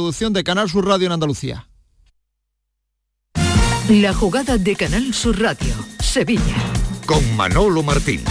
producción 0.00 0.32
de 0.32 0.42
Canal 0.42 0.70
Sur 0.70 0.86
Radio 0.86 1.08
en 1.08 1.12
Andalucía. 1.12 1.68
La 3.90 4.14
jugada 4.14 4.56
de 4.56 4.74
Canal 4.74 5.12
Sur 5.12 5.38
Radio, 5.38 5.74
Sevilla. 5.98 6.56
Con 7.04 7.36
Manolo 7.36 7.82
Martín. 7.82 8.22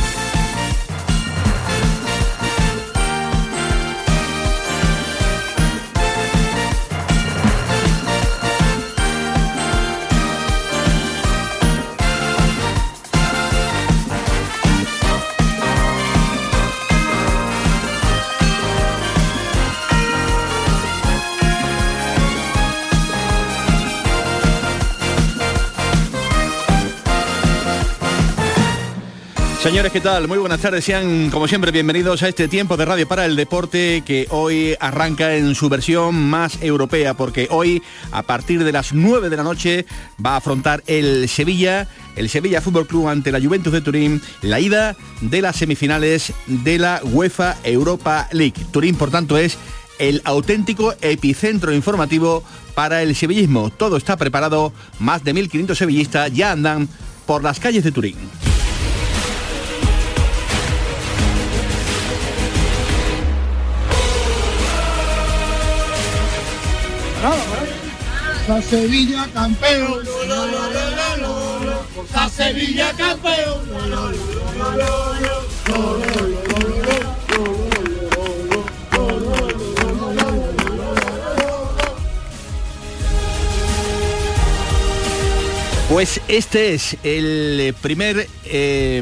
Señores, 29.61 29.91
¿qué 29.91 29.99
tal? 29.99 30.29
Muy 30.29 30.37
buenas 30.37 30.61
tardes. 30.61 30.85
Sean, 30.85 31.29
como 31.29 31.45
siempre, 31.45 31.71
bienvenidos 31.71 32.23
a 32.23 32.29
este 32.29 32.47
tiempo 32.47 32.77
de 32.77 32.85
Radio 32.85 33.05
para 33.09 33.25
el 33.25 33.35
Deporte 33.35 34.03
que 34.05 34.25
hoy 34.29 34.77
arranca 34.79 35.35
en 35.35 35.53
su 35.53 35.67
versión 35.67 36.15
más 36.15 36.61
europea, 36.61 37.13
porque 37.13 37.49
hoy, 37.51 37.83
a 38.13 38.23
partir 38.23 38.63
de 38.63 38.71
las 38.71 38.93
9 38.93 39.29
de 39.29 39.35
la 39.35 39.43
noche, 39.43 39.85
va 40.25 40.35
a 40.35 40.37
afrontar 40.37 40.81
el 40.87 41.27
Sevilla, 41.27 41.89
el 42.15 42.29
Sevilla 42.29 42.61
Fútbol 42.61 42.87
Club 42.87 43.09
ante 43.09 43.33
la 43.33 43.41
Juventus 43.41 43.73
de 43.73 43.81
Turín, 43.81 44.21
la 44.41 44.61
ida 44.61 44.95
de 45.19 45.41
las 45.41 45.57
semifinales 45.57 46.31
de 46.47 46.79
la 46.79 47.01
UEFA 47.03 47.57
Europa 47.65 48.29
League. 48.31 48.65
Turín, 48.71 48.95
por 48.95 49.11
tanto, 49.11 49.37
es 49.37 49.57
el 49.99 50.21
auténtico 50.23 50.93
epicentro 51.01 51.73
informativo 51.73 52.45
para 52.75 53.03
el 53.03 53.13
sevillismo. 53.13 53.71
Todo 53.71 53.97
está 53.97 54.15
preparado, 54.15 54.71
más 54.99 55.25
de 55.25 55.35
1.500 55.35 55.75
sevillistas 55.75 56.33
ya 56.33 56.53
andan 56.53 56.87
por 57.25 57.43
las 57.43 57.59
calles 57.59 57.83
de 57.83 57.91
Turín. 57.91 58.15
Forza 67.19 68.61
Sevilla 68.61 69.27
campeón. 69.33 70.05
Forza 71.95 72.29
Sevilla 72.29 72.93
campeón. 72.93 73.59
Pues 85.89 86.21
este 86.27 86.75
es 86.75 86.95
el 87.03 87.75
primer 87.81 88.27
eh, 88.45 89.01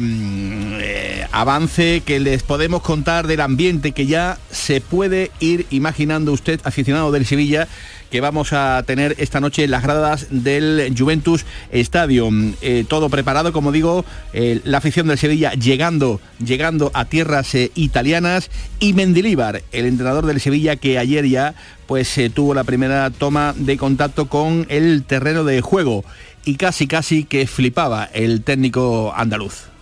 avance 1.40 2.02
que 2.04 2.20
les 2.20 2.42
podemos 2.42 2.82
contar 2.82 3.28
del 3.28 3.42
ambiente 3.42 3.92
que 3.92 4.08
ya 4.08 4.40
se 4.50 4.82
puede 4.82 5.30
ir 5.40 5.68
imaginando 5.70 6.32
usted, 6.32 6.60
aficionado 6.64 7.12
del 7.12 7.28
Sevilla, 7.28 7.68
que 8.10 8.22
vamos 8.22 8.54
a 8.54 8.82
tener 8.88 9.14
esta 9.20 9.40
noche 9.40 9.64
en 9.64 9.70
las 9.70 9.84
gradas 9.84 10.28
del 10.32 10.96
Juventus 10.98 11.46
Stadium. 11.72 12.56
Eh, 12.62 12.86
todo 12.88 13.12
preparado, 13.12 13.54
como 13.54 13.72
digo, 13.72 14.04
eh, 14.34 14.62
la 14.64 14.80
afición 14.80 15.08
del 15.08 15.20
Sevilla 15.20 15.52
llegando, 15.52 16.20
llegando 16.44 16.90
a 16.96 17.06
tierras 17.06 17.54
eh, 17.54 17.72
italianas 17.76 18.50
y 18.80 18.94
Mendilíbar, 18.94 19.62
el 19.72 19.86
entrenador 19.86 20.26
del 20.26 20.42
Sevilla 20.42 20.76
que 20.76 20.98
ayer 20.98 21.28
ya 21.28 21.54
pues 21.86 22.20
tuvo 22.34 22.56
la 22.56 22.64
primera 22.64 23.12
toma 23.12 23.54
de 23.56 23.78
contacto 23.78 24.28
con 24.28 24.66
el 24.70 25.04
terreno 25.04 25.44
de 25.44 25.62
juego 25.62 26.04
y 26.46 26.56
casi 26.56 26.88
casi 26.88 27.26
que 27.26 27.46
flipaba 27.46 28.06
el 28.06 28.42
técnico 28.42 29.14
andaluz. 29.16 29.77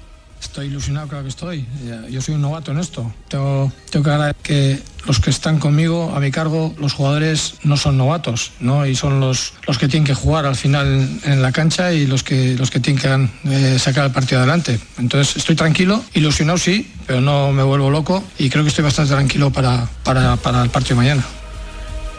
Estoy 0.45 0.67
ilusionado, 0.67 1.07
claro 1.07 1.23
que 1.23 1.29
estoy. 1.29 1.65
Yo 2.09 2.21
soy 2.21 2.35
un 2.35 2.41
novato 2.41 2.71
en 2.71 2.77
esto. 2.77 3.11
Tengo, 3.27 3.71
tengo 3.89 4.05
que 4.05 4.11
agradecer 4.11 4.41
que 4.41 4.79
los 5.05 5.19
que 5.19 5.29
están 5.29 5.59
conmigo, 5.59 6.13
a 6.15 6.19
mi 6.19 6.31
cargo, 6.31 6.73
los 6.79 6.93
jugadores 6.93 7.55
no 7.63 7.75
son 7.77 7.97
novatos, 7.97 8.51
¿no? 8.59 8.85
Y 8.85 8.95
son 8.95 9.19
los, 9.19 9.53
los 9.67 9.77
que 9.77 9.87
tienen 9.87 10.05
que 10.05 10.13
jugar 10.13 10.45
al 10.45 10.55
final 10.55 11.19
en 11.23 11.41
la 11.41 11.51
cancha 11.51 11.91
y 11.91 12.07
los 12.07 12.23
que, 12.23 12.55
los 12.55 12.71
que 12.71 12.79
tienen 12.79 13.01
que 13.01 13.29
eh, 13.49 13.79
sacar 13.79 14.05
el 14.05 14.11
partido 14.11 14.39
adelante. 14.39 14.79
Entonces 14.97 15.35
estoy 15.35 15.55
tranquilo, 15.55 16.03
ilusionado 16.13 16.57
sí, 16.57 16.89
pero 17.05 17.21
no 17.21 17.51
me 17.51 17.63
vuelvo 17.63 17.89
loco 17.89 18.23
y 18.37 18.49
creo 18.49 18.63
que 18.63 18.69
estoy 18.69 18.83
bastante 18.83 19.13
tranquilo 19.13 19.51
para, 19.51 19.89
para, 20.03 20.37
para 20.37 20.63
el 20.63 20.69
partido 20.69 20.95
de 20.95 21.01
mañana. 21.07 21.25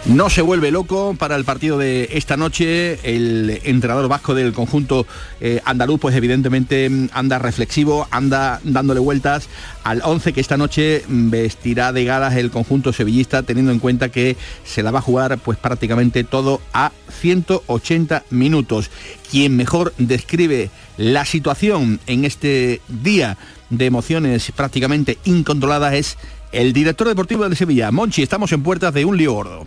No 0.08 0.30
se 0.30 0.40
vuelve 0.40 0.70
loco 0.70 1.16
para 1.18 1.34
el 1.34 1.44
partido 1.44 1.78
de 1.78 2.10
esta 2.12 2.36
noche. 2.36 3.00
El 3.02 3.60
entrenador 3.64 4.06
vasco 4.06 4.36
del 4.36 4.52
conjunto 4.52 5.04
eh, 5.40 5.60
andaluz, 5.64 5.98
pues 5.98 6.14
evidentemente 6.14 6.88
mm, 6.88 7.08
anda 7.12 7.40
reflexivo, 7.40 8.06
anda 8.12 8.60
dándole 8.62 9.00
vueltas 9.00 9.48
al 9.82 10.02
11 10.04 10.32
que 10.32 10.40
esta 10.40 10.56
noche 10.56 11.02
vestirá 11.08 11.92
de 11.92 12.04
galas 12.04 12.36
el 12.36 12.52
conjunto 12.52 12.92
sevillista, 12.92 13.42
teniendo 13.42 13.72
en 13.72 13.80
cuenta 13.80 14.08
que 14.08 14.36
se 14.64 14.84
la 14.84 14.92
va 14.92 15.00
a 15.00 15.02
jugar 15.02 15.38
pues 15.38 15.58
prácticamente 15.58 16.22
todo 16.22 16.60
a 16.72 16.92
180 17.20 18.22
minutos. 18.30 18.90
Quien 19.28 19.56
mejor 19.56 19.92
describe 19.98 20.70
la 20.98 21.24
situación 21.24 21.98
en 22.06 22.24
este 22.24 22.80
día 22.86 23.38
de 23.70 23.86
emociones 23.86 24.52
prácticamente 24.52 25.18
incontroladas 25.24 25.94
es 25.94 26.16
el 26.52 26.72
director 26.72 27.08
deportivo 27.08 27.48
de 27.48 27.56
Sevilla. 27.56 27.90
Monchi, 27.90 28.22
estamos 28.22 28.52
en 28.52 28.62
puertas 28.62 28.94
de 28.94 29.04
un 29.04 29.16
lío 29.16 29.32
gordo. 29.32 29.66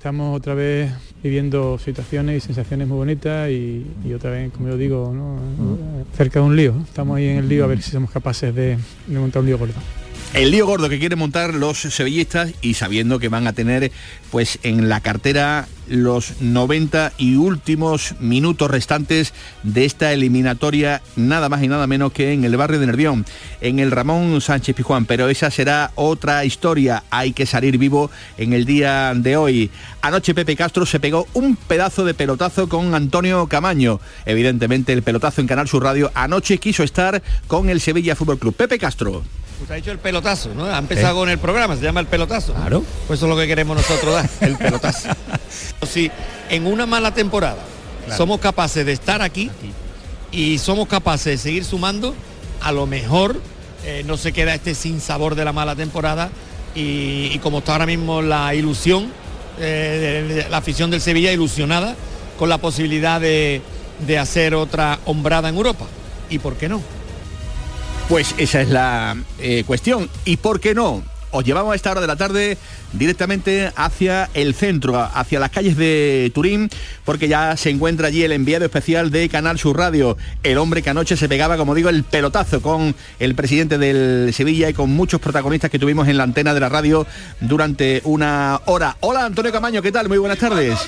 Estamos 0.00 0.34
otra 0.34 0.54
vez 0.54 0.90
viviendo 1.22 1.78
situaciones 1.78 2.38
y 2.38 2.40
sensaciones 2.40 2.88
muy 2.88 2.96
bonitas 2.96 3.50
y, 3.50 3.84
otra 4.14 4.30
vez, 4.30 4.50
como 4.50 4.70
yo 4.70 4.78
digo, 4.78 5.14
cerca 6.16 6.40
de 6.40 6.46
un 6.46 6.56
lío. 6.56 6.74
Estamos 6.88 7.18
ahí 7.18 7.28
en 7.28 7.36
el 7.36 7.48
lío 7.50 7.64
a 7.64 7.66
ver 7.66 7.82
si 7.82 7.90
somos 7.90 8.10
capaces 8.10 8.54
de, 8.54 8.78
de 9.06 9.18
montar 9.18 9.40
un 9.40 9.48
lío 9.48 9.58
gordo. 9.58 9.74
El 10.32 10.52
lío 10.52 10.64
gordo 10.64 10.88
que 10.88 11.00
quieren 11.00 11.18
montar 11.18 11.54
los 11.54 11.80
sevillistas 11.80 12.52
y 12.62 12.74
sabiendo 12.74 13.18
que 13.18 13.28
van 13.28 13.48
a 13.48 13.52
tener 13.52 13.90
pues 14.30 14.60
en 14.62 14.88
la 14.88 15.00
cartera 15.00 15.66
los 15.88 16.40
90 16.40 17.14
y 17.18 17.34
últimos 17.34 18.14
minutos 18.20 18.70
restantes 18.70 19.34
de 19.64 19.84
esta 19.84 20.12
eliminatoria, 20.12 21.02
nada 21.16 21.48
más 21.48 21.64
y 21.64 21.68
nada 21.68 21.88
menos 21.88 22.12
que 22.12 22.32
en 22.32 22.44
el 22.44 22.56
barrio 22.56 22.78
de 22.78 22.86
Nervión, 22.86 23.26
en 23.60 23.80
el 23.80 23.90
Ramón 23.90 24.40
Sánchez 24.40 24.76
Pijuán, 24.76 25.04
pero 25.04 25.28
esa 25.28 25.50
será 25.50 25.90
otra 25.96 26.44
historia, 26.44 27.02
hay 27.10 27.32
que 27.32 27.44
salir 27.44 27.76
vivo 27.76 28.08
en 28.38 28.52
el 28.52 28.66
día 28.66 29.12
de 29.16 29.36
hoy. 29.36 29.68
Anoche 30.00 30.32
Pepe 30.32 30.54
Castro 30.54 30.86
se 30.86 31.00
pegó 31.00 31.26
un 31.34 31.56
pedazo 31.56 32.04
de 32.04 32.14
pelotazo 32.14 32.68
con 32.68 32.94
Antonio 32.94 33.48
Camaño, 33.48 33.98
evidentemente 34.26 34.92
el 34.92 35.02
pelotazo 35.02 35.40
en 35.40 35.48
Canal 35.48 35.66
Sur 35.66 35.82
Radio, 35.82 36.12
anoche 36.14 36.58
quiso 36.58 36.84
estar 36.84 37.20
con 37.48 37.68
el 37.68 37.80
Sevilla 37.80 38.14
Fútbol 38.14 38.38
Club. 38.38 38.54
Pepe 38.54 38.78
Castro. 38.78 39.24
Pues 39.60 39.70
ha 39.70 39.76
hecho 39.76 39.92
el 39.92 39.98
pelotazo, 39.98 40.54
¿no? 40.54 40.64
Ha 40.64 40.78
empezado 40.78 41.16
con 41.16 41.28
el 41.28 41.38
programa, 41.38 41.76
se 41.76 41.82
llama 41.82 42.00
el 42.00 42.06
pelotazo. 42.06 42.54
Claro. 42.54 42.82
Pues 43.06 43.18
eso 43.18 43.26
es 43.26 43.30
lo 43.30 43.36
que 43.36 43.46
queremos 43.46 43.76
nosotros 43.76 44.14
dar, 44.14 44.28
el 44.40 44.56
pelotazo. 44.56 45.10
si 45.88 46.10
en 46.48 46.66
una 46.66 46.86
mala 46.86 47.12
temporada 47.14 47.58
somos 48.16 48.40
capaces 48.40 48.84
de 48.84 48.92
estar 48.92 49.22
aquí, 49.22 49.50
y 50.32 50.58
somos 50.58 50.88
capaces 50.88 51.24
de 51.24 51.38
seguir 51.38 51.64
sumando, 51.64 52.14
a 52.60 52.72
lo 52.72 52.86
mejor 52.86 53.40
eh, 53.84 54.02
no 54.06 54.16
se 54.16 54.32
queda 54.32 54.54
este 54.54 54.74
sin 54.74 55.00
sabor 55.00 55.34
de 55.34 55.44
la 55.44 55.52
mala 55.52 55.74
temporada 55.74 56.30
y, 56.74 57.38
como 57.38 57.58
está 57.58 57.72
ahora 57.72 57.86
mismo 57.86 58.22
la 58.22 58.54
ilusión, 58.54 59.10
eh, 59.58 60.46
la 60.48 60.58
afición 60.58 60.90
del 60.90 61.00
Sevilla 61.00 61.32
ilusionada 61.32 61.96
con 62.38 62.48
la 62.48 62.58
posibilidad 62.58 63.20
de, 63.20 63.60
de 64.06 64.18
hacer 64.18 64.54
otra 64.54 65.00
hombrada 65.04 65.48
en 65.48 65.56
Europa. 65.56 65.86
¿Y 66.28 66.38
por 66.38 66.54
qué 66.54 66.68
no? 66.68 66.80
Pues 68.10 68.34
esa 68.38 68.60
es 68.60 68.68
la 68.68 69.16
eh, 69.38 69.62
cuestión. 69.64 70.10
¿Y 70.24 70.38
por 70.38 70.58
qué 70.58 70.74
no? 70.74 71.04
Os 71.30 71.44
llevamos 71.44 71.72
a 71.72 71.76
esta 71.76 71.92
hora 71.92 72.00
de 72.00 72.08
la 72.08 72.16
tarde 72.16 72.58
directamente 72.92 73.70
hacia 73.76 74.28
el 74.34 74.52
centro, 74.52 74.98
hacia 75.00 75.38
las 75.38 75.50
calles 75.50 75.76
de 75.76 76.32
Turín, 76.34 76.68
porque 77.04 77.28
ya 77.28 77.56
se 77.56 77.70
encuentra 77.70 78.08
allí 78.08 78.24
el 78.24 78.32
enviado 78.32 78.64
especial 78.64 79.12
de 79.12 79.28
Canal 79.28 79.60
Sur 79.60 79.78
Radio, 79.78 80.16
el 80.42 80.58
hombre 80.58 80.82
que 80.82 80.90
anoche 80.90 81.16
se 81.16 81.28
pegaba, 81.28 81.56
como 81.56 81.76
digo, 81.76 81.88
el 81.88 82.02
pelotazo 82.02 82.60
con 82.60 82.96
el 83.20 83.36
presidente 83.36 83.78
del 83.78 84.34
Sevilla 84.34 84.68
y 84.68 84.74
con 84.74 84.90
muchos 84.90 85.20
protagonistas 85.20 85.70
que 85.70 85.78
tuvimos 85.78 86.08
en 86.08 86.16
la 86.16 86.24
antena 86.24 86.52
de 86.52 86.58
la 86.58 86.68
radio 86.68 87.06
durante 87.38 88.00
una 88.02 88.60
hora. 88.64 88.96
Hola 88.98 89.24
Antonio 89.24 89.52
Camaño, 89.52 89.82
¿qué 89.82 89.92
tal? 89.92 90.08
Muy 90.08 90.18
buenas 90.18 90.38
tardes. 90.38 90.80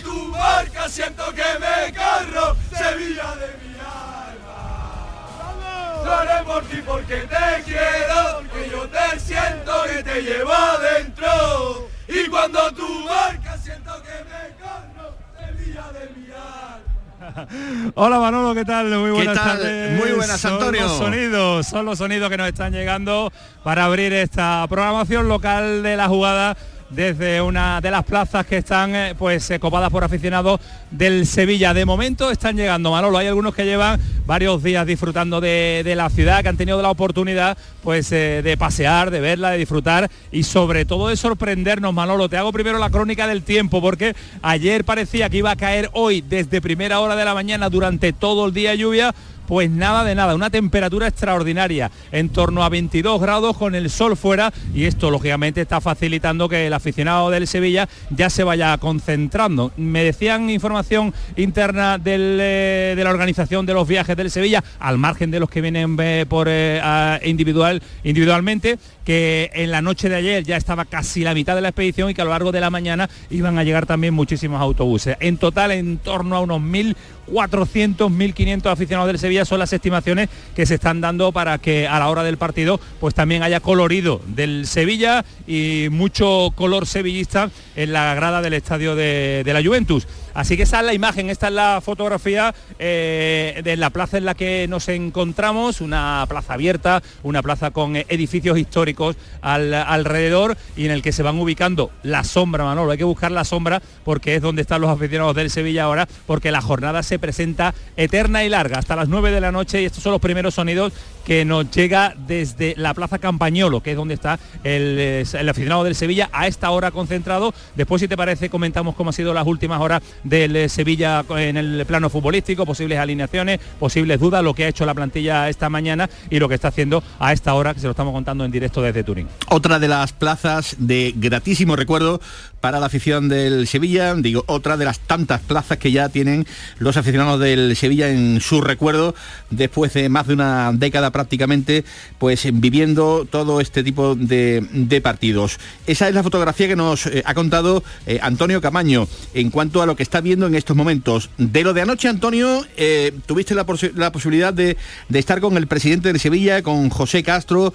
Porque 6.92 7.16
te 7.16 7.62
quiero, 7.64 8.42
que 8.52 8.70
yo 8.70 8.86
te 8.88 9.18
siento 9.18 9.72
que 9.84 10.02
te 10.02 10.22
llevo 10.22 10.52
adentro. 10.52 11.88
Y 12.06 12.28
cuando 12.28 12.70
tú 12.72 12.86
marcas 13.06 13.64
siento 13.64 13.92
que 14.02 14.10
me 14.28 14.54
corro, 14.60 15.14
Sevilla 15.38 15.84
de 15.92 16.20
mirar. 16.20 17.92
Hola 17.94 18.18
Manolo, 18.18 18.54
¿qué 18.54 18.64
tal? 18.66 18.86
Muy 18.98 19.10
buenas 19.10 19.32
¿Qué 19.32 19.40
tal? 19.40 19.58
tardes. 19.58 19.98
Muy 19.98 20.12
buenas, 20.12 20.44
Antonio. 20.44 20.80
Son 20.82 20.90
los 20.90 20.98
sonidos, 20.98 21.66
son 21.66 21.86
los 21.86 21.98
sonidos 21.98 22.28
que 22.28 22.36
nos 22.36 22.48
están 22.48 22.72
llegando 22.72 23.32
para 23.64 23.86
abrir 23.86 24.12
esta 24.12 24.66
programación 24.68 25.28
local 25.28 25.82
de 25.82 25.96
la 25.96 26.08
jugada 26.08 26.56
desde 26.94 27.40
una 27.40 27.80
de 27.80 27.90
las 27.90 28.04
plazas 28.04 28.46
que 28.46 28.58
están 28.58 28.94
eh, 28.94 29.14
pues 29.18 29.50
eh, 29.50 29.58
copadas 29.58 29.90
por 29.90 30.04
aficionados 30.04 30.60
del 30.90 31.26
Sevilla. 31.26 31.72
De 31.72 31.84
momento 31.84 32.30
están 32.30 32.56
llegando, 32.56 32.90
Manolo. 32.90 33.18
Hay 33.18 33.26
algunos 33.26 33.54
que 33.54 33.64
llevan 33.64 34.00
varios 34.26 34.62
días 34.62 34.86
disfrutando 34.86 35.40
de, 35.40 35.92
la 35.96 36.10
ciudad, 36.10 36.42
que 36.42 36.48
han 36.48 36.56
tenido 36.56 36.82
la 36.82 36.90
oportunidad 36.90 37.56
pues 37.82 38.12
eh, 38.12 38.42
de 38.42 38.56
pasear, 38.56 39.10
de 39.10 39.20
verla, 39.20 39.50
de 39.50 39.58
disfrutar 39.58 40.10
y 40.30 40.42
sobre 40.42 40.84
todo 40.84 41.08
de 41.08 41.16
sorprendernos, 41.16 41.94
Manolo. 41.94 42.28
Te 42.28 42.36
hago 42.36 42.52
primero 42.52 42.78
la 42.78 42.90
crónica 42.90 43.26
del 43.26 43.42
tiempo, 43.42 43.80
porque 43.80 44.14
ayer 44.42 44.84
parecía 44.84 45.30
que 45.30 45.38
iba 45.38 45.50
a 45.50 45.56
caer 45.56 45.90
hoy 45.94 46.20
desde 46.20 46.60
primera 46.60 47.00
hora 47.00 47.16
de 47.16 47.24
la 47.24 47.34
mañana 47.34 47.70
durante 47.70 48.12
todo 48.12 48.46
el 48.46 48.54
día 48.54 48.74
lluvia 48.74 49.14
pues 49.46 49.70
nada 49.70 50.04
de 50.04 50.14
nada, 50.14 50.34
una 50.34 50.50
temperatura 50.50 51.08
extraordinaria, 51.08 51.90
en 52.10 52.28
torno 52.28 52.64
a 52.64 52.68
22 52.68 53.20
grados 53.20 53.56
con 53.56 53.74
el 53.74 53.90
sol 53.90 54.16
fuera 54.16 54.52
y 54.74 54.84
esto 54.84 55.10
lógicamente 55.10 55.60
está 55.60 55.80
facilitando 55.80 56.48
que 56.48 56.66
el 56.66 56.72
aficionado 56.72 57.30
del 57.30 57.46
Sevilla 57.46 57.88
ya 58.10 58.30
se 58.30 58.44
vaya 58.44 58.76
concentrando. 58.78 59.72
Me 59.76 60.04
decían 60.04 60.50
información 60.50 61.14
interna 61.36 62.00
eh, 62.04 62.94
de 62.96 63.04
la 63.04 63.10
organización 63.10 63.66
de 63.66 63.74
los 63.74 63.86
viajes 63.88 64.16
del 64.16 64.30
Sevilla, 64.30 64.62
al 64.78 64.98
margen 64.98 65.30
de 65.30 65.40
los 65.40 65.50
que 65.50 65.60
vienen 65.60 65.96
eh, 66.00 66.26
por 66.28 66.46
eh, 66.50 66.80
individual, 67.24 67.82
individualmente, 68.04 68.78
que 69.04 69.50
en 69.54 69.70
la 69.70 69.82
noche 69.82 70.08
de 70.08 70.16
ayer 70.16 70.44
ya 70.44 70.56
estaba 70.56 70.84
casi 70.84 71.22
la 71.22 71.34
mitad 71.34 71.54
de 71.54 71.60
la 71.60 71.68
expedición 71.68 72.10
y 72.10 72.14
que 72.14 72.22
a 72.22 72.24
lo 72.24 72.30
largo 72.30 72.52
de 72.52 72.60
la 72.60 72.70
mañana 72.70 73.08
iban 73.30 73.58
a 73.58 73.64
llegar 73.64 73.86
también 73.86 74.14
muchísimos 74.14 74.60
autobuses. 74.60 75.16
En 75.20 75.36
total, 75.36 75.72
en 75.72 75.98
torno 75.98 76.36
a 76.36 76.40
unos 76.40 76.60
1.400, 76.60 76.94
1.500 77.26 78.66
aficionados 78.66 79.08
del 79.08 79.18
Sevilla 79.18 79.44
son 79.44 79.58
las 79.58 79.72
estimaciones 79.72 80.28
que 80.54 80.66
se 80.66 80.74
están 80.74 81.00
dando 81.00 81.32
para 81.32 81.58
que 81.58 81.86
a 81.88 81.98
la 81.98 82.08
hora 82.08 82.22
del 82.22 82.36
partido 82.36 82.80
pues 83.00 83.14
también 83.14 83.42
haya 83.42 83.60
colorido 83.60 84.20
del 84.26 84.66
Sevilla 84.66 85.24
y 85.46 85.88
mucho 85.90 86.52
color 86.54 86.86
sevillista 86.86 87.50
en 87.76 87.92
la 87.92 88.14
grada 88.14 88.42
del 88.42 88.54
estadio 88.54 88.94
de, 88.94 89.42
de 89.44 89.52
la 89.52 89.62
Juventus. 89.62 90.06
Así 90.34 90.56
que 90.56 90.64
esa 90.64 90.80
es 90.80 90.86
la 90.86 90.94
imagen, 90.94 91.30
esta 91.30 91.48
es 91.48 91.52
la 91.52 91.80
fotografía 91.82 92.54
eh, 92.78 93.60
de 93.62 93.76
la 93.76 93.90
plaza 93.90 94.18
en 94.18 94.24
la 94.24 94.34
que 94.34 94.66
nos 94.68 94.88
encontramos, 94.88 95.80
una 95.80 96.24
plaza 96.28 96.54
abierta, 96.54 97.02
una 97.22 97.42
plaza 97.42 97.70
con 97.70 97.96
edificios 97.96 98.58
históricos 98.58 99.16
al, 99.40 99.74
alrededor 99.74 100.56
y 100.76 100.86
en 100.86 100.90
el 100.90 101.02
que 101.02 101.12
se 101.12 101.22
van 101.22 101.38
ubicando 101.38 101.90
la 102.02 102.24
sombra, 102.24 102.64
Manolo. 102.64 102.92
Hay 102.92 102.98
que 102.98 103.04
buscar 103.04 103.30
la 103.30 103.44
sombra 103.44 103.82
porque 104.04 104.36
es 104.36 104.42
donde 104.42 104.62
están 104.62 104.80
los 104.80 104.90
aficionados 104.90 105.36
del 105.36 105.50
Sevilla 105.50 105.84
ahora, 105.84 106.08
porque 106.26 106.50
la 106.50 106.60
jornada 106.60 107.02
se 107.02 107.18
presenta 107.18 107.74
eterna 107.96 108.44
y 108.44 108.48
larga, 108.48 108.78
hasta 108.78 108.96
las 108.96 109.08
9 109.08 109.30
de 109.30 109.40
la 109.40 109.52
noche 109.52 109.82
y 109.82 109.84
estos 109.86 110.02
son 110.02 110.12
los 110.12 110.20
primeros 110.20 110.54
sonidos 110.54 110.92
que 111.24 111.44
nos 111.44 111.70
llega 111.70 112.14
desde 112.26 112.74
la 112.76 112.94
Plaza 112.94 113.18
Campañolo, 113.18 113.82
que 113.82 113.92
es 113.92 113.96
donde 113.96 114.14
está 114.14 114.38
el, 114.64 114.96
eh, 114.98 115.24
el 115.32 115.48
aficionado 115.48 115.84
del 115.84 115.94
Sevilla 115.94 116.28
a 116.32 116.46
esta 116.46 116.70
hora 116.70 116.90
concentrado. 116.90 117.54
Después, 117.74 118.00
si 118.00 118.08
te 118.08 118.16
parece, 118.16 118.50
comentamos 118.50 118.94
cómo 118.94 119.10
han 119.10 119.14
sido 119.14 119.34
las 119.34 119.46
últimas 119.46 119.80
horas 119.80 120.02
del 120.24 120.56
eh, 120.56 120.68
Sevilla 120.68 121.24
en 121.30 121.56
el 121.56 121.84
plano 121.86 122.10
futbolístico, 122.10 122.66
posibles 122.66 122.98
alineaciones, 122.98 123.60
posibles 123.78 124.20
dudas, 124.20 124.42
lo 124.42 124.54
que 124.54 124.64
ha 124.64 124.68
hecho 124.68 124.86
la 124.86 124.94
plantilla 124.94 125.48
esta 125.48 125.68
mañana 125.68 126.08
y 126.30 126.38
lo 126.38 126.48
que 126.48 126.54
está 126.54 126.68
haciendo 126.68 127.02
a 127.18 127.32
esta 127.32 127.54
hora, 127.54 127.74
que 127.74 127.80
se 127.80 127.86
lo 127.86 127.92
estamos 127.92 128.12
contando 128.12 128.44
en 128.44 128.50
directo 128.50 128.82
desde 128.82 129.04
Turín. 129.04 129.28
Otra 129.48 129.78
de 129.78 129.88
las 129.88 130.12
plazas 130.12 130.76
de 130.78 131.12
gratísimo 131.16 131.76
recuerdo 131.76 132.20
para 132.62 132.78
la 132.78 132.86
afición 132.86 133.28
del 133.28 133.66
Sevilla, 133.66 134.14
digo, 134.14 134.44
otra 134.46 134.76
de 134.76 134.84
las 134.84 135.00
tantas 135.00 135.40
plazas 135.40 135.78
que 135.78 135.90
ya 135.90 136.08
tienen 136.08 136.46
los 136.78 136.96
aficionados 136.96 137.40
del 137.40 137.74
Sevilla 137.74 138.08
en 138.08 138.40
su 138.40 138.60
recuerdo 138.60 139.16
después 139.50 139.92
de 139.94 140.08
más 140.08 140.28
de 140.28 140.34
una 140.34 140.70
década 140.72 141.10
prácticamente 141.10 141.84
pues 142.18 142.46
viviendo 142.54 143.26
todo 143.28 143.60
este 143.60 143.82
tipo 143.82 144.14
de, 144.14 144.64
de 144.70 145.00
partidos. 145.00 145.58
Esa 145.88 146.08
es 146.08 146.14
la 146.14 146.22
fotografía 146.22 146.68
que 146.68 146.76
nos 146.76 147.06
eh, 147.06 147.24
ha 147.26 147.34
contado 147.34 147.82
eh, 148.06 148.20
Antonio 148.22 148.60
Camaño 148.60 149.08
en 149.34 149.50
cuanto 149.50 149.82
a 149.82 149.86
lo 149.86 149.96
que 149.96 150.04
está 150.04 150.20
viendo 150.20 150.46
en 150.46 150.54
estos 150.54 150.76
momentos. 150.76 151.30
De 151.38 151.64
lo 151.64 151.74
de 151.74 151.82
anoche, 151.82 152.06
Antonio, 152.06 152.64
eh, 152.76 153.12
tuviste 153.26 153.56
la, 153.56 153.66
la 153.96 154.12
posibilidad 154.12 154.54
de, 154.54 154.76
de, 155.08 155.18
estar 155.18 155.40
con 155.40 155.56
el 155.56 155.66
presidente 155.66 156.12
de 156.12 156.18
Sevilla, 156.20 156.62
con 156.62 156.90
José 156.90 157.24
Castro, 157.24 157.74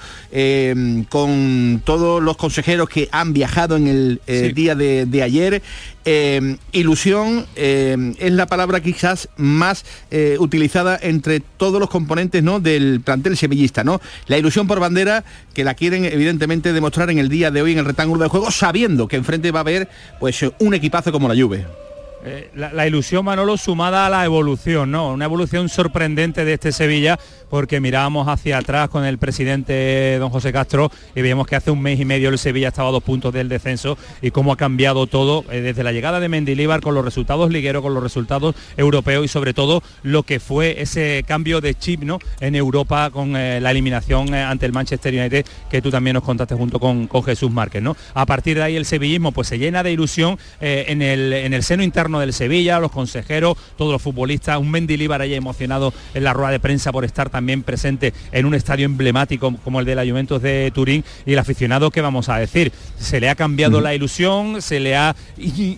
con 1.10 1.82
todos 1.84 2.24
los 2.24 2.38
consejeros 2.38 2.88
que 2.88 3.10
han 3.12 3.34
viajado 3.34 3.76
en 3.76 3.88
el 3.88 4.22
sí. 4.26 4.54
día 4.54 4.77
de, 4.78 5.24
ayer. 5.24 5.62
Eh, 6.06 6.58
ilusión 6.72 7.46
eh, 7.56 8.14
es 8.18 8.32
la 8.32 8.46
palabra 8.46 8.82
quizás 8.82 9.28
más 9.36 9.84
eh, 10.10 10.38
utilizada 10.40 10.98
entre 11.02 11.42
todos 11.42 11.80
los 11.80 11.90
componentes 11.90 12.42
¿no? 12.44 12.60
del 12.60 13.02
plantel 13.04 13.36
sevillista, 13.36 13.84
¿no? 13.84 14.00
La 14.28 14.38
ilusión 14.38 14.68
por 14.68 14.80
bandera 14.80 15.26
que 15.54 15.66
la 15.66 15.74
quieren 15.74 16.06
evidentemente 16.06 16.72
demostrar 16.72 17.10
en 17.10 17.18
el 17.18 17.28
día 17.28 17.52
de 17.52 17.62
hoy 17.62 17.74
en 17.74 17.80
el 17.80 17.86
rectángulo 17.86 18.24
de 18.24 18.30
juego, 18.30 18.52
sabiendo 18.52 19.08
que 19.08 19.18
enfrente 19.18 19.52
va 19.52 19.60
a 19.60 19.62
haber 19.62 19.90
pues 20.20 20.46
un 20.60 20.74
equipazo 20.74 21.12
como 21.12 21.28
la 21.28 21.36
Juve. 21.36 21.87
Eh, 22.30 22.52
la, 22.56 22.86
ilusión 22.86 23.24
Manolo 23.24 23.56
sumada 23.56 24.06
a 24.06 24.10
la 24.10 24.26
evolución, 24.26 24.92
¿no? 24.92 25.14
Una 25.14 25.24
evolución 25.24 25.70
sorprendente 25.70 26.44
de 26.44 26.54
este 26.54 26.74
Sevilla 26.74 27.18
porque 27.50 27.80
mirábamos 27.80 28.28
hacia 28.28 28.58
atrás 28.58 28.90
con 28.90 29.06
el 29.06 29.18
presidente 29.18 30.18
don 30.20 30.30
José 30.30 30.52
Castro 30.52 30.92
y 31.16 31.22
veíamos 31.22 31.48
que 31.48 31.56
hace 31.56 31.72
un 31.72 31.82
mes 31.82 32.02
y 32.02 32.04
medio 32.04 32.28
el 32.28 32.38
Sevilla 32.38 32.68
estaba 32.68 32.90
a 32.90 32.92
dos 32.92 33.04
puntos 33.04 33.34
del 33.34 33.48
descenso 33.48 33.98
y 34.22 34.32
cómo 34.32 34.52
ha 34.52 34.58
cambiado 34.58 35.08
todo 35.08 35.46
eh, 35.50 35.62
desde 35.62 35.86
la 35.86 35.94
llegada 35.94 36.20
de 36.20 36.28
Mendilíbar 36.28 36.82
con 36.82 36.96
los 36.96 37.06
resultados 37.06 37.50
ligueros, 37.50 37.82
con 37.82 37.94
los 37.94 38.04
resultados 38.04 38.56
europeos 38.76 39.24
y 39.24 39.30
sobre 39.30 39.54
todo 39.54 39.82
lo 40.04 40.24
que 40.24 40.42
fue 40.42 40.82
ese 40.82 41.24
cambio 41.26 41.62
de 41.62 41.76
chip 41.76 42.04
¿no? 42.04 42.20
en 42.42 42.56
Europa 42.56 43.10
con 43.10 43.38
eh, 43.38 43.62
la 43.62 43.72
eliminación 43.72 44.34
ante 44.34 44.66
el 44.66 44.74
Manchester 44.74 45.14
United 45.14 45.46
que 45.70 45.82
tú 45.82 45.92
también 45.92 46.16
nos 46.16 46.24
contaste 46.24 46.56
junto 46.56 46.78
con, 46.78 47.08
con, 47.08 47.24
Jesús 47.24 47.52
Márquez. 47.52 47.82
¿no? 47.82 47.96
A 48.14 48.26
partir 48.26 48.58
de 48.58 48.64
ahí 48.64 48.76
el 48.76 48.86
sevillismo 48.86 49.32
pues 49.32 49.48
se 49.48 49.58
llena 49.58 49.84
de 49.84 49.94
ilusión 49.94 50.38
en, 50.60 51.02
el, 51.02 51.32
en 51.32 51.54
el 51.54 51.64
seno 51.64 51.84
interno 51.84 52.17
del 52.20 52.34
Sevilla, 52.34 52.80
los 52.80 52.92
consejeros, 52.92 53.58
todos 53.78 53.92
los 53.92 54.02
futbolistas, 54.02 54.58
un 54.58 54.72
Mendilíbar 54.72 55.22
ahí 55.22 55.34
emocionado 55.34 55.94
en 56.14 56.24
la 56.24 56.34
rueda 56.34 56.52
de 56.52 56.60
prensa 56.60 56.92
por 56.92 57.06
estar 57.06 57.30
también 57.30 57.64
presente 57.64 58.14
en 58.32 58.46
un 58.46 58.54
estadio 58.54 58.86
emblemático 58.86 59.56
como 59.64 59.80
el 59.80 59.86
de 59.86 59.96
la 59.96 60.06
Juventus 60.06 60.42
de 60.42 60.72
Turín. 60.74 61.04
Y 61.26 61.34
el 61.34 61.40
aficionado 61.40 61.92
que 61.92 62.02
vamos 62.02 62.30
a 62.30 62.38
decir 62.38 62.72
se 63.00 63.20
le 63.20 63.30
ha 63.30 63.36
cambiado 63.36 63.80
mm. 63.80 63.84
la 63.84 63.96
ilusión 63.96 64.62
se 64.62 64.80
le 64.80 64.96
ha 64.96 65.16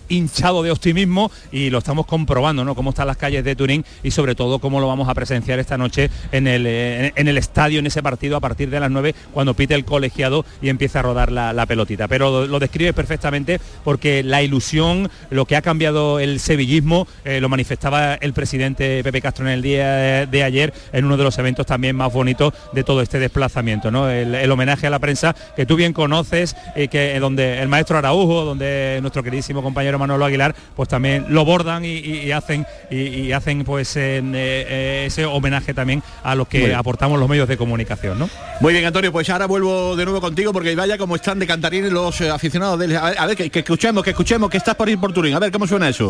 hinchado 0.10 0.64
de 0.64 0.72
optimismo 0.72 1.32
y 1.52 1.70
lo 1.70 1.80
estamos 1.80 2.06
comprobando 2.06 2.64
no 2.64 2.76
cómo 2.76 2.92
están 2.92 3.08
las 3.08 3.18
calles 3.18 3.44
de 3.44 3.56
Turín 3.56 3.86
y 4.04 4.12
sobre 4.12 4.36
todo 4.36 4.60
cómo 4.60 4.80
lo 4.80 4.88
vamos 4.88 5.10
a 5.10 5.14
presenciar 5.14 5.60
esta 5.60 5.78
noche 5.78 6.10
en 6.32 6.48
el, 6.48 6.66
en, 6.66 7.14
en 7.16 7.28
el 7.28 7.38
estadio 7.38 7.80
en 7.80 7.88
ese 7.88 8.02
partido 8.04 8.38
a 8.38 8.40
partir 8.40 8.70
de 8.70 8.80
las 8.80 8.92
9 8.92 9.16
cuando 9.34 9.54
pite 9.54 9.76
el 9.76 9.86
colegiado 9.86 10.46
y 10.62 10.70
empieza 10.70 11.00
a 11.00 11.04
rodar 11.04 11.32
la, 11.32 11.54
la 11.54 11.66
pelotita. 11.66 12.08
Pero 12.08 12.48
lo 12.48 12.60
describe 12.60 12.94
perfectamente 12.94 13.60
porque 13.84 14.24
la 14.24 14.42
ilusión 14.42 15.10
lo 15.30 15.46
que 15.46 15.56
ha 15.56 15.62
cambiado 15.62 16.20
el 16.20 16.29
sevillismo 16.38 17.08
eh, 17.26 17.42
lo 17.42 17.50
manifestaba 17.50 18.16
el 18.16 18.34
presidente 18.34 19.04
Pepe 19.04 19.22
Castro 19.22 19.48
en 19.48 19.54
el 19.54 19.62
día 19.62 19.92
de, 19.94 20.28
de 20.28 20.44
ayer 20.44 20.74
en 20.94 21.06
uno 21.06 21.18
de 21.18 21.24
los 21.24 21.38
eventos 21.40 21.66
también 21.66 21.96
más 21.96 22.14
bonitos 22.14 22.54
de 22.74 22.84
todo 22.84 23.02
este 23.02 23.20
desplazamiento, 23.20 23.90
¿no? 23.90 24.10
El, 24.10 24.36
el, 24.36 24.52
homenaje 24.52 24.88
a 24.88 24.90
la 24.90 25.00
prensa 25.00 25.36
que 25.56 25.66
tú 25.66 25.76
bien 25.76 25.94
conoces, 25.94 26.56
y 26.76 26.88
que 26.88 27.16
eh, 27.16 27.20
donde 27.20 27.62
el 27.62 27.68
maestro 27.68 27.98
Araujo, 27.98 28.46
donde 28.46 29.00
nuestro 29.02 29.24
queridísimo 29.24 29.64
compañero 29.64 29.98
Manolo 29.98 30.26
Aguilar, 30.26 30.56
pues 30.76 30.90
también 30.90 31.26
lo 31.30 31.46
bordan 31.46 31.86
y, 31.86 31.94
y, 31.94 32.20
y 32.26 32.32
hacen 32.32 32.66
y, 32.90 33.32
hacen 33.32 33.64
pues 33.64 33.96
en, 33.96 34.34
eh, 34.36 35.06
ese 35.06 35.26
homenaje 35.26 35.74
también 35.74 36.02
a 36.24 36.36
los 36.36 36.48
que 36.48 36.74
aportamos 36.74 37.20
los 37.20 37.30
medios 37.30 37.48
de 37.48 37.58
comunicación, 37.58 38.20
¿no? 38.20 38.30
Muy 38.60 38.74
bien, 38.74 38.86
Antonio, 38.86 39.12
pues 39.12 39.30
ahora 39.30 39.46
vuelvo 39.46 39.96
de 39.96 40.06
nuevo 40.06 40.22
contigo 40.22 40.52
porque 40.52 40.76
vaya 40.76 40.98
como 40.98 41.16
están 41.16 41.40
de 41.40 41.48
cantarines 41.48 41.92
los 41.92 42.20
eh, 42.22 42.30
aficionados 42.30 42.80
del. 42.80 42.96
A 42.98 43.10
ver, 43.10 43.20
a 43.20 43.26
ver 43.26 43.38
que, 43.38 43.50
que, 43.50 43.60
escuchemos, 43.60 44.04
que 44.04 44.12
escuchemos, 44.12 44.50
que 44.50 44.58
estás 44.58 44.76
por 44.76 44.90
ir 44.90 45.00
por 45.00 45.14
Turín. 45.14 45.34
A 45.36 45.40
ver 45.40 45.52
cómo 45.52 45.68
suena 45.68 45.90
eso. 45.90 46.09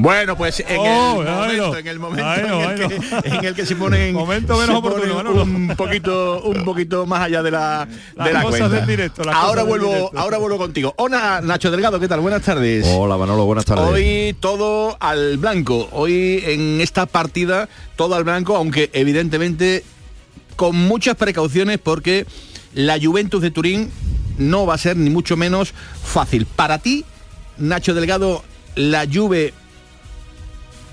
Bueno, 0.00 0.36
pues 0.36 0.60
en, 0.60 0.78
oh, 0.78 1.22
el, 1.22 1.28
momento, 1.28 1.76
en 1.76 1.86
el 1.88 1.98
momento, 1.98 2.24
ay, 2.24 2.44
no, 2.46 2.70
en, 2.70 2.82
el 2.82 2.88
que, 2.88 2.94
en, 3.24 3.44
el 3.44 3.54
que, 3.54 3.66
se 3.66 3.74
ponen, 3.74 4.14
momento 4.14 4.56
menos 4.56 4.76
se 4.76 4.90
ponen 4.90 5.38
un 5.38 5.74
poquito, 5.76 6.40
un 6.42 6.64
poquito 6.64 7.04
más 7.04 7.22
allá 7.22 7.42
de 7.42 7.50
la, 7.50 7.88
de 8.14 8.32
la 8.32 8.42
cuenta. 8.42 8.68
Del 8.68 8.86
directo, 8.86 9.22
ahora 9.28 9.64
vuelvo, 9.64 9.88
directo. 9.88 10.18
ahora 10.18 10.38
vuelvo 10.38 10.56
contigo. 10.56 10.94
Hola, 10.98 11.40
Nacho 11.42 11.72
Delgado, 11.72 11.98
¿qué 11.98 12.06
tal? 12.06 12.20
Buenas 12.20 12.42
tardes. 12.42 12.86
Hola, 12.88 13.16
Manolo, 13.16 13.44
buenas 13.44 13.64
tardes. 13.64 13.86
Hoy 13.86 14.36
todo 14.38 14.96
al 15.00 15.36
blanco. 15.38 15.88
Hoy 15.90 16.44
en 16.46 16.80
esta 16.80 17.06
partida 17.06 17.68
todo 17.96 18.14
al 18.14 18.22
blanco, 18.22 18.54
aunque 18.54 18.90
evidentemente 18.92 19.82
con 20.54 20.76
muchas 20.76 21.16
precauciones 21.16 21.78
porque 21.78 22.24
la 22.72 22.98
Juventus 23.02 23.42
de 23.42 23.50
Turín 23.50 23.90
no 24.38 24.66
va 24.66 24.74
a 24.74 24.78
ser 24.78 24.96
ni 24.96 25.10
mucho 25.10 25.36
menos 25.36 25.74
fácil. 26.02 26.46
Para 26.46 26.78
ti, 26.78 27.04
Nacho 27.58 27.94
Delgado, 27.94 28.44
la 28.74 29.06
Juve 29.12 29.52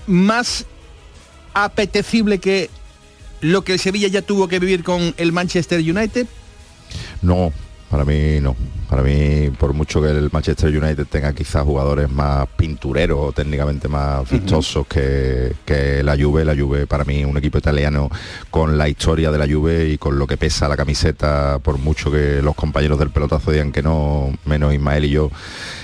más 0.07 0.65
apetecible 1.53 2.39
que 2.39 2.69
lo 3.41 3.63
que 3.63 3.73
el 3.73 3.79
Sevilla 3.79 4.07
ya 4.07 4.21
tuvo 4.21 4.47
que 4.47 4.59
vivir 4.59 4.83
con 4.83 5.13
el 5.17 5.31
Manchester 5.31 5.79
United? 5.79 6.27
No, 7.21 7.53
para 7.89 8.05
mí 8.05 8.39
no. 8.41 8.55
Para 8.89 9.01
mí, 9.01 9.49
por 9.57 9.73
mucho 9.73 10.01
que 10.01 10.09
el 10.09 10.29
Manchester 10.31 10.69
United 10.69 11.07
tenga 11.09 11.33
quizás 11.33 11.63
jugadores 11.63 12.09
más 12.09 12.47
pintureros 12.55 13.17
o 13.19 13.31
técnicamente 13.31 13.87
más 13.87 14.29
vistosos 14.29 14.85
que, 14.87 15.53
que 15.65 16.03
la 16.03 16.15
Juve, 16.15 16.45
la 16.45 16.55
Juve 16.55 16.85
para 16.85 17.03
mí 17.03 17.25
un 17.25 17.35
equipo 17.37 17.57
italiano 17.57 18.09
con 18.51 18.77
la 18.77 18.87
historia 18.87 19.31
de 19.31 19.37
la 19.39 19.47
Juve 19.51 19.89
y 19.89 19.97
con 19.97 20.19
lo 20.19 20.27
que 20.27 20.37
pesa 20.37 20.67
la 20.67 20.77
camiseta, 20.77 21.57
por 21.59 21.77
mucho 21.79 22.11
que 22.11 22.41
los 22.43 22.53
compañeros 22.55 22.99
del 22.99 23.09
pelotazo 23.09 23.51
digan 23.51 23.71
que 23.71 23.81
no, 23.81 24.31
menos 24.45 24.73
Ismael 24.73 25.05
y 25.05 25.09
yo, 25.09 25.31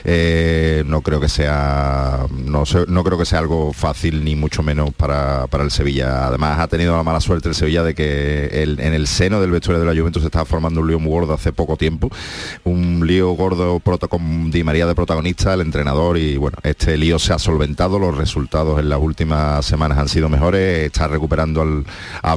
eh, 0.03 0.84
no 0.86 1.01
creo 1.01 1.20
que 1.20 1.29
sea 1.29 2.25
no, 2.46 2.65
sé- 2.65 2.86
no 2.88 3.03
creo 3.03 3.17
que 3.17 3.25
sea 3.25 3.39
algo 3.39 3.74
fácil 3.74 4.24
ni 4.24 4.36
mucho 4.36 4.62
menos 4.63 4.91
para, 4.93 5.48
para 5.48 5.63
el 5.63 5.72
Sevilla. 5.72 6.27
Además 6.27 6.60
ha 6.60 6.67
tenido 6.67 6.96
la 6.96 7.03
mala 7.03 7.20
suerte 7.20 7.50
el 7.50 7.55
Sevilla 7.55 7.84
de 7.84 7.96
que 7.96 8.62
el- 8.63 8.79
en 8.79 8.93
el 8.93 9.08
seno 9.08 9.41
del 9.41 9.51
vestuario 9.51 9.79
de 9.84 9.91
la 9.91 10.00
Juventus 10.00 10.22
se 10.22 10.27
estaba 10.27 10.46
formando 10.46 10.79
un 10.79 10.91
muy 10.91 11.10
gordo 11.12 11.34
hace 11.34 11.53
poco 11.53 11.77
tiempo, 11.77 12.10
un 12.65 12.91
lío 13.00 13.32
gordo 13.32 13.80
proto- 13.80 14.10
con 14.10 14.52
Di 14.52 14.64
María 14.64 14.86
de 14.86 14.96
protagonista, 14.96 15.54
el 15.54 15.62
entrenador 15.62 16.18
y 16.18 16.38
bueno, 16.38 16.58
este 16.64 16.98
lío 16.98 17.20
se 17.20 17.34
ha 17.34 17.40
solventado, 17.40 18.00
los 18.00 18.18
resultados 18.18 18.80
en 18.80 18.90
las 18.90 19.00
últimas 19.00 19.66
semanas 19.66 19.98
han 19.98 20.10
sido 20.10 20.28
mejores, 20.30 20.86
está 20.86 21.08
recuperando 21.08 21.62
al, 21.62 21.86
a 22.22 22.36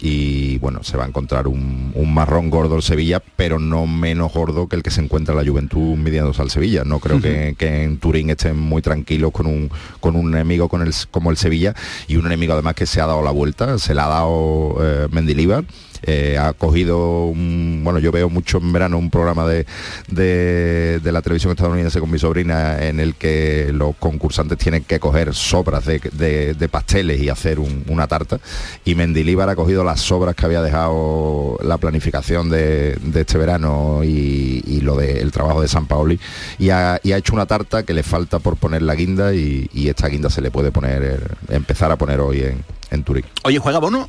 y 0.00 0.58
bueno, 0.58 0.82
se 0.82 0.96
va 0.96 1.04
a 1.04 1.08
encontrar 1.08 1.48
un, 1.48 1.92
un 1.94 2.14
marrón 2.14 2.50
gordo 2.50 2.76
el 2.76 2.82
Sevilla, 2.82 3.22
pero 3.36 3.58
no 3.58 3.86
menos 3.86 4.32
gordo 4.32 4.68
que 4.68 4.76
el 4.76 4.82
que 4.82 4.90
se 4.90 5.00
encuentra 5.00 5.34
la 5.34 5.44
Juventud 5.44 5.96
midiéndose 5.96 6.42
al 6.42 6.50
Sevilla. 6.50 6.84
No 6.84 7.00
creo 7.00 7.20
que, 7.20 7.54
que 7.58 7.84
en 7.84 7.98
Turín 7.98 8.30
estén 8.30 8.58
muy 8.58 8.82
tranquilos 8.82 9.32
con 9.32 9.46
un, 9.46 9.70
con 10.00 10.16
un 10.16 10.34
enemigo 10.34 10.68
con 10.68 10.82
el, 10.82 10.92
como 11.10 11.30
el 11.30 11.36
Sevilla 11.36 11.74
y 12.06 12.16
un 12.16 12.26
enemigo 12.26 12.52
además 12.52 12.74
que 12.74 12.86
se 12.86 13.00
ha 13.00 13.06
dado 13.06 13.22
la 13.22 13.30
vuelta, 13.30 13.78
se 13.78 13.94
la 13.94 14.04
ha 14.04 14.08
dado 14.08 14.76
eh, 14.80 15.08
Mendilibar. 15.10 15.64
Eh, 16.02 16.38
ha 16.38 16.52
cogido 16.52 17.26
un, 17.26 17.80
bueno 17.84 17.98
yo 17.98 18.12
veo 18.12 18.28
mucho 18.28 18.58
en 18.58 18.72
verano 18.72 18.98
un 18.98 19.10
programa 19.10 19.46
de, 19.46 19.66
de, 20.08 21.00
de 21.02 21.12
la 21.12 21.22
televisión 21.22 21.52
estadounidense 21.52 22.00
con 22.00 22.10
mi 22.10 22.18
sobrina 22.18 22.84
en 22.86 23.00
el 23.00 23.14
que 23.14 23.70
los 23.72 23.96
concursantes 23.96 24.58
tienen 24.58 24.84
que 24.84 24.98
coger 25.00 25.34
sobras 25.34 25.84
de, 25.86 26.00
de- 26.12 26.54
de 26.54 26.68
pasteles 26.68 27.20
y 27.20 27.28
hacer 27.28 27.58
un- 27.58 27.84
una 27.88 28.06
tarta. 28.06 28.38
Y 28.84 28.94
Mendilibar 28.94 29.48
ha 29.48 29.56
cogido 29.56 29.84
las 29.84 30.00
sobras 30.00 30.34
que 30.34 30.44
había 30.46 30.62
dejado 30.62 31.58
la 31.62 31.78
planificación 31.78 32.48
de, 32.50 32.98
este 33.14 33.38
verano 33.38 34.02
y, 34.04 34.62
y 34.66 34.80
lo 34.80 34.96
del 34.96 35.30
trabajo 35.32 35.60
de 35.60 35.68
San 35.68 35.86
Paoli. 35.86 36.18
Y 36.58 36.70
ha, 36.70 37.00
y 37.02 37.12
ha 37.12 37.16
hecho 37.16 37.34
una 37.34 37.46
tarta 37.46 37.82
que 37.82 37.92
le 37.94 38.02
falta 38.02 38.38
por 38.38 38.56
poner 38.56 38.82
la 38.82 38.94
guinda 38.94 39.34
y, 39.34 39.68
y 39.72 39.88
esta 39.88 40.08
guinda 40.08 40.30
se 40.30 40.40
le 40.40 40.50
puede 40.50 40.70
poner 40.72 41.02
eh, 41.02 41.54
empezar 41.54 41.90
a 41.90 41.96
poner 41.96 42.20
hoy 42.20 42.42
en, 42.42 42.64
en 42.90 43.02
Turín. 43.04 43.24
Oye, 43.44 43.58
¿juega 43.58 43.78
Bono? 43.78 44.08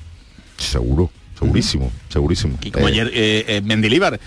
seguro 0.58 1.10
segurísimo 1.39 1.91
segurísimo 2.10 2.58
Y 2.62 2.72
como 2.72 2.88
Eh, 2.88 2.91
ayer 2.91 3.08
eh, 3.13 3.46
eh, 3.48 3.62
Mendilibar 3.63 4.19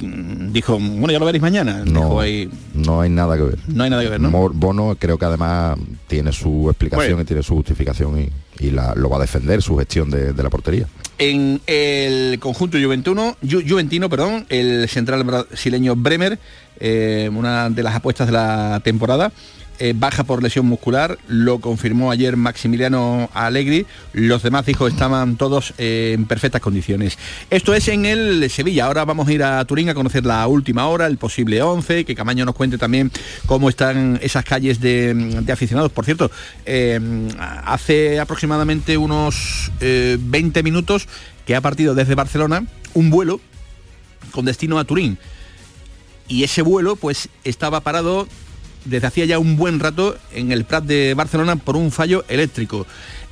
mm, 0.00 0.52
dijo, 0.52 0.78
bueno, 0.78 1.10
ya 1.12 1.18
lo 1.18 1.26
veréis 1.26 1.42
mañana. 1.42 1.82
no, 1.84 2.00
Dijo 2.00 2.20
ahí, 2.20 2.48
no 2.74 3.00
hay 3.00 3.10
nada 3.10 3.36
que 3.36 3.42
ver 3.42 3.58
no 3.68 3.84
hay 3.84 3.90
nada 3.90 4.02
que 4.02 4.08
ver, 4.08 4.20
¿no? 4.20 4.30
Bono 4.30 4.96
creo 4.98 5.18
que 5.18 5.24
además 5.26 5.78
tiene 6.08 6.32
su 6.32 6.68
explicación 6.70 7.08
Bueno. 7.12 7.22
y 7.22 7.24
tiene 7.26 7.42
su 7.42 7.54
justificación 7.54 8.18
y, 8.20 8.64
y 8.64 8.70
la- 8.70 8.94
lo 8.94 9.08
va 9.10 9.18
a 9.18 9.20
defender 9.20 9.62
su 9.62 9.76
gestión 9.76 10.10
de, 10.10 10.32
de 10.32 10.42
la 10.42 10.50
portería. 10.50 10.86
En 11.18 11.60
el 11.68 12.38
conjunto 12.40 12.76
Juventuno, 12.82 13.36
Ju- 13.44 13.64
Juventino, 13.68 14.08
perdón, 14.10 14.46
el 14.48 14.88
central 14.88 15.22
brasileño 15.22 15.94
Bremer, 15.94 16.40
eh, 16.80 17.30
una 17.32 17.70
de 17.70 17.82
las 17.84 17.94
apuestas 17.94 18.26
de 18.26 18.32
la 18.32 18.80
temporada, 18.82 19.30
eh, 19.78 19.94
baja 19.96 20.24
por 20.24 20.42
lesión 20.42 20.66
muscular, 20.66 21.18
lo 21.28 21.60
confirmó 21.60 22.10
ayer 22.10 22.36
Maximiliano 22.36 23.30
Allegri, 23.34 23.86
los 24.12 24.42
demás 24.42 24.66
dijo 24.66 24.86
estaban 24.86 25.36
todos 25.36 25.74
eh, 25.78 26.12
en 26.14 26.26
perfectas 26.26 26.60
condiciones. 26.60 27.18
Esto 27.50 27.74
es 27.74 27.88
en 27.88 28.06
el 28.06 28.50
Sevilla, 28.50 28.86
ahora 28.86 29.04
vamos 29.04 29.28
a 29.28 29.32
ir 29.32 29.42
a 29.42 29.64
Turín 29.64 29.88
a 29.88 29.94
conocer 29.94 30.24
la 30.24 30.46
última 30.46 30.86
hora, 30.86 31.06
el 31.06 31.18
posible 31.18 31.62
11, 31.62 32.04
que 32.04 32.14
Camaño 32.14 32.44
nos 32.44 32.54
cuente 32.54 32.78
también 32.78 33.10
cómo 33.46 33.68
están 33.68 34.18
esas 34.22 34.44
calles 34.44 34.80
de, 34.80 35.44
aficionados. 35.52 35.92
Por 35.92 36.04
cierto, 36.04 36.30
eh, 36.66 37.00
hace 37.64 38.20
aproximadamente 38.20 38.96
unos 38.96 39.70
eh, 39.80 40.16
20 40.20 40.62
minutos 40.62 41.08
que 41.46 41.56
ha 41.56 41.60
partido 41.60 41.94
desde 41.94 42.14
Barcelona 42.14 42.64
un 42.94 43.10
vuelo 43.10 43.40
con 44.30 44.44
destino 44.44 44.78
a 44.78 44.84
Turín. 44.84 45.18
Y 46.26 46.44
ese 46.44 46.62
vuelo 46.62 46.96
pues 46.96 47.28
estaba 47.44 47.80
parado 47.80 48.26
desde 48.84 49.06
hacía 49.06 49.24
ya 49.24 49.38
un 49.38 49.56
buen 49.56 49.80
rato 49.80 50.16
en 50.32 50.52
el 50.52 50.64
Prat 50.64 50.84
de 50.84 51.14
Barcelona 51.14 51.56
por 51.56 51.76
un 51.76 51.90
fallo 51.90 52.24
eléctrico. 52.28 52.86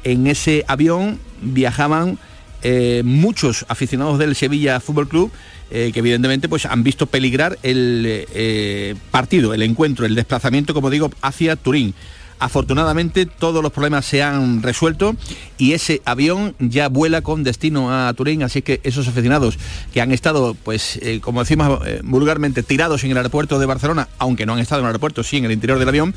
En 0.05 0.27
ese 0.27 0.65
avión 0.69 1.19
viajaban 1.41 2.19
eh, 2.63 3.03
muchos 3.05 3.65
aficionados 3.69 4.19
del 4.19 4.35
Sevilla 4.35 4.81
Fútbol 4.81 5.09
Club 5.09 5.33
eh, 5.75 5.91
que 5.91 6.01
evidentemente 6.01 6.51
pues 6.51 6.67
han 6.67 6.83
visto 6.83 7.07
peligrar 7.07 7.59
el 7.63 8.05
eh, 8.07 8.95
partido, 9.11 9.55
el 9.55 9.63
encuentro, 9.63 10.05
el 10.05 10.15
desplazamiento, 10.15 10.75
como 10.75 10.91
digo, 10.91 11.11
hacia 11.23 11.57
Turín. 11.57 11.95
Afortunadamente 12.43 13.25
todos 13.25 13.63
los 13.63 13.71
problemas 13.71 14.05
se 14.05 14.21
han 14.21 14.65
resuelto 14.65 15.15
y 15.59 15.75
ese 15.75 16.03
avión 16.05 16.57
ya 16.59 16.89
vuela 16.89 17.23
con 17.23 17.45
destino 17.45 17.95
a 17.95 18.13
Turín, 18.15 18.43
así 18.43 18.63
que 18.63 18.81
esos 18.83 19.07
aficionados 19.07 19.61
que 19.95 20.01
han 20.01 20.11
estado, 20.11 20.55
pues, 20.55 20.99
eh, 21.03 21.21
como 21.23 21.39
decimos 21.39 21.87
eh, 21.87 22.01
vulgarmente, 22.03 22.65
tirados 22.65 23.05
en 23.05 23.13
el 23.13 23.17
aeropuerto 23.17 23.61
de 23.61 23.67
Barcelona, 23.67 24.09
aunque 24.19 24.45
no 24.45 24.55
han 24.55 24.59
estado 24.59 24.81
en 24.81 24.87
el 24.87 24.89
aeropuerto, 24.89 25.23
sí 25.23 25.37
en 25.37 25.45
el 25.45 25.53
interior 25.53 25.79
del 25.79 25.89
avión, 25.89 26.17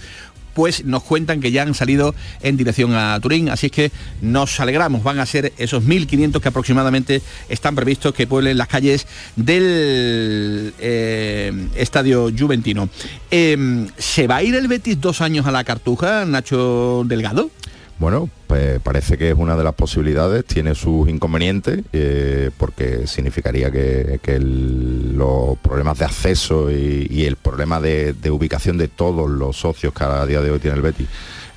pues 0.55 0.85
nos 0.85 1.03
cuentan 1.03 1.41
que 1.41 1.51
ya 1.51 1.61
han 1.61 1.75
salido 1.75 2.15
en 2.41 2.57
dirección 2.57 2.95
a 2.95 3.19
Turín, 3.19 3.49
así 3.49 3.67
es 3.67 3.71
que 3.71 3.91
nos 4.21 4.59
alegramos, 4.59 5.03
van 5.03 5.19
a 5.19 5.25
ser 5.27 5.53
esos 5.57 5.83
1.500 5.83 6.39
que 6.39 6.47
aproximadamente 6.47 7.21
están 7.49 7.75
previstos 7.75 8.15
que 8.15 8.25
pueblen 8.25 8.57
las 8.57 8.69
calles 8.69 9.05
del 9.35 10.73
eh, 10.79 11.67
estadio 11.75 12.31
juventino. 12.35 12.89
Eh, 13.29 13.87
¿Se 13.97 14.27
va 14.27 14.37
a 14.37 14.43
ir 14.43 14.55
el 14.55 14.67
Betis 14.67 14.99
dos 14.99 15.21
años 15.21 15.45
a 15.45 15.51
la 15.51 15.63
Cartuja, 15.65 16.25
Nacho 16.25 17.03
Delgado? 17.05 17.51
Bueno, 17.97 18.29
pues 18.47 18.81
parece 18.81 19.17
que 19.17 19.29
es 19.29 19.35
una 19.35 19.55
de 19.55 19.63
las 19.63 19.73
posibilidades, 19.73 20.43
tiene 20.43 20.75
sus 20.75 21.07
inconvenientes, 21.07 21.79
eh, 21.93 22.51
porque 22.57 23.07
significaría 23.07 23.71
que, 23.71 24.19
los 24.39 25.57
problemas 25.59 25.97
de 25.99 26.05
acceso 26.05 26.69
y, 26.69 27.07
y 27.09 27.25
el 27.25 27.37
problema 27.37 27.79
de, 27.79 28.11
de 28.11 28.31
ubicación 28.31 28.77
de 28.77 28.89
todos 28.89 29.29
los 29.29 29.55
socios 29.55 29.93
que 29.93 30.03
a 30.03 30.25
día 30.25 30.41
de 30.41 30.51
hoy 30.51 30.59
tiene 30.59 30.75
el 30.75 30.81
Betis 30.81 31.07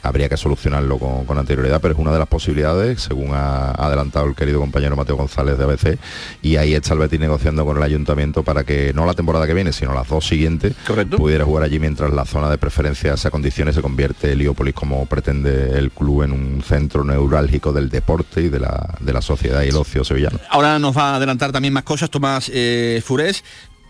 habría 0.02 0.28
que 0.28 0.36
solucionarlo 0.36 0.98
con, 0.98 1.24
con 1.24 1.38
anterioridad, 1.38 1.80
pero 1.80 1.94
es 1.94 2.00
una 2.00 2.12
de 2.12 2.18
las 2.18 2.28
posibilidades, 2.28 3.02
según 3.02 3.30
ha 3.32 3.70
adelantado 3.72 4.26
el 4.26 4.34
querido 4.34 4.60
compañero 4.60 4.96
Mateo 4.96 5.16
González 5.16 5.58
de 5.58 5.64
ABC, 5.64 5.98
y 6.42 6.56
ahí 6.56 6.74
está 6.74 6.94
el 6.94 7.00
Betis 7.00 7.20
negociando 7.20 7.64
con 7.64 7.76
el 7.76 7.82
ayuntamiento 7.82 8.42
para 8.42 8.64
que 8.64 8.92
no 8.94 9.06
la 9.06 9.14
temporada 9.14 9.46
que 9.46 9.54
viene, 9.54 9.72
sino 9.72 9.94
las 9.94 10.08
dos 10.08 10.26
siguientes, 10.26 10.74
pudiera 11.16 11.44
jugar 11.44 11.64
allí 11.64 11.78
mientras 11.78 12.12
la 12.12 12.24
zona 12.24 12.50
de 12.50 12.58
preferencia 12.58 13.16
se 13.16 13.28
acondicione 13.28 13.70
y 13.70 13.74
se 13.74 13.82
convierte 13.82 14.32
Heliópolis 14.32 14.74
como 14.74 15.06
pretende 15.06 15.78
el 15.78 15.90
club 15.90 16.22
en 16.22 16.32
un 16.32 16.62
centro 16.62 17.04
neurálgico 17.04 17.72
del 17.72 17.88
deporte 17.88 18.42
y 18.42 18.48
de 18.48 18.60
la, 18.60 18.94
de 19.00 19.12
la 19.12 19.22
sociedad 19.22 19.62
y 19.62 19.68
el 19.68 19.76
ocio 19.76 20.04
sevillano. 20.04 20.38
Ahora 20.50 20.78
nos 20.78 20.96
va 20.96 21.12
a 21.12 21.16
adelantar 21.16 21.52
también 21.52 21.74
más 21.74 21.84
cosas 21.84 22.10
Tomás 22.10 22.50
eh, 22.52 23.02
Furés. 23.04 23.44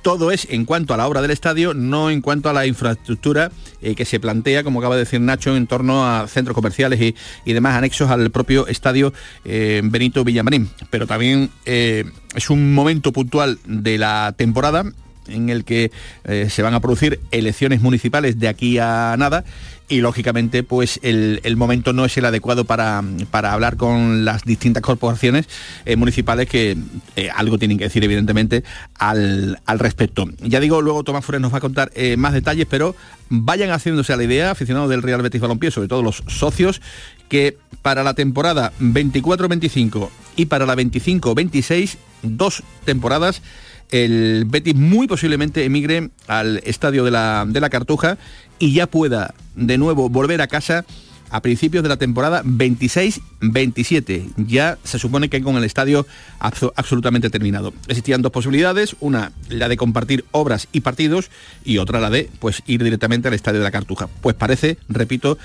Todo 0.09 0.31
es 0.31 0.47
en 0.49 0.65
cuanto 0.65 0.95
a 0.95 0.97
la 0.97 1.07
obra 1.07 1.21
del 1.21 1.33
estadio, 1.33 1.75
no 1.75 2.09
en 2.09 2.23
cuanto 2.23 2.49
a 2.49 2.55
la 2.55 2.65
infraestructura 2.65 3.53
eh, 3.83 3.95
que 3.95 4.07
se 4.07 4.19
plantea, 4.19 4.65
como 4.65 4.79
acaba 4.79 4.95
de 4.95 5.00
decir 5.00 5.21
Nacho, 5.21 5.55
en 5.55 5.67
torno 5.67 6.09
a 6.09 6.27
centros 6.29 6.55
comerciales 6.55 6.99
y, 7.45 7.53
demás 7.53 7.77
anexos 7.77 8.11
al 8.11 8.31
propio 8.31 8.67
estadio 8.69 9.12
eh, 9.45 9.83
Benito 9.85 10.25
Villamarín. 10.25 10.71
Pero 10.88 11.07
también 11.07 11.50
eh, 11.67 12.07
es 12.35 12.49
un 12.49 12.73
momento 12.73 13.12
puntual 13.12 13.59
de 13.67 13.99
la 13.99 14.33
temporada 14.35 14.91
en 15.27 15.50
el 15.50 15.67
que 15.67 15.93
se 16.25 16.62
van 16.62 16.73
a 16.73 16.81
producir 16.81 17.21
elecciones 17.31 17.83
municipales 17.83 18.38
de 18.38 18.49
aquí 18.49 18.79
a 18.79 19.15
nada 19.19 19.45
y 19.88 20.00
lógicamente 20.00 20.62
pues 20.62 21.00
el, 21.02 21.40
el 21.45 21.57
momento 21.57 21.92
no 21.92 22.04
es 22.04 22.16
el 22.18 22.25
adecuado 22.25 22.64
para, 22.64 23.02
para 23.30 23.52
hablar 23.52 23.76
con 23.76 24.25
las 24.25 24.45
distintas 24.45 24.83
corporaciones 24.83 25.49
eh, 25.85 25.97
municipales 25.97 26.49
que 26.49 26.76
eh, 27.16 27.30
algo 27.35 27.59
tienen 27.59 27.78
que 27.78 27.85
decir 27.85 28.04
evidentemente 28.04 28.64
al, 28.99 29.61
al 29.64 29.78
respecto. 29.78 30.26
Ya 30.40 30.61
digo, 30.61 30.83
luego 30.83 31.04
Tomás 31.04 31.25
Flores 31.25 31.40
nos 31.40 31.52
va 31.52 31.59
a 31.59 31.62
contar 31.62 31.90
eh, 31.95 32.16
más 32.16 32.35
detalles, 32.35 32.66
pero 32.68 32.95
vayan 33.30 33.71
haciéndose 33.71 34.12
a 34.12 34.16
la 34.16 34.25
idea, 34.25 34.50
aficionados 34.50 34.90
del 34.90 35.02
Real 35.02 35.23
Betis 35.23 35.40
Balompié, 35.40 35.71
sobre 35.71 35.88
todo 35.88 36.02
los 36.02 36.23
socios, 36.26 36.83
que 37.28 37.57
para 37.83 38.02
la 38.02 38.14
temporada 38.14 38.73
24-25 38.80 40.09
y 40.37 40.47
para 40.47 40.66
la 40.66 40.76
25-26, 40.76 41.97
dos 42.23 42.62
temporadas, 42.85 43.42
el 43.90 44.45
Betis 44.47 44.75
muy 44.75 45.07
posiblemente 45.07 45.64
emigre 45.64 46.11
al 46.26 46.59
estadio 46.64 47.04
de 47.04 47.11
la, 47.11 47.45
de 47.49 47.61
la 47.61 47.71
Cartuja 47.71 48.18
y 48.59 48.73
ya 48.73 48.87
pueda 48.87 49.35
de 49.54 49.78
nuevo 49.78 50.09
volver 50.09 50.40
a 50.42 50.47
casa 50.47 50.85
a 51.30 51.40
principios 51.42 51.82
de 51.82 51.88
la 51.88 51.97
temporada 51.97 52.42
26-27. 52.44 54.32
Ya 54.37 54.78
se 54.85 54.99
supone 54.99 55.28
que 55.28 55.42
con 55.42 55.56
el 55.56 55.64
estadio 55.64 56.06
absolutamente 56.38 57.30
terminado. 57.30 57.73
Existían 57.87 58.23
dos 58.23 58.32
posibilidades, 58.32 58.97
una 59.00 59.32
la 59.49 59.68
de 59.68 59.76
compartir 59.76 60.25
obras 60.30 60.68
y 60.73 60.80
partidos 60.80 61.30
y 61.64 61.78
otra 61.78 62.00
la 62.00 62.11
de 62.11 62.28
pues 62.38 62.62
ir 62.66 62.82
directamente 62.82 63.28
al 63.28 63.35
estadio 63.35 63.58
de 63.58 63.64
la 63.64 63.70
Cartuja. 63.70 64.08
Pues 64.20 64.35
parece, 64.35 64.78
repito, 64.88 65.38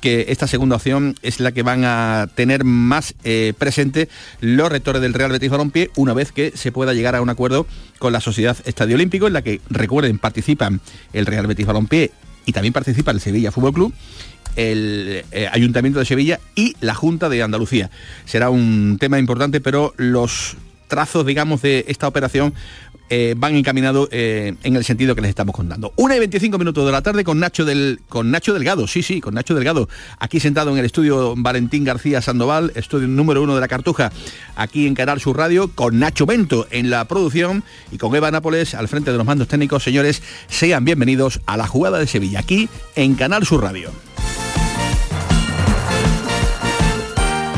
que 0.00 0.26
esta 0.28 0.46
segunda 0.46 0.76
opción 0.76 1.16
es 1.22 1.40
la 1.40 1.52
que 1.52 1.62
van 1.62 1.84
a 1.84 2.28
tener 2.34 2.64
más 2.64 3.14
eh, 3.24 3.52
presente 3.58 4.08
los 4.40 4.70
rectores 4.70 5.02
del 5.02 5.14
Real 5.14 5.30
Betis 5.30 5.50
Balompié 5.50 5.90
una 5.96 6.14
vez 6.14 6.32
que 6.32 6.52
se 6.56 6.72
pueda 6.72 6.94
llegar 6.94 7.14
a 7.14 7.22
un 7.22 7.30
acuerdo 7.30 7.66
con 7.98 8.12
la 8.12 8.20
Sociedad 8.20 8.56
Estadio 8.64 8.94
Olímpico 8.94 9.26
en 9.26 9.34
la 9.34 9.42
que 9.42 9.60
recuerden 9.68 10.18
participan 10.18 10.80
el 11.12 11.26
Real 11.26 11.46
Betis 11.46 11.66
Balompié 11.66 12.10
y 12.46 12.52
también 12.52 12.72
participa 12.72 13.10
el 13.10 13.20
Sevilla 13.20 13.52
Fútbol 13.52 13.72
Club 13.72 13.94
el 14.56 15.24
eh, 15.32 15.48
Ayuntamiento 15.50 15.98
de 15.98 16.04
Sevilla 16.04 16.40
y 16.54 16.74
la 16.80 16.94
Junta 16.94 17.28
de 17.28 17.42
Andalucía. 17.42 17.90
Será 18.24 18.50
un 18.50 18.96
tema 19.00 19.18
importante, 19.18 19.60
pero 19.60 19.94
los 19.96 20.56
trazos, 20.88 21.24
digamos, 21.24 21.62
de 21.62 21.84
esta 21.88 22.08
operación 22.08 22.52
eh, 23.12 23.34
van 23.36 23.56
encaminados 23.56 24.08
eh, 24.12 24.54
en 24.62 24.76
el 24.76 24.84
sentido 24.84 25.16
que 25.16 25.20
les 25.20 25.30
estamos 25.30 25.52
contando. 25.52 25.92
Una 25.96 26.14
y 26.14 26.20
25 26.20 26.58
minutos 26.58 26.86
de 26.86 26.92
la 26.92 27.02
tarde 27.02 27.24
con 27.24 27.40
Nacho, 27.40 27.64
del, 27.64 28.00
con 28.08 28.30
Nacho 28.30 28.54
Delgado, 28.54 28.86
sí, 28.86 29.02
sí, 29.02 29.20
con 29.20 29.34
Nacho 29.34 29.56
Delgado, 29.56 29.88
aquí 30.20 30.38
sentado 30.38 30.70
en 30.70 30.78
el 30.78 30.84
estudio 30.84 31.34
Valentín 31.36 31.82
García 31.82 32.22
Sandoval, 32.22 32.70
estudio 32.76 33.08
número 33.08 33.42
uno 33.42 33.56
de 33.56 33.60
la 33.60 33.66
Cartuja, 33.66 34.12
aquí 34.54 34.86
en 34.86 34.94
Canal 34.94 35.20
Sur 35.20 35.38
Radio, 35.38 35.72
con 35.74 35.98
Nacho 35.98 36.24
Bento 36.24 36.68
en 36.70 36.88
la 36.88 37.04
producción 37.06 37.64
y 37.90 37.98
con 37.98 38.14
Eva 38.14 38.30
Nápoles 38.30 38.76
al 38.76 38.86
frente 38.86 39.10
de 39.10 39.16
los 39.16 39.26
mandos 39.26 39.48
técnicos. 39.48 39.82
Señores, 39.82 40.22
sean 40.46 40.84
bienvenidos 40.84 41.40
a 41.46 41.56
la 41.56 41.66
jugada 41.66 41.98
de 41.98 42.06
Sevilla, 42.06 42.38
aquí 42.38 42.68
en 42.94 43.16
Canal 43.16 43.44
Sur 43.44 43.62
Radio. 43.62 43.90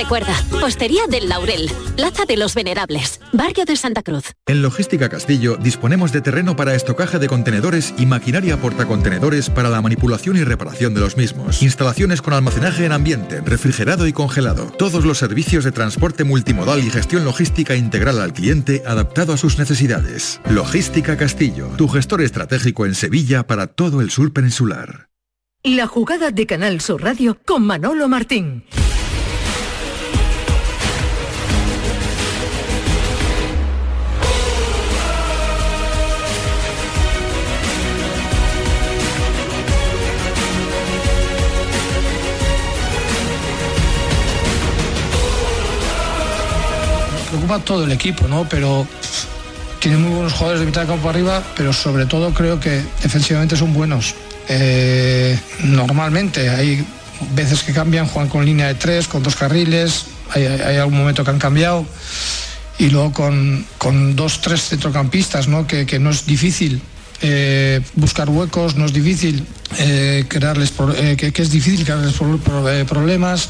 Recuerda, 0.00 0.34
Postería 0.58 1.02
del 1.10 1.28
Laurel, 1.28 1.70
Plaza 1.94 2.24
de 2.24 2.38
los 2.38 2.54
Venerables, 2.54 3.20
Barrio 3.34 3.66
de 3.66 3.76
Santa 3.76 4.02
Cruz. 4.02 4.32
En 4.46 4.62
Logística 4.62 5.10
Castillo 5.10 5.58
disponemos 5.58 6.10
de 6.10 6.22
terreno 6.22 6.56
para 6.56 6.74
estocaje 6.74 7.18
de 7.18 7.28
contenedores 7.28 7.92
y 7.98 8.06
maquinaria 8.06 8.58
portacontenedores 8.58 9.50
para 9.50 9.68
la 9.68 9.82
manipulación 9.82 10.38
y 10.38 10.42
reparación 10.42 10.94
de 10.94 11.00
los 11.00 11.18
mismos. 11.18 11.62
Instalaciones 11.62 12.22
con 12.22 12.32
almacenaje 12.32 12.86
en 12.86 12.92
ambiente, 12.92 13.42
refrigerado 13.42 14.06
y 14.06 14.14
congelado. 14.14 14.72
Todos 14.78 15.04
los 15.04 15.18
servicios 15.18 15.64
de 15.64 15.72
transporte 15.72 16.24
multimodal 16.24 16.82
y 16.82 16.88
gestión 16.88 17.26
logística 17.26 17.76
integral 17.76 18.22
al 18.22 18.32
cliente 18.32 18.82
adaptado 18.86 19.34
a 19.34 19.36
sus 19.36 19.58
necesidades. 19.58 20.40
Logística 20.48 21.18
Castillo, 21.18 21.68
tu 21.76 21.88
gestor 21.88 22.22
estratégico 22.22 22.86
en 22.86 22.94
Sevilla 22.94 23.46
para 23.46 23.66
todo 23.66 24.00
el 24.00 24.10
sur 24.10 24.32
peninsular. 24.32 25.10
La 25.62 25.86
jugada 25.86 26.30
de 26.30 26.46
Canal 26.46 26.80
Sur 26.80 27.02
Radio 27.02 27.36
con 27.44 27.66
Manolo 27.66 28.08
Martín. 28.08 28.64
Todo 47.58 47.84
el 47.84 47.92
equipo, 47.92 48.28
¿no? 48.28 48.48
Pero 48.48 48.86
tiene 49.80 49.96
muy 49.96 50.10
buenos 50.12 50.32
jugadores 50.34 50.60
de 50.60 50.66
mitad 50.66 50.82
de 50.82 50.88
campo 50.88 51.08
arriba, 51.08 51.42
pero 51.56 51.72
sobre 51.72 52.06
todo 52.06 52.32
creo 52.32 52.60
que 52.60 52.82
defensivamente 53.02 53.56
son 53.56 53.72
buenos. 53.72 54.14
Eh, 54.48 55.38
normalmente 55.64 56.48
hay 56.50 56.84
veces 57.34 57.62
que 57.62 57.72
cambian, 57.72 58.06
juegan 58.06 58.28
con 58.28 58.44
línea 58.44 58.68
de 58.68 58.74
tres, 58.74 59.08
con 59.08 59.22
dos 59.22 59.36
carriles, 59.36 60.06
hay, 60.32 60.76
algún 60.76 60.98
momento 60.98 61.24
que 61.24 61.30
han 61.30 61.38
cambiado 61.38 61.84
y 62.78 62.88
luego 62.90 63.12
con, 63.12 63.66
con 63.78 64.16
dos, 64.16 64.40
tres 64.40 64.68
centrocampistas, 64.68 65.48
¿no? 65.48 65.66
Que, 65.66 65.98
no 65.98 66.10
es 66.10 66.26
difícil 66.26 66.80
eh, 67.22 67.80
buscar 67.94 68.28
huecos, 68.28 68.76
no 68.76 68.86
es 68.86 68.92
difícil 68.92 69.46
eh, 69.78 70.24
crearles, 70.28 70.72
que, 71.16 71.32
que, 71.32 71.42
es 71.42 71.50
difícil 71.50 71.84
crearles 71.84 72.14
problemas. 72.86 73.48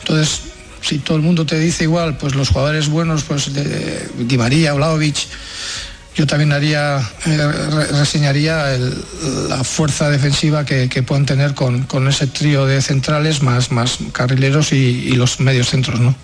Entonces, 0.00 0.53
si 0.84 0.98
todo 0.98 1.16
el 1.16 1.22
mundo 1.22 1.46
te 1.46 1.58
dice 1.58 1.84
igual, 1.84 2.18
pues 2.18 2.34
los 2.34 2.50
jugadores 2.50 2.88
buenos, 2.88 3.24
pues 3.24 3.50
Di 4.18 4.36
María, 4.36 4.74
Vlaovic, 4.74 5.16
yo 6.14 6.26
también 6.26 6.52
haría, 6.52 7.00
eh, 7.26 7.52
reseñaría 7.90 8.76
la 9.48 9.64
fuerza 9.64 10.10
defensiva 10.10 10.64
que, 10.64 11.02
puedan 11.02 11.24
tener 11.24 11.54
con, 11.54 12.08
ese 12.08 12.26
trío 12.26 12.66
de 12.66 12.82
centrales 12.82 13.42
más, 13.42 13.72
más 13.72 13.98
carrileros 14.12 14.72
y, 14.72 15.12
los 15.12 15.40
medios 15.40 15.70
centros, 15.70 15.98
¿no? 16.00 16.14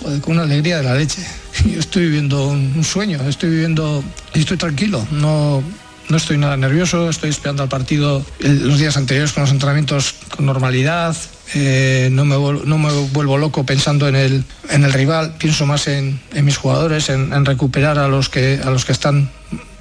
Joder, 0.00 0.20
con 0.20 0.34
una 0.34 0.42
alegría 0.42 0.78
de 0.78 0.82
la 0.82 0.94
leche. 0.94 1.24
Yo 1.64 1.78
estoy 1.78 2.06
viviendo 2.06 2.48
un 2.48 2.82
sueño, 2.82 3.20
estoy 3.28 3.50
viviendo 3.50 4.02
y 4.34 4.40
estoy 4.40 4.56
tranquilo, 4.56 5.06
no, 5.10 5.62
no 6.08 6.16
estoy 6.16 6.38
nada 6.38 6.56
nervioso, 6.56 7.10
estoy 7.10 7.30
esperando 7.30 7.62
al 7.62 7.68
partido 7.68 8.24
los 8.38 8.78
días 8.78 8.96
anteriores 8.96 9.32
con 9.32 9.42
los 9.42 9.50
entrenamientos 9.50 10.14
con 10.30 10.46
normalidad, 10.46 11.16
eh, 11.54 12.08
no, 12.10 12.24
me 12.24 12.36
no, 12.36 12.78
me 12.78 12.92
vuelvo 13.12 13.38
loco 13.38 13.64
pensando 13.64 14.08
en 14.08 14.16
el, 14.16 14.44
en 14.70 14.84
el 14.84 14.92
rival, 14.92 15.36
pienso 15.38 15.66
más 15.66 15.86
en, 15.86 16.20
mis 16.42 16.56
jugadores, 16.56 17.08
en, 17.08 17.44
recuperar 17.44 17.98
a 17.98 18.08
los, 18.08 18.28
que, 18.28 18.60
a 18.64 18.70
los 18.70 18.84
que 18.84 18.92
están 18.92 19.30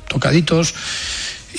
tocaditos 0.08 0.74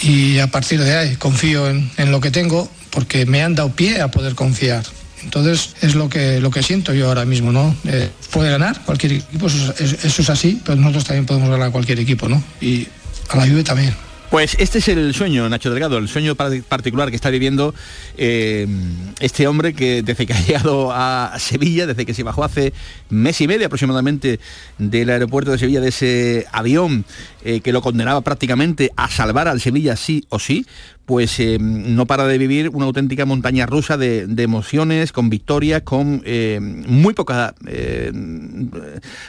y 0.03 0.39
a 0.39 0.47
partir 0.47 0.81
de 0.81 0.97
ahí 0.97 1.17
confío 1.17 1.69
en, 1.69 2.11
lo 2.11 2.21
que 2.21 2.31
tengo 2.31 2.71
porque 2.91 3.27
me 3.27 3.43
han 3.43 3.55
dado 3.55 3.71
pie 3.71 4.01
a 4.01 4.09
poder 4.09 4.35
confiar. 4.35 4.85
Entonces 5.23 5.75
es 5.81 5.97
lo 5.97 6.09
que, 6.09 6.41
lo 6.41 6.51
que 6.51 6.63
siento 6.63 6.95
yo 6.95 7.09
ahora 7.09 7.25
mismo, 7.25 7.51
¿no? 7.51 7.75
Eh, 7.85 8.11
puede 8.31 8.51
ganar 8.51 8.81
cualquier 8.85 9.15
equipo, 9.15 9.49
eso 9.49 9.75
es, 9.79 10.05
eso 10.05 10.23
es, 10.23 10.31
así, 10.31 10.61
pero 10.65 10.77
nosotros 10.77 11.05
también 11.05 11.27
podemos 11.27 11.51
ganar 11.51 11.69
a 11.69 11.71
cualquier 11.73 11.99
equipo, 11.99 12.29
¿no? 12.29 12.43
Y 12.61 12.87
a 13.29 13.37
la 13.37 13.47
Juve 13.47 13.65
también. 13.65 14.06
Pues 14.31 14.57
este 14.59 14.79
es 14.79 14.89
el 14.89 15.15
sueño, 15.15 15.49
Nacho 15.49 15.71
Delgado, 15.71 15.99
el 15.99 16.09
sueño 16.09 16.35
particular 16.35 17.11
que 17.11 17.17
está 17.17 17.31
viviendo 17.31 17.75
eh, 18.17 18.67
este 19.21 19.47
hombre 19.47 19.73
que 19.73 20.03
desde 20.03 20.27
que 20.27 20.33
ha 20.33 20.41
llegado 20.47 20.91
a 20.93 21.37
Sevilla, 21.39 21.87
desde 21.87 22.05
que 22.05 22.13
se 22.13 22.25
bajó 22.25 22.43
hace 22.43 22.73
mes 23.09 23.41
y 23.41 23.47
medio 23.47 23.67
aproximadamente 23.67 24.41
del 24.79 25.11
aeropuerto 25.11 25.53
de 25.53 25.59
Sevilla, 25.59 25.81
de 25.81 25.89
ese 25.89 26.47
avión 26.51 27.05
eh, 27.45 27.61
que 27.61 27.73
lo 27.73 27.83
condenaba 27.83 28.21
prácticamente 28.23 28.91
a 28.97 29.09
salvar 29.09 29.47
al 29.47 29.61
Sevilla 29.61 29.95
sí 29.95 30.25
o 30.29 30.41
sí, 30.41 30.67
pues 31.07 31.39
eh, 31.39 31.59
no 31.61 32.07
para 32.07 32.27
de 32.27 32.37
vivir 32.37 32.69
una 32.71 32.85
auténtica 32.85 33.25
montaña 33.25 33.65
rusa 33.65 33.97
de, 33.97 34.27
emociones, 34.37 35.13
con 35.13 35.31
victorias, 35.31 35.83
con 35.83 36.21
eh, 36.25 36.59
muy 36.61 37.15
poca 37.15 37.55
eh, 37.67 38.13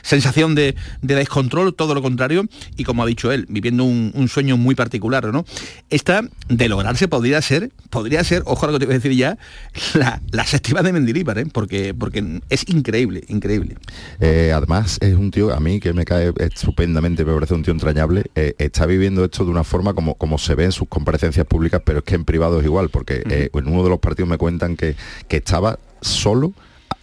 sensación 0.01 0.55
de, 0.55 0.75
descontrol, 1.01 1.73
todo 1.75 1.93
lo 1.93 2.01
contrario, 2.01 2.45
y 2.75 2.83
como 2.83 3.03
ha 3.03 3.05
dicho 3.05 3.31
él, 3.31 3.45
viviendo 3.47 3.83
un, 3.83 4.27
sueño 4.27 4.57
muy 4.57 4.75
particular, 4.75 5.31
¿no? 5.31 5.45
Esta, 5.89 6.21
de 6.49 6.67
lograrse, 6.67 7.07
podría 7.07 7.41
ser, 7.41 7.71
podría 7.89 8.23
ser, 8.23 8.43
ojo 8.45 8.65
a 8.65 8.71
lo 8.71 8.73
que 8.73 8.79
te 8.79 8.85
voy 8.85 8.95
a 8.95 8.97
decir 8.97 9.13
ya, 9.13 9.37
la, 9.93 10.21
la 10.31 10.83
de 10.83 10.93
Mendilibar, 10.93 11.45
porque, 11.53 11.93
porque 11.93 12.41
es 12.49 12.67
increíble, 12.67 13.23
increíble. 13.29 13.77
además, 14.19 14.97
es 14.99 15.15
un 15.15 15.31
tío, 15.31 15.53
a 15.53 15.59
mí 15.59 15.79
que 15.79 15.93
me 15.93 16.03
cae 16.03 16.33
estupendamente, 16.39 17.23
me 17.23 17.33
parece 17.33 17.53
un 17.53 17.63
tío 17.63 17.73
entrañable, 17.73 18.25
está 18.35 18.85
viviendo 18.85 19.23
esto 19.23 19.45
de 19.45 19.51
una 19.51 19.63
forma 19.63 19.93
como, 19.93 20.15
como 20.15 20.37
se 20.37 20.55
ve 20.55 20.65
en 20.65 20.71
sus 20.71 20.87
comparecencias 20.87 21.45
públicas, 21.45 21.66
pero 21.85 21.99
es 21.99 22.03
que 22.03 22.15
en 22.15 22.25
privado 22.25 22.59
es 22.59 22.65
igual, 22.65 22.89
porque 22.89 23.23
eh, 23.29 23.49
en 23.53 23.67
uno 23.67 23.83
de 23.83 23.89
los 23.89 23.99
partidos 23.99 24.29
me 24.29 24.37
cuentan 24.37 24.75
que, 24.75 24.95
que 25.27 25.37
estaba 25.37 25.79
solo 26.01 26.53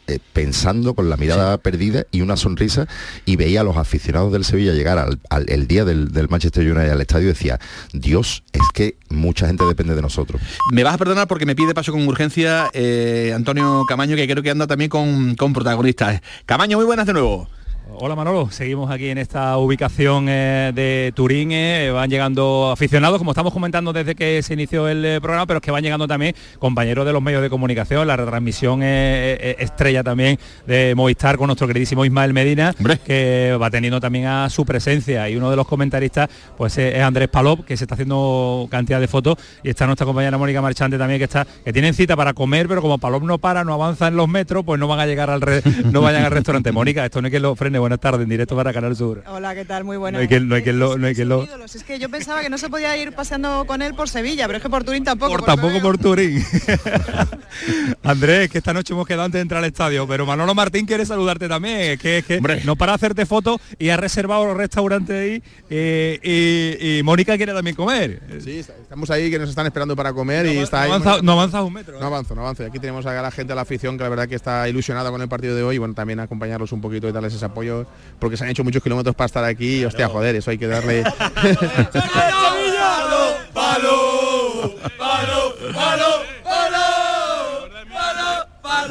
eh, 0.07 0.19
pensando 0.35 0.93
con 0.93 1.09
la 1.09 1.17
mirada 1.17 1.57
perdida 1.57 2.05
y 2.11 2.21
una 2.21 2.37
sonrisa 2.37 2.87
y 3.25 3.37
veía 3.37 3.63
a 3.63 3.65
los 3.65 3.79
aficionados 3.79 4.31
del 4.35 4.45
Sevilla 4.45 4.75
llegar 4.75 4.99
al, 4.99 5.19
el 5.49 5.67
día 5.67 5.87
del, 5.87 6.11
Manchester 6.29 6.63
United 6.71 6.91
al 6.91 7.01
estadio 7.01 7.25
y 7.25 7.29
decía, 7.29 7.59
Dios, 7.95 8.45
es 8.53 8.61
que 8.75 8.99
mucha 9.09 9.47
gente 9.47 9.65
depende 9.65 9.95
de 9.95 10.03
nosotros. 10.03 10.43
Me 10.73 10.85
vas 10.85 10.95
a 10.95 10.99
perdonar 10.99 11.27
porque 11.27 11.47
me 11.47 11.57
pide 11.57 11.73
paso 11.73 11.91
con 11.91 12.07
urgencia 12.07 12.69
eh, 12.75 13.33
Antonio 13.35 13.85
Camaño, 13.89 14.15
que 14.15 14.29
creo 14.29 14.43
que 14.43 14.51
anda 14.51 14.67
también 14.67 14.91
con, 14.91 15.37
con 15.37 15.55
protagonistas. 15.55 16.21
Camaño, 16.45 16.77
muy 16.77 16.85
buenas 16.85 17.07
de 17.07 17.15
nuevo. 17.15 17.49
Hola 17.87 18.17
Manolo, 18.17 18.51
seguimos 18.51 18.91
aquí 18.91 19.11
en 19.11 19.19
esta 19.19 19.59
ubicación 19.59 20.27
eh, 20.29 20.73
de 20.75 21.13
Turín, 21.15 21.53
eh, 21.53 21.91
van 21.93 22.09
llegando 22.09 22.71
aficionados, 22.73 23.19
como 23.19 23.33
estamos 23.33 23.53
comentando 23.53 23.93
desde 23.93 24.15
que 24.15 24.43
se 24.43 24.55
inició 24.55 24.89
el 24.89 25.05
eh, 25.05 25.21
programa, 25.21 25.47
pero 25.47 25.59
es 25.59 25.63
que 25.63 25.71
van 25.71 25.83
llegando 25.83 26.09
también 26.09 26.35
compañeros 26.59 27.05
de 27.05 27.13
los 27.13 27.21
medios 27.21 27.43
de 27.43 27.51
comunicación, 27.51 28.07
la 28.07 28.17
retransmisión 28.17 28.83
estrella 28.83 30.03
también 30.03 30.39
de 30.67 30.95
Movistar 30.97 31.37
con 31.37 31.49
nuestro 31.49 31.67
queridísimo 31.67 32.07
Ismael 32.07 32.33
Medina, 32.33 32.75
que 33.05 33.57
va 33.61 33.71
teniendo 33.71 34.01
también 34.01 34.27
a 34.27 34.49
su 34.49 34.65
presencia. 34.65 35.29
Y 35.29 35.37
uno 35.37 35.51
de 35.51 35.57
los 35.57 35.67
comentaristas 35.67 36.31
pues 36.57 36.79
es 36.79 37.01
Andrés 37.01 37.29
Palop, 37.29 37.65
que 37.65 37.77
se 37.77 37.85
está 37.85 37.95
haciendo 37.95 38.67
cantidad 38.71 39.01
de 39.01 39.09
fotos. 39.09 39.37
Y 39.63 39.69
está 39.69 39.87
nuestra 39.87 40.07
compañera 40.07 40.39
Mónica 40.39 40.63
Marchante 40.63 40.97
también 40.97 41.19
que 41.19 41.25
está 41.25 41.47
que 41.65 41.73
tienen 41.73 41.95
cita 41.95 42.17
para 42.17 42.33
comer, 42.33 42.67
pero 42.67 42.81
como 42.81 42.99
Palop 42.99 43.23
no 43.23 43.39
para, 43.39 43.63
no 43.63 43.75
avanza 43.75 44.09
en 44.09 44.17
los 44.17 44.29
metros, 44.29 44.65
pues 44.65 44.81
no 44.81 44.89
van 44.89 45.01
a 45.01 45.07
llegar 45.07 45.31
al 45.31 45.41
no 45.93 46.01
vayan 46.01 46.25
al 46.25 46.31
restaurante. 46.31 46.73
Mónica, 46.73 47.05
esto 47.05 47.21
no 47.21 47.29
es 47.29 47.33
que 47.33 47.41
lo 47.41 47.55
buenas 47.79 48.01
tardes, 48.01 48.23
en 48.23 48.29
directo 48.29 48.57
para 48.57 48.73
Canal 48.73 48.97
Sur. 48.97 49.23
Hola, 49.27 49.55
¿qué 49.55 49.65
tal? 49.65 49.85
Muy 49.85 49.97
buenas. 49.97 50.19
No 50.19 50.23
hay 50.23 50.29
que, 50.29 50.41
no 50.41 50.55
hay 50.55 50.63
que 50.63 50.73
lo, 50.73 50.99
no 50.99 51.07
hay 51.07 51.15
que 51.15 51.25
lo... 51.25 51.47
Es 51.65 51.85
que 51.85 51.99
yo 51.99 52.09
pensaba 52.09 52.41
que 52.41 52.51
no 52.51 52.59
se 52.59 52.69
podía 52.69 52.97
ir 52.97 53.13
paseando 53.13 53.65
con 53.67 53.83
él 53.83 53.95
por 53.95 54.09
Sevilla, 54.09 54.47
pero 54.47 54.59
es 54.59 54.63
que 54.63 54.71
por 54.71 54.85
Turín 54.85 55.05
tampoco. 55.05 55.33
Por, 55.33 55.45
tampoco 55.45 55.81
por 55.81 55.99
Turín. 55.99 56.45
Andrés, 58.03 58.51
que 58.51 58.59
esta 58.59 58.73
noche 58.73 58.93
hemos 58.93 59.07
quedado 59.07 59.25
antes 59.25 59.39
de 59.39 59.43
entrar 59.43 59.63
al 59.63 59.69
estadio, 59.69 60.07
pero 60.07 60.27
Manolo 60.27 60.55
Martín 60.55 60.87
quiere 60.87 61.07
saludarte 61.07 61.49
también, 61.49 61.93
es 61.93 61.99
que, 61.99 62.19
es 62.19 62.25
que 62.25 62.41
no 62.65 62.77
para 62.77 62.95
hacerte 62.95 63.27
fotos 63.27 63.61
y 63.79 63.89
ha 63.89 63.97
reservado 63.97 64.45
los 64.45 64.57
restaurantes 64.57 65.17
ahí 65.17 65.43
eh, 65.71 66.99
y, 66.99 67.03
Mónica 67.03 67.37
quiere 67.37 67.53
también 67.53 67.77
comer. 67.77 68.23
Sí, 68.41 68.59
estamos 68.59 69.11
ahí 69.11 69.31
que 69.31 69.39
nos 69.39 69.49
están 69.49 69.67
esperando 69.67 69.97
para 69.97 70.13
comer 70.13 70.47
y 70.47 70.59
está 70.59 70.87
no 70.87 70.95
Avanza, 70.95 71.23
no 71.23 71.33
avanza 71.33 71.63
un 71.63 71.73
metro. 71.73 71.99
No 71.99 72.05
¿eh? 72.05 72.07
avanzo, 72.07 72.35
no 72.35 72.43
avanzo. 72.43 72.65
aquí 72.65 72.79
tenemos 72.79 73.07
a 73.07 73.21
la 73.21 73.31
gente, 73.31 73.53
a 73.53 73.57
la 73.57 73.63
afición, 73.63 73.97
que 73.97 74.05
la 74.05 74.09
verdad 74.11 74.29
que 74.29 74.35
está 74.35 74.69
ilusionada 74.69 75.11
con 75.11 75.21
el 75.23 75.29
partido 75.29 75.55
de 75.55 75.63
hoy 75.63 75.77
y 75.77 75.79
bueno, 75.79 75.95
también 75.95 76.21
acompañarlos 76.21 76.73
un 76.73 76.81
poquito 76.81 77.09
y 77.09 77.13
darles 77.13 77.35
ese 77.35 77.45
apoyo 77.45 77.64
porque 78.19 78.37
se 78.37 78.45
han 78.45 78.51
hecho 78.51 78.65
muchos 78.65 78.83
kilómetros 78.83 79.15
para 79.15 79.27
estar 79.27 79.45
aquí 79.45 79.81
y 79.81 79.85
hostia, 79.85 80.09
joder, 80.09 80.37
eso 80.37 80.51
hay 80.51 80.59
que 80.59 80.67
darle... 80.67 81.05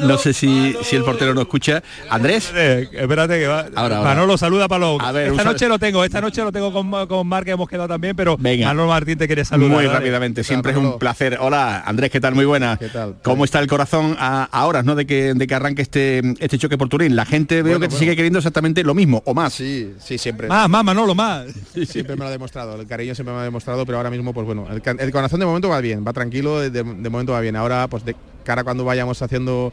No 0.06 0.18
sé 0.18 0.32
si, 0.32 0.76
si 0.82 0.96
el 0.96 1.04
portero 1.04 1.34
no 1.34 1.42
escucha. 1.42 1.82
Andrés. 2.10 2.52
Espérate, 2.54 3.38
que 3.38 3.46
va. 3.46 3.66
Ahora, 3.74 4.00
Manolo, 4.00 4.36
saluda 4.36 4.68
Palo. 4.68 4.98
A 5.00 5.12
ver, 5.12 5.28
esta 5.28 5.44
noche 5.44 5.68
lo 5.68 5.78
tengo, 5.78 6.04
esta 6.04 6.20
noche 6.20 6.42
lo 6.42 6.52
tengo 6.52 6.72
con, 6.72 7.06
con 7.06 7.26
Mar, 7.26 7.44
que 7.44 7.52
hemos 7.52 7.68
quedado 7.68 7.88
también, 7.88 8.14
pero 8.14 8.36
Venga. 8.38 8.68
Manolo 8.68 8.88
Martín 8.88 9.18
te 9.18 9.26
quiere 9.26 9.44
saludar. 9.44 9.72
Muy 9.72 9.86
rápidamente, 9.86 10.44
siempre 10.44 10.72
es 10.72 10.78
un 10.78 10.98
placer. 10.98 11.38
Hola, 11.40 11.82
Andrés, 11.86 12.10
¿qué 12.10 12.20
tal? 12.20 12.34
Muy 12.34 12.44
buena. 12.44 12.76
¿Qué 12.76 12.88
tal? 12.88 13.16
¿Cómo 13.22 13.44
está 13.44 13.60
el 13.60 13.66
corazón 13.66 14.16
a, 14.18 14.64
horas 14.66 14.84
¿no? 14.84 14.94
de, 14.94 15.06
que, 15.06 15.34
de 15.34 15.46
que 15.46 15.54
arranque 15.54 15.82
este, 15.82 16.22
este 16.38 16.58
choque 16.58 16.78
por 16.78 16.88
Turín? 16.88 17.16
La 17.16 17.24
gente 17.24 17.62
veo 17.62 17.80
que 17.80 17.88
te 17.88 17.96
sigue 17.96 18.16
queriendo 18.16 18.38
exactamente 18.38 18.82
lo 18.82 18.94
mismo, 18.94 19.22
o 19.24 19.34
más. 19.34 19.54
Sí, 19.54 19.94
sí, 19.98 20.18
siempre. 20.18 20.48
Más, 20.48 20.68
más, 20.68 20.84
Manolo, 20.84 21.14
más. 21.14 21.46
Siempre 21.86 22.16
me 22.16 22.20
lo 22.20 22.26
ha 22.26 22.30
demostrado, 22.30 22.80
el 22.80 22.86
cariño 22.86 23.14
siempre 23.14 23.32
me 23.32 23.36
lo 23.36 23.40
ha 23.42 23.44
demostrado, 23.44 23.84
pero 23.86 23.98
ahora 23.98 24.10
mismo, 24.10 24.32
pues 24.32 24.46
bueno, 24.46 24.66
el, 24.70 25.12
corazón 25.12 25.40
de 25.40 25.46
momento 25.46 25.68
va 25.68 25.80
bien, 25.80 26.04
va 26.06 26.12
tranquilo, 26.12 26.60
de, 26.60 26.70
de 26.70 26.82
momento 26.82 27.32
va 27.32 27.40
bien. 27.40 27.56
Ahora, 27.56 27.88
pues 27.88 28.04
de 28.04 28.14
cara 28.44 28.62
cuando 28.62 28.84
vayamos 28.84 29.20
haciendo 29.20 29.72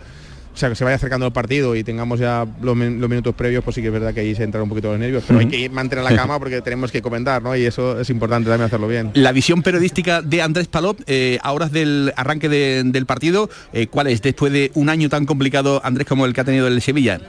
o 0.54 0.58
sea, 0.58 0.70
que 0.70 0.76
se 0.76 0.84
vaya 0.84 0.96
acercando 0.96 1.26
el 1.26 1.32
partido 1.32 1.76
y 1.76 1.84
tengamos 1.84 2.20
ya 2.20 2.46
los, 2.62 2.76
minutos 2.76 3.34
previos, 3.34 3.64
pues 3.64 3.76
sí 3.76 3.82
que 3.82 3.88
es 3.88 3.94
verdad 3.94 4.14
que 4.14 4.20
ahí 4.20 4.36
se 4.36 4.44
entran 4.44 4.64
un 4.64 4.70
poquito 4.70 4.90
los 4.92 5.00
nervios, 5.00 5.24
pero 5.26 5.40
hay 5.40 5.48
que 5.48 5.70
mantener 5.70 6.04
la 6.04 6.16
cama 6.16 6.40
porque 6.40 6.62
tenemos 6.62 6.92
que 6.92 7.02
comentar, 7.02 7.42
¿no? 7.42 7.56
Y 7.56 7.66
eso 7.66 8.00
es 8.00 8.10
importante 8.10 8.50
también 8.50 8.68
hacerlo 8.68 8.88
bien. 8.88 9.12
La 9.14 9.32
visión 9.32 9.64
periodística 9.64 10.22
de 10.22 10.42
Andrés 10.42 10.68
Palop, 10.68 11.00
eh, 11.08 11.40
a 11.42 11.54
horas 11.54 11.72
del 11.72 12.12
arranque 12.18 12.50
del 12.50 13.06
partido, 13.06 13.50
eh, 13.72 13.88
¿cuál 13.88 14.08
es 14.08 14.22
después 14.22 14.52
de 14.52 14.72
un 14.74 14.90
año 14.90 15.08
tan 15.08 15.26
complicado, 15.26 15.80
Andrés, 15.86 16.06
como 16.06 16.26
el 16.26 16.34
que 16.34 16.42
ha 16.42 16.46
tenido 16.46 16.68
el 16.68 16.82
Sevilla? 16.82 17.22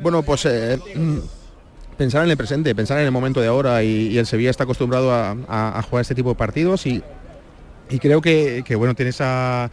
Bueno, 0.00 0.22
pues 0.22 0.46
eh, 0.46 0.78
pensar 1.96 2.24
en 2.24 2.30
el 2.30 2.36
presente, 2.36 2.72
pensar 2.72 3.00
en 3.00 3.06
el 3.06 3.10
momento 3.10 3.40
de 3.40 3.48
ahora 3.48 3.82
y, 3.82 4.16
el 4.16 4.26
Sevilla 4.26 4.50
está 4.50 4.62
acostumbrado 4.62 5.12
a, 5.12 5.82
jugar 5.90 6.02
este 6.02 6.14
tipo 6.14 6.28
de 6.28 6.34
partidos 6.36 6.86
y, 6.86 7.02
creo 8.00 8.20
que, 8.20 8.62
que 8.64 8.76
bueno, 8.76 8.94
tiene 8.94 9.10
esa 9.10 9.72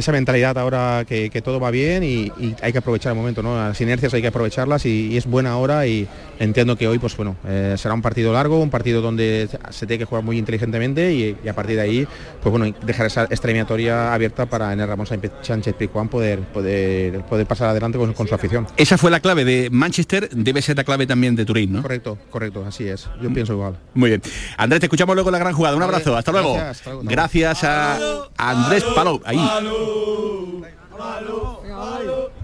esa 0.00 0.12
mentalidad 0.12 0.58
ahora 0.58 1.04
que, 1.06 1.30
todo 1.42 1.60
va 1.60 1.70
bien 1.70 2.02
y, 2.02 2.32
hay 2.62 2.72
que 2.72 2.78
aprovechar 2.78 3.12
el 3.12 3.18
momento, 3.18 3.42
¿no? 3.42 3.56
Las 3.56 3.80
inercias 3.80 4.12
hay 4.14 4.22
que 4.22 4.28
aprovecharlas 4.28 4.84
y, 4.86 5.16
es 5.16 5.26
buena 5.26 5.56
hora 5.56 5.86
y 5.86 6.08
entiendo 6.38 6.76
que 6.76 6.88
hoy 6.88 6.98
pues 6.98 7.16
bueno, 7.16 7.36
eh, 7.46 7.74
será 7.76 7.94
un 7.94 8.02
partido 8.02 8.32
largo, 8.32 8.60
un 8.60 8.70
partido 8.70 9.00
donde 9.00 9.48
se 9.70 9.86
tiene 9.86 9.98
que 9.98 10.04
jugar 10.04 10.24
muy 10.24 10.38
inteligentemente 10.38 11.12
y, 11.12 11.48
a 11.48 11.52
partir 11.52 11.76
de 11.76 11.82
ahí 11.82 12.08
pues 12.42 12.50
bueno, 12.50 12.74
dejar 12.84 13.06
esa 13.06 13.24
extremiatoria 13.24 14.12
abierta 14.12 14.46
para 14.46 14.72
en 14.72 14.80
el 14.80 14.88
Ramón 14.88 15.06
Sánchez 15.06 15.74
Picuán 15.74 16.08
poder, 16.08 16.40
poder, 16.40 17.20
poder 17.24 17.46
pasar 17.46 17.68
adelante 17.68 17.98
con, 17.98 18.28
su 18.28 18.34
afición. 18.34 18.66
Esa 18.76 18.98
fue 18.98 19.10
la 19.10 19.20
clave 19.20 19.44
de 19.44 19.70
Manchester, 19.70 20.28
debe 20.30 20.62
ser 20.62 20.76
la 20.76 20.84
clave 20.84 21.06
también 21.06 21.36
de 21.36 21.44
Turín, 21.44 21.72
¿no? 21.72 21.82
Correcto, 21.82 22.18
correcto, 22.30 22.64
así 22.66 22.88
es. 22.88 23.08
Yo 23.20 23.32
pienso 23.32 23.52
igual. 23.54 23.76
Muy 23.94 24.10
bien. 24.10 24.22
Andrés, 24.56 24.80
te 24.80 24.86
escuchamos 24.86 25.14
luego 25.14 25.30
la 25.30 25.38
gran 25.38 25.54
jugada. 25.54 25.76
Un 25.76 25.82
abrazo, 25.82 26.16
hasta 26.16 26.32
luego. 26.32 26.56
Gracias, 27.02 27.64
a 27.64 28.28
Andrés 28.36 28.84
Palou. 28.94 29.20
Ahí. 29.24 29.38
alo 29.90 30.62
alo 31.00 31.38
alo 31.66 32.39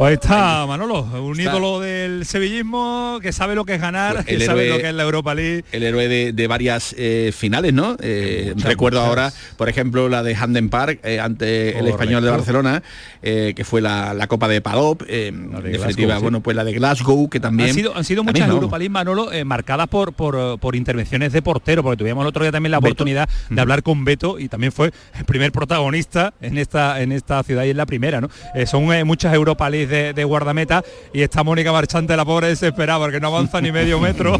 Pues 0.00 0.14
está 0.14 0.64
Manolo, 0.66 1.02
un 1.02 1.38
ídolo 1.38 1.78
del 1.78 2.24
sevillismo 2.24 3.18
que 3.20 3.34
sabe 3.34 3.54
lo 3.54 3.66
que 3.66 3.74
es 3.74 3.82
ganar, 3.82 4.14
pues 4.14 4.24
que 4.24 4.40
sabe 4.40 4.70
lo 4.70 4.78
que 4.78 4.88
es 4.88 4.94
la 4.94 5.02
Europa 5.02 5.34
League. 5.34 5.62
El 5.72 5.82
héroe 5.82 6.32
de, 6.32 6.46
varias 6.46 6.94
eh, 6.96 7.32
finales, 7.36 7.74
¿no? 7.74 7.98
Eh, 8.00 8.54
recuerdo 8.56 9.02
ahora, 9.02 9.30
por 9.58 9.68
ejemplo, 9.68 10.08
la 10.08 10.22
de 10.22 10.34
Handen 10.34 10.70
Park 10.70 11.00
eh, 11.02 11.20
ante 11.20 11.78
el 11.78 11.86
español 11.86 12.24
de 12.24 12.30
Barcelona, 12.30 12.82
que 13.20 13.62
fue 13.62 13.82
la, 13.82 14.26
Copa 14.26 14.48
de 14.48 14.62
en 15.08 15.50
definitiva, 15.62 16.18
bueno, 16.18 16.40
pues 16.40 16.56
la 16.56 16.64
de 16.64 16.72
Glasgow, 16.72 17.28
que 17.28 17.40
también... 17.40 17.68
Han 17.68 17.74
sido, 17.74 17.94
han 17.94 18.04
sido 18.04 18.24
muchas 18.24 18.48
Europa 18.48 18.78
League, 18.78 18.90
Manolo, 18.90 19.28
marcadas 19.44 19.88
por, 19.88 20.14
por, 20.14 20.76
intervenciones 20.76 21.32
de 21.32 21.42
portero, 21.42 21.82
porque 21.82 21.98
tuvimos 21.98 22.22
el 22.22 22.28
otro 22.28 22.42
día 22.42 22.52
también 22.52 22.70
la 22.70 22.78
oportunidad 22.78 23.28
de 23.50 23.60
hablar 23.60 23.82
con 23.82 24.02
Beto 24.06 24.38
y 24.38 24.48
también 24.48 24.72
fue 24.72 24.92
el 25.18 25.24
primer 25.26 25.52
protagonista 25.52 26.32
en 26.40 26.56
esta, 26.56 27.02
en 27.02 27.12
esta 27.12 27.42
ciudad 27.42 27.64
y 27.64 27.70
en 27.70 27.76
la 27.76 27.84
primera, 27.84 28.22
¿no? 28.22 28.30
son 28.64 28.84
muchas 29.04 29.34
Europa 29.34 29.49
League 29.70 30.12
de, 30.12 30.24
guardameta 30.24 30.84
y 31.12 31.22
esta 31.22 31.42
Mónica 31.42 31.72
Marchante, 31.72 32.16
la 32.16 32.24
pobre 32.24 32.48
desesperada 32.48 32.98
porque 33.00 33.20
no 33.20 33.28
avanza 33.28 33.60
ni 33.60 33.72
medio 33.72 34.00
metro. 34.00 34.38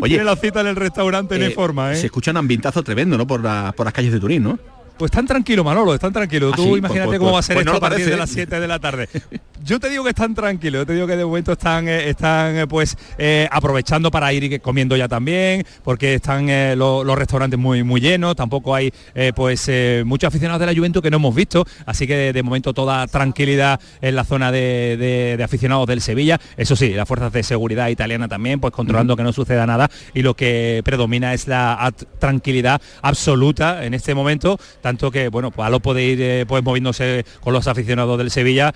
Oye, 0.00 0.22
la 0.22 0.36
cita 0.36 0.60
en 0.60 0.68
el 0.68 0.76
restaurante 0.76 1.36
en 1.36 1.42
eh, 1.42 1.50
forma, 1.50 1.92
¿eh? 1.92 1.96
Se 1.96 2.06
escucha 2.06 2.30
un 2.30 2.38
ambientazo 2.38 2.82
tremendo, 2.82 3.16
¿no? 3.18 3.26
Por, 3.26 3.42
por 3.74 3.86
las 3.86 3.92
calles 3.92 4.12
de 4.12 4.20
Turín, 4.20 4.42
¿no? 4.42 4.58
Pues 5.00 5.10
tan 5.10 5.26
tranquilo, 5.26 5.64
Manolo, 5.64 5.94
están 5.94 6.12
tranquilo. 6.12 6.50
Ah, 6.52 6.56
Tú 6.56 6.76
imagínate 6.76 7.06
pues, 7.06 7.18
cómo 7.18 7.30
pues, 7.30 7.36
va 7.36 7.38
a 7.38 7.42
ser 7.42 7.56
pues 7.56 7.66
esto 7.66 7.76
a 7.78 7.80
partir 7.80 8.04
de 8.04 8.16
las 8.18 8.28
7 8.28 8.60
de 8.60 8.68
la 8.68 8.78
tarde. 8.78 9.08
Yo 9.62 9.78
te 9.78 9.90
digo 9.90 10.04
que 10.04 10.10
están 10.10 10.34
tranquilos, 10.34 10.80
yo 10.80 10.86
te 10.86 10.94
digo 10.94 11.06
que 11.06 11.16
de 11.16 11.24
momento 11.24 11.52
están, 11.52 11.86
eh, 11.86 12.08
están 12.08 12.56
eh, 12.56 12.66
pues 12.66 12.96
eh, 13.18 13.46
aprovechando 13.50 14.10
para 14.10 14.32
ir 14.32 14.58
comiendo 14.62 14.96
ya 14.96 15.06
también, 15.06 15.66
porque 15.84 16.14
están 16.14 16.48
los 16.78 17.18
restaurantes 17.18 17.58
muy, 17.58 17.82
muy 17.82 18.00
llenos, 18.00 18.36
tampoco 18.36 18.74
hay 18.74 18.92
pues 19.34 19.70
muchos 20.04 20.28
aficionados 20.28 20.60
de 20.60 20.66
la 20.66 20.74
Juventus 20.74 21.02
que 21.02 21.10
no 21.10 21.18
hemos 21.18 21.34
visto, 21.34 21.66
así 21.84 22.06
que 22.06 22.32
de, 22.32 22.42
momento 22.42 22.72
toda 22.72 23.06
tranquilidad 23.06 23.80
en 24.00 24.16
la 24.16 24.24
zona 24.24 24.50
de, 24.50 25.38
aficionados 25.44 25.86
del 25.86 26.00
Sevilla. 26.00 26.40
Eso 26.56 26.74
sí, 26.74 26.94
las 26.94 27.06
fuerzas 27.06 27.32
de 27.32 27.42
seguridad 27.42 27.88
italiana 27.88 28.28
también, 28.28 28.60
pues 28.60 28.72
controlando 28.72 29.16
que 29.16 29.22
no 29.22 29.32
suceda 29.32 29.66
nada 29.66 29.90
y 30.14 30.22
lo 30.22 30.34
que 30.34 30.80
predomina 30.84 31.34
es 31.34 31.46
la 31.46 31.92
tranquilidad 32.18 32.80
absoluta 33.02 33.84
en 33.84 33.94
este 33.94 34.14
momento, 34.14 34.58
tanto 34.80 35.10
que 35.10 35.28
bueno, 35.28 35.50
pues 35.50 35.66
a 35.66 35.70
lo 35.70 35.80
puede 35.80 36.02
ir 36.02 36.46
pues 36.46 36.64
moviéndose 36.64 37.24
con 37.40 37.52
los 37.52 37.66
aficionados 37.66 38.16
del 38.16 38.30
Sevilla, 38.30 38.72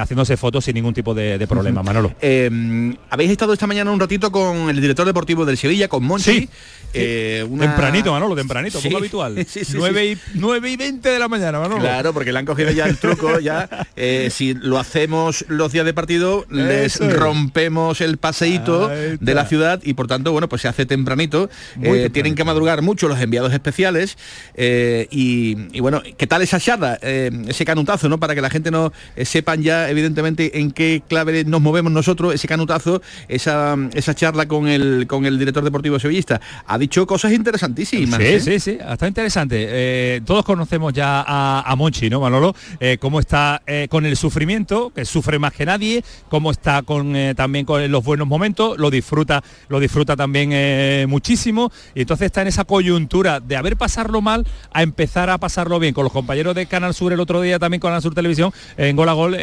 haciendo 0.00 0.21
sacándose 0.24 0.36
fotos 0.36 0.64
sin 0.64 0.74
ningún 0.74 0.94
tipo 0.94 1.14
de, 1.14 1.38
de 1.38 1.46
problema, 1.46 1.82
Manolo. 1.82 2.14
Eh, 2.20 2.94
Habéis 3.10 3.30
estado 3.30 3.52
esta 3.52 3.66
mañana 3.66 3.90
un 3.90 4.00
ratito 4.00 4.30
con 4.30 4.70
el 4.70 4.80
director 4.80 5.06
deportivo 5.06 5.44
del 5.44 5.56
Sevilla, 5.56 5.88
con 5.88 6.04
Monchi. 6.04 6.32
Sí. 6.32 6.48
Eh, 6.94 7.46
una- 7.48 7.66
Tempranito, 7.66 8.12
Manolo, 8.12 8.34
tempranito, 8.34 8.80
Sí. 8.80 8.88
poco 8.88 8.98
habitual. 8.98 9.46
Sí, 9.48 9.64
sí, 9.64 9.72
9, 9.76 10.06
y, 10.12 10.18
9 10.34 10.70
y 10.70 10.76
20 10.76 11.08
de 11.08 11.18
la 11.18 11.28
mañana, 11.28 11.58
Manolo. 11.58 11.80
Claro, 11.80 12.12
porque 12.12 12.32
le 12.32 12.38
han 12.38 12.46
cogido 12.46 12.70
ya 12.70 12.86
el 12.86 12.96
truco, 12.98 13.38
ya 13.40 13.68
eh, 13.96 14.28
si 14.32 14.54
lo 14.54 14.78
hacemos 14.78 15.44
los 15.48 15.72
días 15.72 15.84
de 15.84 15.94
partido, 15.94 16.46
les 16.50 16.96
Eso 16.96 17.10
rompemos 17.10 18.00
el 18.00 18.16
paseíto 18.18 18.88
de 18.88 19.34
la 19.34 19.46
ciudad 19.46 19.80
y 19.82 19.94
por 19.94 20.06
tanto, 20.06 20.32
bueno, 20.32 20.48
pues 20.48 20.62
se 20.62 20.68
hace 20.68 20.86
tempranito. 20.86 21.44
Eh, 21.44 21.48
tempranito. 21.82 22.12
Tienen 22.12 22.34
que 22.34 22.44
madrugar 22.44 22.82
mucho 22.82 23.08
los 23.08 23.20
enviados 23.20 23.52
especiales 23.52 24.16
eh, 24.54 25.06
y, 25.10 25.56
y 25.76 25.80
bueno, 25.80 26.02
¿qué 26.16 26.26
tal 26.26 26.42
esa 26.42 26.58
charla? 26.60 26.98
Eh, 27.02 27.30
ese 27.48 27.64
canutazo, 27.64 28.08
¿no? 28.08 28.18
Para 28.18 28.34
que 28.34 28.40
la 28.40 28.50
gente 28.50 28.70
no 28.70 28.92
eh, 29.16 29.24
sepan 29.24 29.62
ya 29.62 29.88
evidentemente 29.90 30.58
en 30.60 30.70
qué 30.70 31.02
clave 31.08 31.44
nos 31.44 31.60
movemos 31.60 31.92
nosotros, 31.92 32.34
ese 32.34 32.48
canutazo, 32.48 33.02
esa, 33.28 33.76
esa 33.94 34.14
charla 34.14 34.46
con 34.46 34.68
el 34.68 35.06
con 35.08 35.26
el 35.26 35.38
director 35.38 35.64
deportivo 35.64 35.98
sevillista. 35.98 36.40
Dicho 36.82 37.06
cosas 37.06 37.32
interesantísimas. 37.32 38.20
Sí, 38.20 38.26
¿eh? 38.26 38.40
sí, 38.40 38.60
sí, 38.60 38.78
está 38.86 39.08
interesante. 39.08 39.66
Eh, 39.68 40.20
todos 40.24 40.44
conocemos 40.44 40.92
ya 40.92 41.24
a, 41.26 41.62
a 41.66 41.76
Monchi, 41.76 42.10
¿no, 42.10 42.20
Manolo? 42.20 42.54
Eh, 42.80 42.98
cómo 43.00 43.18
está 43.20 43.62
con 43.88 44.04
el 44.06 44.16
sufrimiento, 44.16 44.90
que 44.94 45.04
sufre 45.04 45.38
más 45.38 45.52
que 45.52 45.64
nadie, 45.64 46.04
cómo 46.28 46.50
está 46.50 46.82
con 46.82 47.14
también 47.36 47.64
con 47.64 47.90
los 47.90 48.04
buenos 48.04 48.26
momentos, 48.28 48.76
lo 48.78 48.90
disfruta, 48.90 49.42
lo 49.68 49.80
disfruta 49.80 50.14
también 50.16 51.08
muchísimo, 51.08 51.72
y 51.94 52.02
entonces 52.02 52.26
está 52.26 52.42
en 52.42 52.48
esa 52.48 52.64
coyuntura 52.64 53.40
de 53.40 53.56
haber 53.56 53.76
pasarlo 53.76 54.20
mal 54.20 54.46
a 54.72 54.82
empezar 54.82 55.30
a 55.30 55.38
pasarlo 55.38 55.78
bien. 55.78 55.94
Con 55.94 56.04
los 56.04 56.12
compañeros 56.12 56.54
de 56.54 56.66
Canal 56.66 56.94
Sur 56.94 57.12
el 57.12 57.20
otro 57.20 57.40
día 57.40 57.58
también 57.58 57.80
con 57.80 57.88
Canal 57.88 58.02
Sur 58.02 58.14
Televisión, 58.14 58.52
en 58.76 58.96
Gol 58.96 59.08
a 59.08 59.12
Gol, 59.12 59.36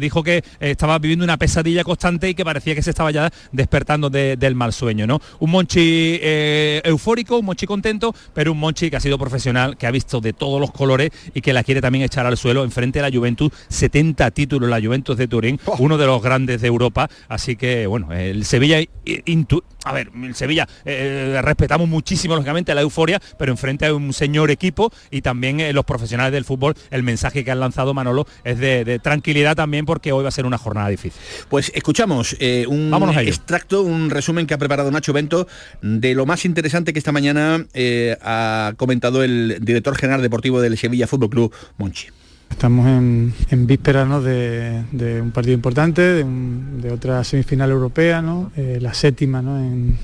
dijo 0.00 0.22
que 0.22 0.44
estaba 0.60 0.98
viviendo 0.98 1.24
una 1.24 1.36
pesadilla 1.36 1.82
constante 1.84 2.28
y 2.28 2.34
que 2.34 2.44
parecía 2.44 2.74
que 2.74 2.82
se 2.82 2.90
estaba 2.90 3.10
ya 3.10 3.30
despertando 3.52 4.10
de- 4.10 4.36
del 4.36 4.54
mal 4.54 4.72
sueño, 4.72 5.06
¿no? 5.06 5.20
Un 5.40 5.50
Monchi 5.50 6.18
eh, 6.20 6.65
eufórico, 6.84 7.38
un 7.38 7.46
Monchi 7.46 7.66
contento, 7.66 8.14
pero 8.34 8.52
un 8.52 8.58
Monchi 8.58 8.90
que 8.90 8.96
ha 8.96 9.00
sido 9.00 9.18
profesional, 9.18 9.76
que 9.76 9.86
ha 9.86 9.90
visto 9.90 10.20
de 10.20 10.32
todos 10.32 10.60
los 10.60 10.70
colores 10.72 11.10
y 11.34 11.40
que 11.40 11.52
la 11.52 11.62
quiere 11.64 11.80
también 11.80 12.04
echar 12.04 12.26
al 12.26 12.36
suelo 12.36 12.64
enfrente 12.64 12.98
de 13.02 13.10
la 13.10 13.16
Juventus, 13.16 13.50
70 13.68 14.30
títulos 14.32 14.68
la 14.68 14.80
Juventus 14.80 15.16
de 15.16 15.28
Turín, 15.28 15.58
uno 15.78 15.98
de 15.98 16.06
los 16.06 16.22
grandes 16.22 16.60
de 16.60 16.68
Europa, 16.68 17.08
así 17.28 17.56
que 17.56 17.86
bueno, 17.86 18.12
el 18.12 18.44
Sevilla 18.44 18.80
intu- 19.04 19.62
a 19.86 19.92
ver, 19.92 20.10
el 20.20 20.34
Sevilla 20.34 20.68
eh, 20.84 21.40
respetamos 21.42 21.88
muchísimo 21.88 22.34
lógicamente 22.34 22.74
la 22.74 22.80
euforia, 22.80 23.20
pero 23.38 23.52
enfrente 23.52 23.86
a 23.86 23.94
un 23.94 24.12
señor 24.12 24.50
equipo 24.50 24.92
y 25.10 25.22
también 25.22 25.60
eh, 25.60 25.72
los 25.72 25.84
profesionales 25.84 26.32
del 26.32 26.44
fútbol, 26.44 26.74
el 26.90 27.04
mensaje 27.04 27.44
que 27.44 27.52
han 27.52 27.60
lanzado 27.60 27.94
Manolo 27.94 28.26
es 28.44 28.58
de, 28.58 28.84
de 28.84 28.98
tranquilidad 28.98 29.54
también 29.54 29.86
porque 29.86 30.10
hoy 30.10 30.24
va 30.24 30.28
a 30.28 30.32
ser 30.32 30.44
una 30.44 30.58
jornada 30.58 30.88
difícil. 30.88 31.20
Pues 31.48 31.70
escuchamos 31.74 32.36
eh, 32.40 32.66
un 32.68 32.90
Vámonos 32.90 33.16
extracto, 33.16 33.82
un 33.82 34.10
resumen 34.10 34.46
que 34.46 34.54
ha 34.54 34.58
preparado 34.58 34.90
Nacho 34.90 35.12
Bento 35.12 35.46
de 35.82 36.14
lo 36.14 36.26
más 36.26 36.44
interesante 36.44 36.92
que 36.92 36.98
esta 36.98 37.12
mañana 37.12 37.64
eh, 37.72 38.16
ha 38.22 38.72
comentado 38.76 39.22
el 39.22 39.58
director 39.60 39.96
general 39.96 40.20
deportivo 40.20 40.60
del 40.60 40.76
Sevilla 40.76 41.06
Fútbol 41.06 41.30
Club, 41.30 41.54
Monchi. 41.78 42.08
Estamos 42.50 42.86
en, 42.86 43.34
en 43.50 43.66
vísperas 43.66 44.08
¿no? 44.08 44.22
de, 44.22 44.82
un 45.20 45.30
partido 45.30 45.52
importante, 45.54 46.00
de, 46.00 46.24
un- 46.24 46.80
de 46.80 46.90
otra 46.90 47.22
semifinal 47.22 47.70
europea, 47.70 48.22
¿no? 48.22 48.50
Eh, 48.56 48.78
la 48.80 48.94
séptima 48.94 49.42
¿no? 49.42 49.58
En, 49.58 49.98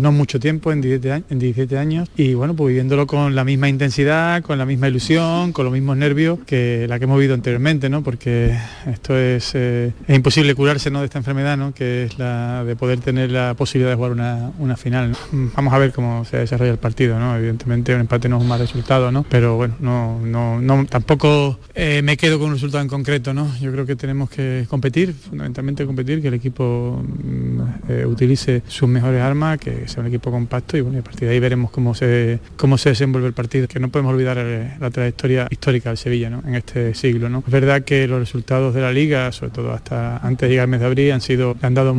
no 0.00 0.10
mucho 0.12 0.40
tiempo, 0.40 0.72
en 0.72 0.80
17, 0.80 1.12
años, 1.12 1.26
en 1.28 1.38
17 1.38 1.76
años, 1.78 2.08
y 2.16 2.32
bueno, 2.32 2.54
pues 2.54 2.68
viviéndolo 2.68 3.06
con 3.06 3.34
la 3.34 3.44
misma 3.44 3.68
intensidad, 3.68 4.40
con 4.42 4.56
la 4.56 4.64
misma 4.64 4.88
ilusión, 4.88 5.52
con 5.52 5.64
los 5.66 5.72
mismos 5.74 5.96
nervios 5.98 6.38
que 6.46 6.86
la 6.88 6.98
que 6.98 7.04
hemos 7.04 7.18
vivido 7.18 7.34
anteriormente, 7.34 7.90
¿no? 7.90 8.02
porque 8.02 8.56
esto 8.86 9.18
es, 9.18 9.50
eh, 9.54 9.92
es 10.06 10.16
imposible 10.16 10.54
curarse 10.54 10.90
¿no? 10.90 11.00
de 11.00 11.06
esta 11.06 11.18
enfermedad, 11.18 11.58
¿no? 11.58 11.74
que 11.74 12.04
es 12.04 12.18
la 12.18 12.64
de 12.64 12.76
poder 12.76 13.00
tener 13.00 13.30
la 13.30 13.52
posibilidad 13.54 13.90
de 13.90 13.96
jugar 13.96 14.12
una, 14.12 14.52
una 14.58 14.76
final. 14.76 15.14
Mm, 15.32 15.48
Vamos 15.54 15.74
a 15.74 15.78
ver 15.78 15.92
cómo 15.92 16.24
se 16.24 16.38
desarrolla 16.38 16.70
el 16.72 16.78
partido, 16.78 17.18
¿no? 17.18 17.36
evidentemente 17.36 17.94
un 17.94 18.00
empate 18.00 18.28
no 18.28 18.36
es 18.36 18.42
un 18.42 18.48
mal 18.48 18.60
resultado, 18.60 19.12
¿no? 19.12 19.24
pero 19.28 19.56
bueno, 19.56 19.74
no, 19.80 20.18
no, 20.24 20.60
no 20.62 20.86
tampoco 20.86 21.47
eh, 21.74 22.02
me 22.02 22.16
quedo 22.16 22.38
con 22.38 22.48
un 22.48 22.54
resultado 22.54 22.82
en 22.82 22.88
concreto, 22.88 23.32
¿no? 23.34 23.56
Yo 23.58 23.70
creo 23.72 23.86
que 23.86 23.96
tenemos 23.96 24.30
que 24.30 24.66
competir, 24.68 25.14
fundamentalmente 25.14 25.86
competir, 25.86 26.20
que 26.20 26.28
el 26.28 26.34
equipo 26.34 27.02
mm, 27.02 27.60
eh, 27.88 28.06
utilice 28.06 28.62
sus 28.66 28.88
mejores 28.88 29.22
armas, 29.22 29.58
que 29.58 29.88
sea 29.88 30.00
un 30.00 30.08
equipo 30.08 30.30
compacto 30.30 30.76
y 30.76 30.80
bueno, 30.80 30.98
a 30.98 31.02
partir 31.02 31.28
de 31.28 31.34
ahí 31.34 31.40
veremos 31.40 31.70
cómo 31.70 31.94
se 31.94 32.40
cómo 32.56 32.78
se 32.78 32.90
desenvuelve 32.90 33.28
el 33.28 33.34
partido. 33.34 33.68
Que 33.68 33.80
no 33.80 33.88
podemos 33.88 34.12
olvidar 34.12 34.38
eh, 34.38 34.76
la 34.80 34.90
trayectoria 34.90 35.46
histórica 35.50 35.90
del 35.90 35.98
Sevilla, 35.98 36.30
¿no? 36.30 36.42
En 36.46 36.54
este 36.54 36.94
siglo, 36.94 37.28
¿no? 37.28 37.42
Es 37.46 37.52
verdad 37.52 37.82
que 37.82 38.06
los 38.06 38.18
resultados 38.18 38.74
de 38.74 38.80
la 38.80 38.92
liga, 38.92 39.30
sobre 39.32 39.52
todo 39.52 39.72
hasta 39.72 40.18
antes 40.18 40.48
de 40.48 40.50
llegar 40.50 40.64
el 40.64 40.70
mes 40.70 40.80
de 40.80 40.86
abril, 40.86 41.12
han 41.12 41.20
sido, 41.20 41.56
han 41.62 41.74
dado, 41.74 41.96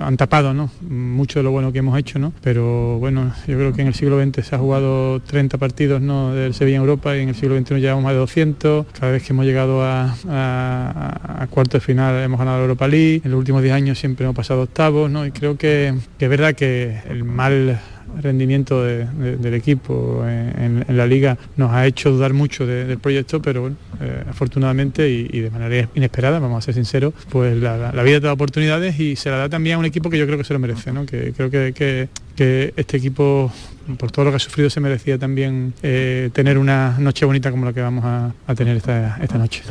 han 0.00 0.16
tapado, 0.16 0.54
¿no? 0.54 0.70
Mucho 0.80 1.38
de 1.40 1.42
lo 1.42 1.50
bueno 1.50 1.72
que 1.72 1.78
hemos 1.78 1.98
hecho, 1.98 2.18
¿no? 2.18 2.32
Pero 2.42 2.98
bueno, 2.98 3.32
yo 3.46 3.56
creo 3.56 3.72
que 3.72 3.82
en 3.82 3.88
el 3.88 3.94
siglo 3.94 4.22
XX 4.22 4.46
se 4.46 4.54
ha 4.54 4.58
jugado 4.58 5.20
30 5.20 5.58
partidos, 5.58 6.00
¿no? 6.00 6.34
Del 6.34 6.54
Sevilla 6.54 6.76
en 6.76 6.82
Europa 6.82 7.16
y 7.16 7.20
en 7.20 7.28
el 7.30 7.34
siglo 7.34 7.58
XXI 7.58 7.74
llevamos 7.80 8.04
más 8.04 8.12
de 8.12 8.18
200. 8.18 8.86
Cada 8.98 9.12
vez 9.12 9.22
que 9.22 9.32
hemos 9.32 9.44
llegado 9.46 9.82
a, 9.84 10.14
a, 10.28 11.46
cuartos 11.50 11.80
de 11.80 11.86
final 11.86 12.22
hemos 12.22 12.38
ganado 12.38 12.58
la 12.58 12.62
Europa 12.64 12.88
League. 12.88 13.22
En 13.24 13.30
los 13.30 13.38
últimos 13.38 13.62
10 13.62 13.74
años 13.74 13.98
siempre 13.98 14.24
hemos 14.24 14.36
pasado 14.36 14.62
octavos, 14.62 15.10
¿no? 15.10 15.24
Y 15.26 15.30
creo 15.30 15.56
que, 15.56 15.94
es 16.18 16.28
verdad 16.28 16.54
que 16.54 16.98
el 17.08 17.24
mal 17.24 17.78
rendimiento 18.22 18.82
de- 18.82 19.04
de- 19.04 19.36
del 19.36 19.54
equipo 19.54 20.24
en, 20.26 20.84
la 20.88 21.06
liga 21.06 21.36
nos 21.56 21.72
ha 21.72 21.86
hecho 21.86 22.10
dudar 22.10 22.32
mucho 22.32 22.66
de- 22.66 22.86
del 22.86 22.98
proyecto, 22.98 23.40
pero 23.42 23.68
eh, 24.00 24.22
afortunadamente 24.28 25.08
y, 25.10 25.40
de 25.40 25.50
manera 25.50 25.88
inesperada, 25.94 26.38
vamos 26.38 26.58
a 26.58 26.62
ser 26.64 26.74
sinceros, 26.74 27.12
pues 27.28 27.56
la, 27.56 27.92
vida 28.02 28.20
te 28.20 28.26
da 28.26 28.32
oportunidades 28.32 28.98
y 28.98 29.14
se 29.16 29.30
la 29.30 29.36
da 29.36 29.48
también 29.48 29.76
a 29.76 29.78
un 29.78 29.84
equipo 29.84 30.08
que 30.10 30.18
yo 30.18 30.26
creo 30.26 30.38
que 30.38 30.44
se 30.44 30.54
lo 30.54 30.58
merece, 30.58 30.90
¿no? 30.92 31.04
que 31.06 31.32
creo 31.36 31.50
que- 31.50 32.08
que 32.38 32.72
este 32.76 32.96
equipo 32.98 33.50
por 33.96 34.10
todo 34.10 34.26
lo 34.26 34.30
que 34.30 34.36
ha 34.36 34.40
sufrido 34.40 34.68
se 34.68 34.80
merecía 34.80 35.18
también 35.18 35.72
eh, 35.82 36.30
tener 36.32 36.58
una 36.58 36.96
noche 36.98 37.24
bonita 37.24 37.50
como 37.50 37.64
la 37.64 37.72
que 37.72 37.80
vamos 37.80 38.04
a, 38.04 38.32
a 38.46 38.54
tener 38.54 38.76
esta, 38.76 39.18
esta 39.22 39.38
noche. 39.38 39.62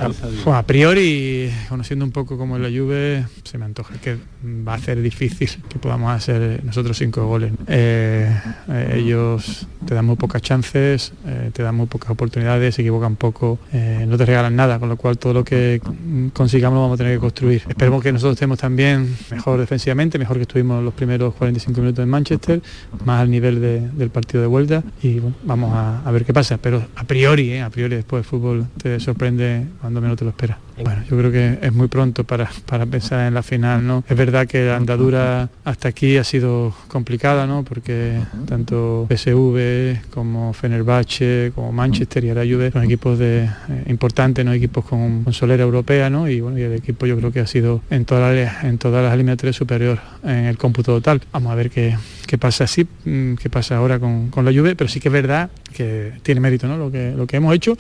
Pues 0.44 0.56
a 0.56 0.64
priori, 0.64 1.52
conociendo 1.70 2.04
un 2.04 2.12
poco 2.12 2.38
cómo 2.38 2.58
es 2.58 2.64
la 2.64 2.70
Juve, 2.70 3.26
se 3.44 3.58
me 3.58 3.66
antoja 3.66 3.96
que 4.02 4.18
va 4.68 4.74
a 4.74 4.80
ser 4.80 5.02
difícil 5.02 5.50
que 5.70 5.78
podamos 5.78 6.12
hacer 6.12 6.64
nosotros 6.64 6.98
cinco 6.98 7.28
goles. 7.28 7.52
Eh, 7.68 8.36
eh, 8.70 8.94
ellos 8.96 9.68
te 9.86 9.94
dan 9.94 10.06
muy 10.06 10.16
pocas 10.16 10.42
chances, 10.42 11.14
te 11.54 11.64
dan 11.64 11.76
muy 11.76 11.86
pocas 11.86 12.10
oportunidades, 12.10 12.76
se 12.76 12.82
equivocan 12.82 13.16
poco, 13.16 13.60
no 13.72 14.18
te 14.18 14.26
regalan 14.26 14.56
nada, 14.56 14.80
con 14.80 14.90
lo 14.90 14.98
cual 14.98 15.18
todo 15.18 15.34
lo 15.34 15.44
que 15.44 15.82
consigamos 16.34 16.78
lo 16.78 16.82
vamos 16.82 16.96
a 16.96 16.98
tener 16.98 17.14
que 17.14 17.20
construir. 17.20 17.64
Esperemos 17.68 18.04
que 18.04 18.12
nosotros 18.12 18.34
estemos 18.34 18.58
también 18.58 19.16
mejor 19.32 19.60
defensivamente, 19.60 20.18
mejor 20.18 20.38
que 20.38 20.44
estuvimos 20.44 20.84
los 20.84 20.94
primeros 20.94 21.34
45 21.36 21.80
minutos 21.80 22.04
en 22.04 22.10
Manchester, 22.10 22.57
más 23.06 23.22
al 23.22 23.30
nivel 23.32 23.62
de- 23.62 23.90
del 23.90 24.10
partido 24.10 24.42
de 24.42 24.48
vuelta 24.48 24.84
y 25.04 25.22
vamos 25.44 25.74
a, 25.74 26.02
a 26.08 26.12
ver 26.12 26.26
qué 26.26 26.34
pasa, 26.34 26.58
pero 26.58 26.84
a 26.96 27.04
priori, 27.04 27.52
eh, 27.52 27.62
a 27.62 27.70
priori 27.70 27.96
después 27.96 28.22
el 28.22 28.26
fútbol 28.30 28.68
te 28.82 29.00
sorprende 29.00 29.66
cuando 29.82 30.02
menos 30.02 30.18
te 30.18 30.24
lo 30.26 30.32
esperas. 30.32 30.58
Bueno, 30.84 31.04
yo 31.10 31.18
creo 31.18 31.32
que 31.32 31.58
es 31.62 31.74
muy 31.74 31.88
pronto 31.88 32.24
para, 32.24 32.50
para 32.66 32.86
pensar 32.86 33.28
en 33.28 33.34
la 33.34 33.42
final, 33.42 33.86
¿no? 33.86 34.04
Es 34.08 34.16
verdad 34.16 34.48
que 34.48 34.66
la 34.66 34.76
andadura 34.76 35.50
hasta 35.64 35.90
aquí 35.90 36.18
ha 36.18 36.24
sido 36.24 36.74
complicada, 36.88 37.48
¿no? 37.48 37.64
Porque 37.64 38.20
tanto 38.48 39.08
PSV 39.10 40.10
como 40.12 40.54
Fenerbahce, 40.54 41.52
como 41.56 41.72
Manchester 41.72 42.24
y 42.26 42.30
ahora 42.30 42.44
Juve 42.44 42.72
son 42.72 42.84
equipos 42.84 43.18
de, 43.18 43.46
eh, 43.46 43.84
importantes, 43.88 44.46
¿no? 44.46 44.54
Equipos 44.54 44.86
con, 44.86 45.24
con 45.24 45.34
solera 45.34 45.64
europea, 45.64 46.10
¿no? 46.10 46.30
Y 46.30 46.42
bueno, 46.42 46.60
y 46.60 46.62
el 46.62 46.74
equipo 46.74 47.06
yo 47.08 47.18
creo 47.18 47.32
que 47.32 47.40
ha 47.40 47.48
sido 47.48 47.82
en 47.90 48.06
todas 48.06 48.36
las, 48.36 48.64
en 48.64 48.78
todas 48.78 49.04
las 49.04 49.14
eliminatorias 49.14 49.56
superior 49.56 50.00
en 50.24 50.46
el 50.46 50.58
cómputo 50.58 50.94
total. 50.94 51.22
Vamos 51.32 51.52
a 51.52 51.56
ver 51.56 51.72
qué, 51.72 51.98
qué 52.28 52.38
pasa 52.38 52.66
así, 52.66 52.88
mm, 53.06 53.36
qué 53.36 53.50
pasa 53.50 53.78
ahora 53.78 54.00
con, 54.00 54.30
con 54.30 54.46
la 54.46 54.52
Juve, 54.52 54.76
pero 54.76 54.88
sí 54.88 55.00
que 55.00 55.10
es 55.10 55.14
verdad 55.14 55.50
que 55.74 56.14
tiene 56.22 56.40
mérito, 56.40 56.68
¿no? 56.68 56.78
Lo 56.78 56.92
que, 56.92 57.14
lo 57.16 57.26
que 57.26 57.38
hemos 57.38 57.54
hecho, 57.56 57.76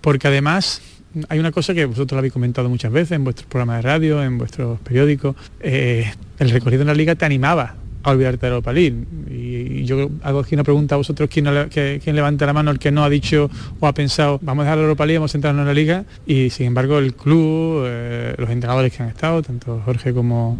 porque 0.00 0.28
además 0.28 0.80
hay 1.28 1.38
una 1.38 1.52
cosa 1.52 1.74
que 1.74 1.84
vosotros 1.86 2.12
lo 2.12 2.18
habéis 2.18 2.32
comentado 2.32 2.68
muchas 2.68 2.92
veces 2.92 3.12
en 3.12 3.24
vuestros 3.24 3.46
programas 3.48 3.76
de 3.76 3.82
radio, 3.82 4.22
en 4.22 4.38
vuestros 4.38 4.78
periódicos. 4.80 5.36
eh, 5.60 6.12
el 6.38 6.50
recorrido 6.50 6.82
en 6.82 6.88
la 6.88 6.94
liga 6.94 7.14
te 7.14 7.24
animaba 7.24 7.76
a 8.02 8.10
olvidarte 8.10 8.46
de 8.46 8.52
Europa 8.52 8.72
League. 8.72 8.94
Y, 9.30 9.84
yo 9.84 10.10
hago 10.22 10.40
aquí 10.40 10.54
una 10.54 10.62
pregunta 10.62 10.94
a 10.94 10.98
vosotros, 10.98 11.28
¿quién, 11.32 11.44
no 11.46 11.52
le- 11.52 11.68
que- 11.68 12.00
quién 12.02 12.14
levanta 12.14 12.44
la 12.46 12.52
mano 12.52 12.70
el 12.70 12.78
que 12.78 12.92
no 12.92 13.02
ha 13.04 13.08
dicho 13.10 13.50
o 13.80 13.86
ha 13.86 13.92
pensado, 13.94 14.38
vamos 14.42 14.62
a 14.62 14.64
dejar 14.66 14.78
la 14.78 14.84
Europa 14.84 15.06
League, 15.06 15.18
vamos 15.18 15.30
a 15.30 15.32
centrarnos 15.32 15.62
en 15.62 15.66
la 15.66 15.74
liga? 15.74 16.04
Y 16.26 16.50
sin 16.50 16.66
embargo 16.66 16.98
el 16.98 17.14
club, 17.14 17.84
eh, 17.86 18.34
los 18.38 18.48
entrenadores 18.50 18.92
que 18.92 19.02
han 19.02 19.08
estado, 19.08 19.42
tanto 19.42 19.82
Jorge 19.84 20.12
como 20.12 20.56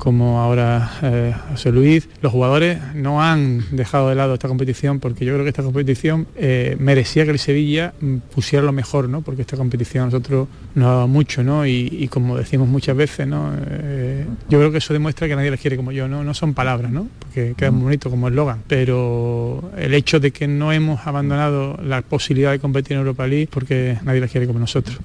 como 0.00 0.40
ahora 0.40 0.90
eh, 1.02 1.34
José 1.50 1.70
Luis, 1.70 2.08
los 2.22 2.32
jugadores 2.32 2.78
no 2.94 3.22
han 3.22 3.62
dejado 3.70 4.08
de 4.08 4.14
lado 4.14 4.32
esta 4.32 4.48
competición 4.48 4.98
porque 4.98 5.26
yo 5.26 5.34
creo 5.34 5.44
que 5.44 5.50
esta 5.50 5.62
competición 5.62 6.26
eh, 6.36 6.74
merecía 6.80 7.26
que 7.26 7.32
el 7.32 7.38
Sevilla 7.38 7.92
mm, 8.00 8.16
pusiera 8.34 8.64
lo 8.64 8.72
mejor, 8.72 9.10
¿no? 9.10 9.20
Porque 9.20 9.42
esta 9.42 9.58
competición 9.58 10.04
a 10.04 10.06
nosotros 10.06 10.48
nos 10.74 10.86
ha 10.86 10.90
dado 10.90 11.08
mucho, 11.08 11.44
¿no? 11.44 11.66
Y, 11.66 11.86
y 11.92 12.08
como 12.08 12.38
decimos 12.38 12.66
muchas 12.66 12.96
veces, 12.96 13.26
¿no? 13.28 13.52
Eh, 13.54 14.24
yo 14.48 14.58
creo 14.58 14.72
que 14.72 14.78
eso 14.78 14.94
demuestra 14.94 15.28
que 15.28 15.36
nadie 15.36 15.50
les 15.50 15.60
quiere 15.60 15.76
como 15.76 15.92
yo, 15.92 16.08
¿no? 16.08 16.24
No 16.24 16.32
son 16.32 16.54
palabras, 16.54 16.90
¿no? 16.90 17.06
Porque 17.18 17.52
queda 17.54 17.70
muy 17.70 17.84
bonito 17.84 18.08
como 18.08 18.28
eslogan, 18.28 18.62
pero 18.66 19.70
el 19.76 19.92
hecho 19.92 20.18
de 20.18 20.30
que 20.30 20.48
no 20.48 20.72
hemos 20.72 21.06
abandonado 21.06 21.78
la 21.84 22.00
posibilidad 22.00 22.52
de 22.52 22.58
competir 22.58 22.94
en 22.94 23.00
Europa 23.00 23.26
League 23.26 23.48
porque 23.50 23.98
nadie 24.02 24.22
les 24.22 24.30
quiere 24.30 24.46
como 24.46 24.60
nosotros. 24.60 24.98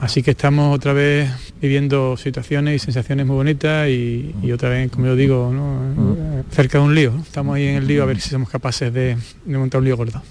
Así 0.00 0.24
que 0.24 0.32
estamos 0.32 0.74
otra 0.74 0.92
vez 0.92 1.30
viviendo 1.62 2.16
situaciones 2.16 2.74
y 2.74 2.78
sensaciones 2.84 3.26
muy 3.26 3.36
bonitas 3.36 3.88
y, 3.88 4.23
otra 4.52 4.68
vez, 4.68 4.90
como 4.90 5.06
yo 5.06 5.16
digo, 5.16 5.52
cerca 6.50 6.78
de 6.78 6.84
un 6.84 6.94
lío. 6.94 7.14
Estamos 7.22 7.56
ahí 7.56 7.66
en 7.66 7.76
el 7.76 7.86
lío 7.86 8.02
a 8.02 8.06
ver 8.06 8.20
si 8.20 8.30
somos 8.30 8.48
capaces 8.48 8.92
de, 8.92 9.16
montar 9.46 9.80
un 9.80 9.86
lío 9.86 9.96
gordo. 9.96 10.22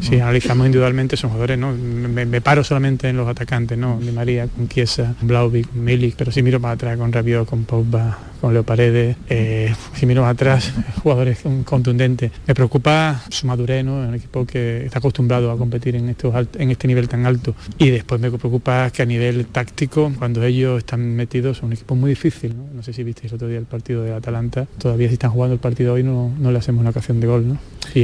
Si 0.00 0.20
analizamos 0.20 0.66
individualmente 0.66 1.16
son 1.16 1.30
jugadores, 1.30 1.58
¿no? 1.58 1.72
Me, 1.72 2.40
paro 2.40 2.64
solamente 2.64 3.08
en 3.08 3.16
los 3.16 3.28
atacantes, 3.28 3.76
¿no? 3.76 3.98
De 4.00 4.12
María, 4.12 4.48
con 4.48 4.68
Chiesa, 4.68 5.14
con 5.18 5.28
Blauvik, 5.28 5.68
con 5.68 5.84
Milik, 5.84 6.14
pero 6.16 6.32
si 6.32 6.42
miro 6.42 6.60
para 6.60 6.74
atrás 6.74 6.96
con 6.98 7.12
Rabiot, 7.12 7.48
con 7.48 7.64
Pogba, 7.64 8.18
con 8.42 8.52
Leo 8.52 8.64
Paredes, 8.64 9.16
eh, 9.30 9.72
si 9.94 10.04
miro 10.04 10.26
atrás, 10.26 10.72
jugadores 11.04 11.44
contundentes. 11.64 12.32
Me 12.44 12.56
preocupa 12.56 13.22
su 13.28 13.46
madurez, 13.46 13.84
¿no? 13.84 13.98
Un 13.98 14.16
equipo 14.16 14.44
que 14.44 14.84
está 14.84 14.98
acostumbrado 14.98 15.52
a 15.52 15.56
competir 15.56 15.94
en, 15.94 16.08
estos 16.08 16.34
en 16.58 16.72
este 16.72 16.88
nivel 16.88 17.08
tan 17.08 17.24
alto. 17.24 17.54
Y 17.78 17.90
después 17.90 18.20
me 18.20 18.32
preocupa 18.32 18.90
que 18.90 19.02
a 19.02 19.06
nivel 19.06 19.46
táctico, 19.46 20.12
cuando 20.18 20.42
ellos 20.42 20.78
están 20.78 21.14
metidos, 21.14 21.58
son 21.58 21.68
un 21.68 21.74
equipo 21.74 21.94
muy 21.94 22.10
difícil. 22.10 22.56
¿no? 22.74 22.82
sé 22.82 22.92
si 22.92 23.04
visteis 23.04 23.30
el 23.30 23.36
otro 23.36 23.46
día 23.46 23.58
el 23.58 23.66
partido 23.66 24.02
de 24.02 24.12
Atalanta. 24.12 24.66
Todavía 24.76 25.06
si 25.06 25.14
están 25.14 25.30
jugando 25.30 25.54
el 25.54 25.60
partido 25.60 25.94
hoy 25.94 26.02
no, 26.02 26.34
no 26.36 26.50
le 26.50 26.58
hacemos 26.58 26.80
una 26.80 26.90
ocasión 26.90 27.20
de 27.20 27.28
gol, 27.28 27.46
¿no? 27.46 27.58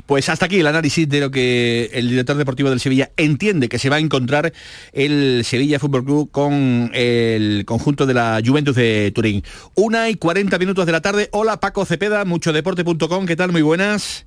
Pues 0.07 0.29
hasta 0.29 0.47
aquí 0.47 0.61
el 0.61 0.67
análisis 0.67 1.09
de 1.09 1.21
lo 1.21 1.31
que 1.31 1.91
el 1.93 2.09
director 2.11 2.37
deportivo 2.37 2.71
del 2.71 2.79
Sevilla 2.79 3.11
entiende 3.17 3.69
que 3.69 3.79
se 3.79 3.89
va 3.89 3.97
a 3.97 3.99
encontrar 4.01 4.53
el 4.93 5.43
Sevilla 5.45 5.79
Fútbol 5.79 6.05
Club 6.05 6.31
con 6.31 6.91
el 6.93 7.65
conjunto 7.65 8.07
de 8.07 8.15
la 8.15 8.41
Juventus 8.45 8.77
de 8.77 9.11
Turín. 9.15 9.43
Una 9.75 10.09
y 10.11 10.17
40 10.29 10.59
minutos 10.59 10.85
de 10.85 10.93
la 10.93 11.01
tarde. 11.01 11.31
Hola 11.33 11.59
Paco 11.59 11.87
Cepeda, 11.87 12.27
muchodeporte.com. 12.27 13.25
¿Qué 13.25 13.35
tal? 13.35 13.51
Muy 13.51 13.63
buenas. 13.63 14.27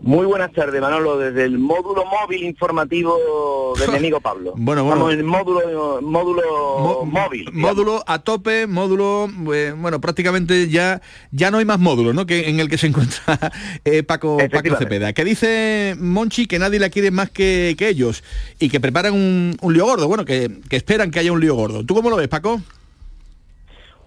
Muy 0.00 0.24
buenas 0.24 0.54
tardes, 0.54 0.80
Manolo, 0.80 1.18
desde 1.18 1.44
el 1.44 1.58
módulo 1.58 2.06
móvil 2.06 2.44
informativo 2.44 3.74
de 3.78 3.88
mi 3.88 3.96
amigo 3.98 4.22
Pablo. 4.22 4.54
Bueno, 4.56 4.84
bueno. 4.84 5.10
Estamos 5.10 5.12
en 5.12 5.18
el 5.18 5.24
módulo, 5.26 6.00
módulo 6.00 7.04
móvil. 7.04 7.52
Módulo 7.52 8.04
a 8.06 8.20
tope, 8.20 8.66
módulo, 8.66 9.28
eh, 9.52 9.74
bueno, 9.76 10.00
prácticamente 10.00 10.70
ya 10.70 11.02
ya 11.30 11.50
no 11.50 11.58
hay 11.58 11.66
más 11.66 11.78
módulo, 11.78 12.14
¿no? 12.14 12.24
Que 12.24 12.48
en 12.48 12.58
el 12.58 12.70
que 12.70 12.78
se 12.78 12.86
encuentra 12.86 13.52
eh, 13.84 14.02
Paco, 14.02 14.38
Paco 14.50 14.76
Cepeda. 14.78 15.12
Que 15.12 15.26
dice 15.26 15.94
Monchi 15.98 16.46
que 16.46 16.58
nadie 16.58 16.78
la 16.78 16.88
quiere 16.88 17.10
más 17.10 17.28
que, 17.28 17.76
ellos 17.78 18.24
y 18.58 18.70
que 18.70 18.80
preparan 18.80 19.12
un, 19.12 19.58
un 19.60 19.74
lío 19.74 19.84
gordo. 19.84 20.08
Bueno, 20.08 20.24
que, 20.24 20.62
que 20.70 20.76
esperan 20.76 21.10
que 21.10 21.18
haya 21.18 21.32
un 21.32 21.40
lío 21.40 21.54
gordo. 21.54 21.84
¿Tú 21.84 21.94
cómo 21.94 22.08
lo 22.08 22.16
ves, 22.16 22.28
Paco? 22.28 22.62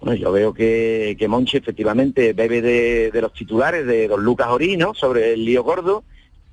Bueno, 0.00 0.14
yo 0.14 0.32
veo 0.32 0.54
que, 0.54 1.14
que 1.18 1.28
Monchi 1.28 1.58
efectivamente 1.58 2.32
bebe 2.32 2.62
de, 2.62 3.20
los 3.20 3.34
titulares 3.34 3.86
de 3.86 4.08
don 4.08 4.24
Lucas 4.24 4.48
Orino 4.48 4.94
sobre 4.94 5.34
el 5.34 5.44
lío 5.44 5.62
gordo 5.62 6.04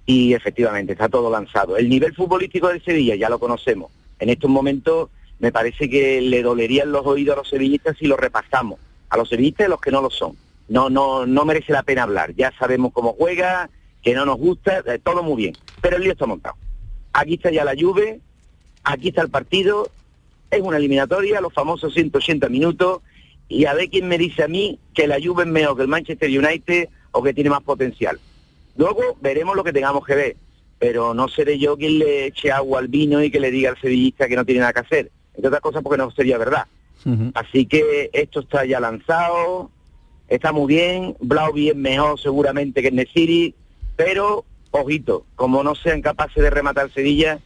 y 0.05 0.33
efectivamente 0.33 0.93
está 0.93 1.07
todo 1.07 1.31
lanzado. 1.31 1.77
El 1.77 1.87
nivel 1.87 2.13
futbolístico 2.13 2.67
del 2.67 2.83
Sevilla 2.83 3.15
ya 3.15 3.29
lo 3.29 3.39
conocemos. 3.39 3.91
En 4.19 4.29
estos 4.29 4.49
momentos 4.49 5.09
me 5.39 5.51
parece 5.51 5.89
que 5.89 6.19
le 6.19 6.41
dolerían 6.41 6.91
los 6.91 7.05
oídos 7.05 7.35
a 7.35 7.39
los 7.39 7.49
sevillistas 7.49 7.97
si 7.97 8.07
lo 8.07 8.17
repasamos. 8.17 8.79
A 9.09 9.17
los 9.17 9.29
sevillistas 9.29 9.67
y 9.67 9.69
los 9.69 9.79
que 9.79 9.91
no 9.91 10.01
lo 10.01 10.09
son. 10.09 10.35
No, 10.67 10.89
no, 10.89 11.25
no 11.25 11.45
merece 11.45 11.71
la 11.71 11.83
pena 11.83 12.03
hablar. 12.03 12.33
Ya 12.35 12.51
sabemos 12.59 12.91
cómo 12.91 13.13
juega, 13.13 13.69
que 14.03 14.13
no 14.13 14.25
nos 14.25 14.37
gusta, 14.37 14.83
eh, 14.85 14.99
todo 15.01 15.23
muy 15.23 15.37
bien. 15.37 15.55
Pero 15.81 15.95
el 15.95 16.03
lío 16.03 16.11
está 16.11 16.25
montado. 16.25 16.55
Aquí 17.13 17.35
está 17.35 17.49
ya 17.49 17.63
la 17.63 17.73
lluvia, 17.73 18.17
aquí 18.83 19.09
está 19.09 19.21
el 19.21 19.29
partido, 19.29 19.89
es 20.51 20.61
una 20.61 20.77
eliminatoria, 20.77 21.39
los 21.39 21.53
famosos 21.53 21.93
180 21.93 22.49
minutos, 22.49 23.01
y 23.49 23.65
a 23.65 23.73
ver 23.73 23.89
quién 23.89 24.07
me 24.07 24.17
dice 24.17 24.43
a 24.43 24.47
mí 24.47 24.79
que 24.93 25.07
la 25.07 25.17
Juve 25.23 25.43
es 25.43 25.49
mejor 25.49 25.75
que 25.75 25.83
el 25.83 25.87
Manchester 25.87 26.29
United 26.29 26.89
o 27.11 27.23
que 27.23 27.33
tiene 27.33 27.49
más 27.49 27.63
potencial. 27.63 28.19
Luego 28.75 29.17
veremos 29.21 29.55
lo 29.55 29.63
que 29.63 29.73
tengamos 29.73 30.05
que 30.05 30.15
ver, 30.15 30.35
pero 30.79 31.13
no 31.13 31.27
seré 31.27 31.57
yo 31.57 31.77
quien 31.77 31.99
le 31.99 32.27
eche 32.27 32.51
agua 32.51 32.79
al 32.79 32.87
vino 32.87 33.23
y 33.23 33.31
que 33.31 33.39
le 33.39 33.51
diga 33.51 33.71
al 33.71 33.81
sevillista 33.81 34.27
que 34.27 34.35
no 34.35 34.45
tiene 34.45 34.61
nada 34.61 34.73
que 34.73 34.81
hacer. 34.81 35.11
Entre 35.33 35.47
otras 35.47 35.61
cosas 35.61 35.81
porque 35.81 35.97
no 35.97 36.11
sería 36.11 36.37
verdad. 36.37 36.65
Así 37.35 37.65
que 37.67 38.09
esto 38.11 38.41
está 38.41 38.65
ya 38.65 38.81
lanzado, 38.81 39.71
está 40.27 40.51
muy 40.51 40.67
bien, 40.67 41.15
Blauvi 41.21 41.69
es 41.69 41.75
mejor 41.75 42.19
seguramente 42.19 42.81
que 42.81 42.89
el 42.89 42.95
Nesiri, 42.95 43.55
pero 43.95 44.43
ojito, 44.71 45.25
como 45.35 45.63
no 45.63 45.73
sean 45.73 46.01
capaces 46.01 46.43
de 46.43 46.49
rematar 46.49 46.91
Sevilla, 46.91 47.39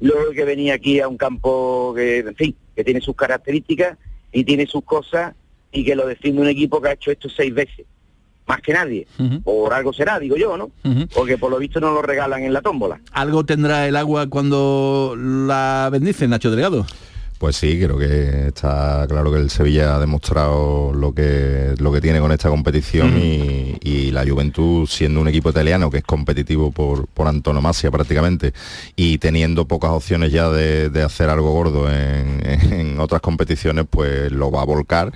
luego 0.00 0.30
que 0.30 0.44
venía 0.44 0.74
aquí 0.74 1.00
a 1.00 1.08
un 1.08 1.16
campo 1.16 1.92
que, 1.96 2.18
en 2.18 2.36
fin, 2.36 2.54
que 2.76 2.84
tiene 2.84 3.00
sus 3.00 3.16
características 3.16 3.98
y 4.30 4.44
tiene 4.44 4.66
sus 4.66 4.84
cosas 4.84 5.34
y 5.72 5.84
que 5.84 5.94
lo 5.94 6.06
defiende 6.06 6.40
un 6.40 6.48
equipo 6.48 6.80
que 6.80 6.88
ha 6.88 6.92
hecho 6.92 7.10
esto 7.10 7.28
seis 7.28 7.52
veces. 7.54 7.86
Más 8.46 8.62
que 8.62 8.72
nadie. 8.72 9.06
Por 9.44 9.74
algo 9.74 9.92
será, 9.92 10.18
digo 10.18 10.36
yo, 10.36 10.56
¿no? 10.56 10.70
Porque 11.14 11.36
por 11.36 11.50
lo 11.50 11.58
visto 11.58 11.80
no 11.80 11.92
lo 11.92 12.00
regalan 12.00 12.44
en 12.44 12.54
la 12.54 12.62
tómbola. 12.62 12.98
¿Algo 13.12 13.44
tendrá 13.44 13.86
el 13.86 13.94
agua 13.94 14.28
cuando 14.28 15.14
la 15.18 15.90
bendice, 15.92 16.26
Nacho 16.26 16.50
Delgado? 16.50 16.86
Pues 17.38 17.54
sí, 17.54 17.78
creo 17.80 17.96
que 17.96 18.48
está 18.48 19.06
claro 19.08 19.30
que 19.30 19.38
el 19.38 19.48
Sevilla 19.48 19.94
ha 19.94 20.00
demostrado 20.00 20.92
lo 20.92 21.14
que, 21.14 21.74
lo 21.78 21.92
que 21.92 22.00
tiene 22.00 22.18
con 22.18 22.32
esta 22.32 22.48
competición 22.48 23.16
y, 23.16 24.10
la 24.10 24.26
Juventud, 24.26 24.88
siendo 24.88 25.20
un 25.20 25.28
equipo 25.28 25.50
italiano 25.50 25.90
que 25.90 25.98
es 25.98 26.04
competitivo 26.04 26.72
por, 26.72 27.06
por 27.08 27.28
antonomasia 27.28 27.90
prácticamente 27.90 28.54
y 28.96 29.18
teniendo 29.18 29.66
pocas 29.66 29.90
opciones 29.90 30.32
ya 30.32 30.48
de, 30.48 31.02
hacer 31.02 31.28
algo 31.28 31.52
gordo 31.52 31.92
en, 31.92 32.40
en, 32.72 32.98
otras 32.98 33.20
competiciones, 33.20 33.84
pues 33.88 34.32
lo 34.32 34.50
va 34.50 34.62
a 34.62 34.64
volcar. 34.64 35.12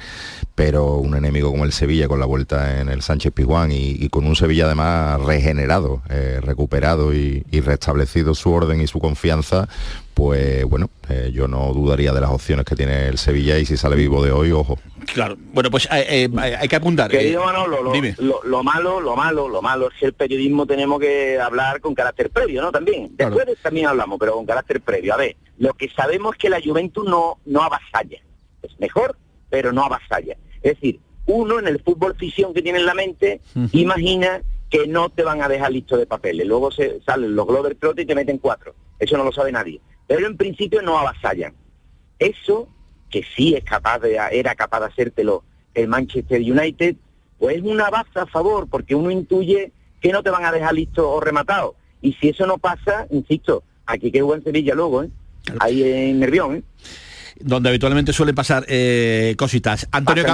Pero 0.55 0.97
un 0.97 1.17
enemigo 1.17 1.51
como 1.51 1.65
el 1.65 1.73
Sevilla 1.73 2.07
con 2.07 2.21
la 2.21 2.27
vuelta 2.27 2.81
en 2.81 2.91
el 2.91 3.03
Sánchez 3.03 3.33
Pizjuán 3.33 3.73
y, 3.73 4.09
con 4.11 4.27
un 4.27 4.37
Sevilla 4.37 4.67
además 4.67 5.21
regenerado, 5.23 6.03
eh, 6.11 6.39
recuperado 6.43 7.15
y, 7.15 7.43
restablecido 7.63 8.35
su 8.35 8.53
orden 8.53 8.81
y 8.81 8.87
su 8.87 8.99
confianza, 8.99 9.69
pues 10.15 10.65
bueno, 10.65 10.91
eh, 11.09 11.31
yo 11.33 11.49
no 11.49 11.73
dudaría 11.73 12.13
de 12.13 12.21
las 12.21 12.31
opciones 12.31 12.65
que 12.65 12.77
tiene 12.77 13.09
el 13.09 13.19
Sevilla 13.19 13.59
y 13.59 13.65
si 13.65 13.77
sale 13.77 13.97
vivo 13.97 14.23
de 14.23 14.33
hoy, 14.33 14.53
ojo. 14.53 14.79
Claro, 15.13 15.37
bueno, 15.53 15.71
pues 15.71 15.89
eh, 15.91 16.29
hay 16.59 16.69
que 16.69 16.77
apuntar. 16.77 17.11
Querido 17.11 17.45
Manolo, 17.45 17.83
lo, 17.83 18.43
lo, 18.45 18.63
malo, 18.63 19.01
lo 19.01 19.17
malo, 19.17 19.49
lo 19.49 19.63
malo 19.63 19.89
es 19.89 19.99
que 19.99 20.07
el 20.07 20.13
periodismo 20.13 20.67
tenemos 20.67 21.01
que 21.01 21.41
hablar 21.41 21.81
con 21.81 21.95
carácter 21.95 22.31
previo, 22.31 22.63
¿no? 22.63 22.71
También. 22.71 23.11
Después 23.17 23.47
también 23.63 23.87
hablamos, 23.87 24.19
pero 24.19 24.35
con 24.35 24.47
carácter 24.47 24.81
previo. 24.81 25.15
A 25.15 25.17
ver, 25.17 25.37
lo 25.59 25.75
que 25.75 25.89
sabemos 25.91 26.35
es 26.35 26.39
que 26.39 26.51
la 26.51 26.61
Juventus 26.63 27.05
no, 27.05 27.39
no 27.47 27.63
avasalla. 27.63 28.19
Es 28.63 28.79
mejor 28.79 29.17
pero 29.53 29.71
no 29.71 29.85
avasalla. 29.85 30.35
Es 30.63 30.81
decir, 30.81 30.99
uno 31.27 31.59
en 31.59 31.69
el 31.69 31.79
fútbol 31.83 32.17
ficción 32.17 32.55
que 32.55 32.63
tiene 32.63 32.79
en 32.79 32.87
la 32.87 32.95
mente, 32.95 33.43
imagina 33.73 34.41
que 34.71 34.87
no 34.87 35.11
te 35.11 35.23
van 35.23 35.43
a 35.43 35.49
dejar 35.49 35.71
listo 35.71 35.99
de 35.99 36.07
papeles. 36.07 36.47
Luego 36.47 36.71
se 36.73 37.03
salen 37.03 37.37
los 37.37 37.47
Glover 37.47 37.75
Trot 37.75 37.99
y 37.99 38.07
te 38.07 38.15
meten 38.15 38.39
cuatro. 38.39 38.75
Eso 38.99 39.19
no 39.19 39.25
lo 39.25 39.31
sabe 39.31 39.53
nadie. 39.53 39.79
Pero 40.15 40.27
en 40.27 40.37
principio 40.37 40.83
no 40.83 40.99
avasallan. 40.99 41.55
Eso, 42.19 42.69
que 43.09 43.23
sí 43.35 43.55
es 43.55 43.65
capaz 43.65 43.99
de, 44.01 44.21
era 44.31 44.55
capaz 44.55 44.81
de 44.81 44.87
hacértelo 44.89 45.43
el 45.73 45.89
Manchester 45.89 46.39
United, 46.39 46.97
pues 47.39 47.57
es 47.57 47.63
una 47.63 47.89
baza 47.89 48.25
a 48.25 48.27
favor, 48.27 48.69
porque 48.69 48.95
uno 48.95 49.11
intuye 49.11 49.73
que 50.03 50.13
no 50.13 50.23
te 50.23 50.29
van 50.29 50.45
a 50.45 50.53
dejar 50.53 50.75
listo 50.75 51.11
o 51.11 51.19
rematado. 51.19 51.77
Y 52.03 52.13
si 52.13 52.29
eso 52.29 52.47
no 52.47 52.59
pasa, 52.59 53.07
insisto, 53.11 53.63
aquí 53.87 54.13
que 54.13 54.19
en 54.19 54.45
Sevilla 54.45 54.75
luego, 54.75 55.03
¿eh? 55.05 55.09
Ahí 55.61 55.83
en 55.83 56.21
Nervión, 56.21 56.57
¿eh? 56.57 56.63
Donde 57.45 57.69
habitualmente 57.69 58.13
suelen 58.13 58.35
pasar 58.35 58.65
eh, 58.69 59.35
cositas. 59.37 59.89
Antonio, 59.93 60.25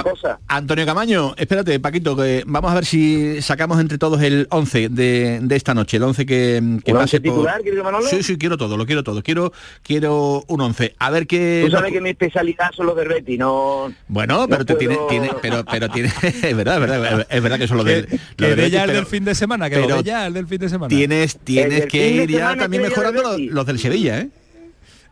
Antonio 0.47 0.85
Camaño, 0.85 1.33
espérate, 1.37 1.79
Paquito, 1.79 2.15
que 2.15 2.43
vamos 2.45 2.71
a 2.71 2.75
ver 2.75 2.85
si 2.85 3.41
sacamos 3.41 3.79
entre 3.79 3.97
todos 3.97 4.21
el 4.21 4.47
11 4.49 4.89
de, 4.89 5.47
esta 5.51 5.73
noche, 5.73 5.97
el 5.97 6.03
11 6.03 6.25
que, 6.25 6.79
que 6.83 6.93
pase 6.93 7.19
titular, 7.19 7.61
Manolo? 7.83 8.07
Sí, 8.07 8.23
sí, 8.23 8.37
quiero 8.37 8.57
todo, 8.57 8.77
lo 8.77 8.85
quiero 8.85 9.03
todo. 9.03 9.21
Quiero 9.23 9.51
quiero 9.83 10.43
un 10.47 10.61
11. 10.61 10.95
A 10.99 11.09
ver 11.09 11.27
qué... 11.27 11.63
Tú 11.65 11.71
sabes 11.71 11.91
que 11.91 12.01
mi 12.01 12.09
especialidad 12.09 12.71
son 12.75 12.87
los 12.87 12.95
de 12.95 13.07
Betty, 13.07 13.37
no... 13.37 13.93
Bueno, 14.07 14.47
pero 14.47 14.65
tú 14.65 14.75
tienes, 14.75 14.97
pero, 15.41 15.63
pero 15.65 15.89
tiene, 15.89 16.09
es 16.21 16.55
verdad, 16.55 16.75
es 16.75 16.81
verdad, 16.81 17.27
es 17.29 17.43
verdad 17.43 17.57
que 17.57 17.67
son 17.67 17.77
los 17.77 17.85
de, 17.85 18.19
que 18.35 18.55
de 18.55 18.69
ya 18.69 18.83
el 18.83 18.93
del 18.93 19.05
fin 19.05 19.25
de 19.25 19.35
semana, 19.35 19.69
que 19.69 19.77
pero 19.77 20.01
ya 20.01 20.27
el 20.27 20.33
del 20.33 20.47
fin 20.47 20.59
de 20.59 20.69
semana. 20.69 20.89
Tienes, 20.89 21.37
tienes 21.39 21.85
que 21.87 22.09
ir 22.09 22.29
ya 22.29 22.55
también 22.55 22.83
mejorando 22.83 23.21
los, 23.21 23.39
los 23.39 23.65
del 23.65 23.79
Sevilla, 23.79 24.19
¿eh? 24.19 24.29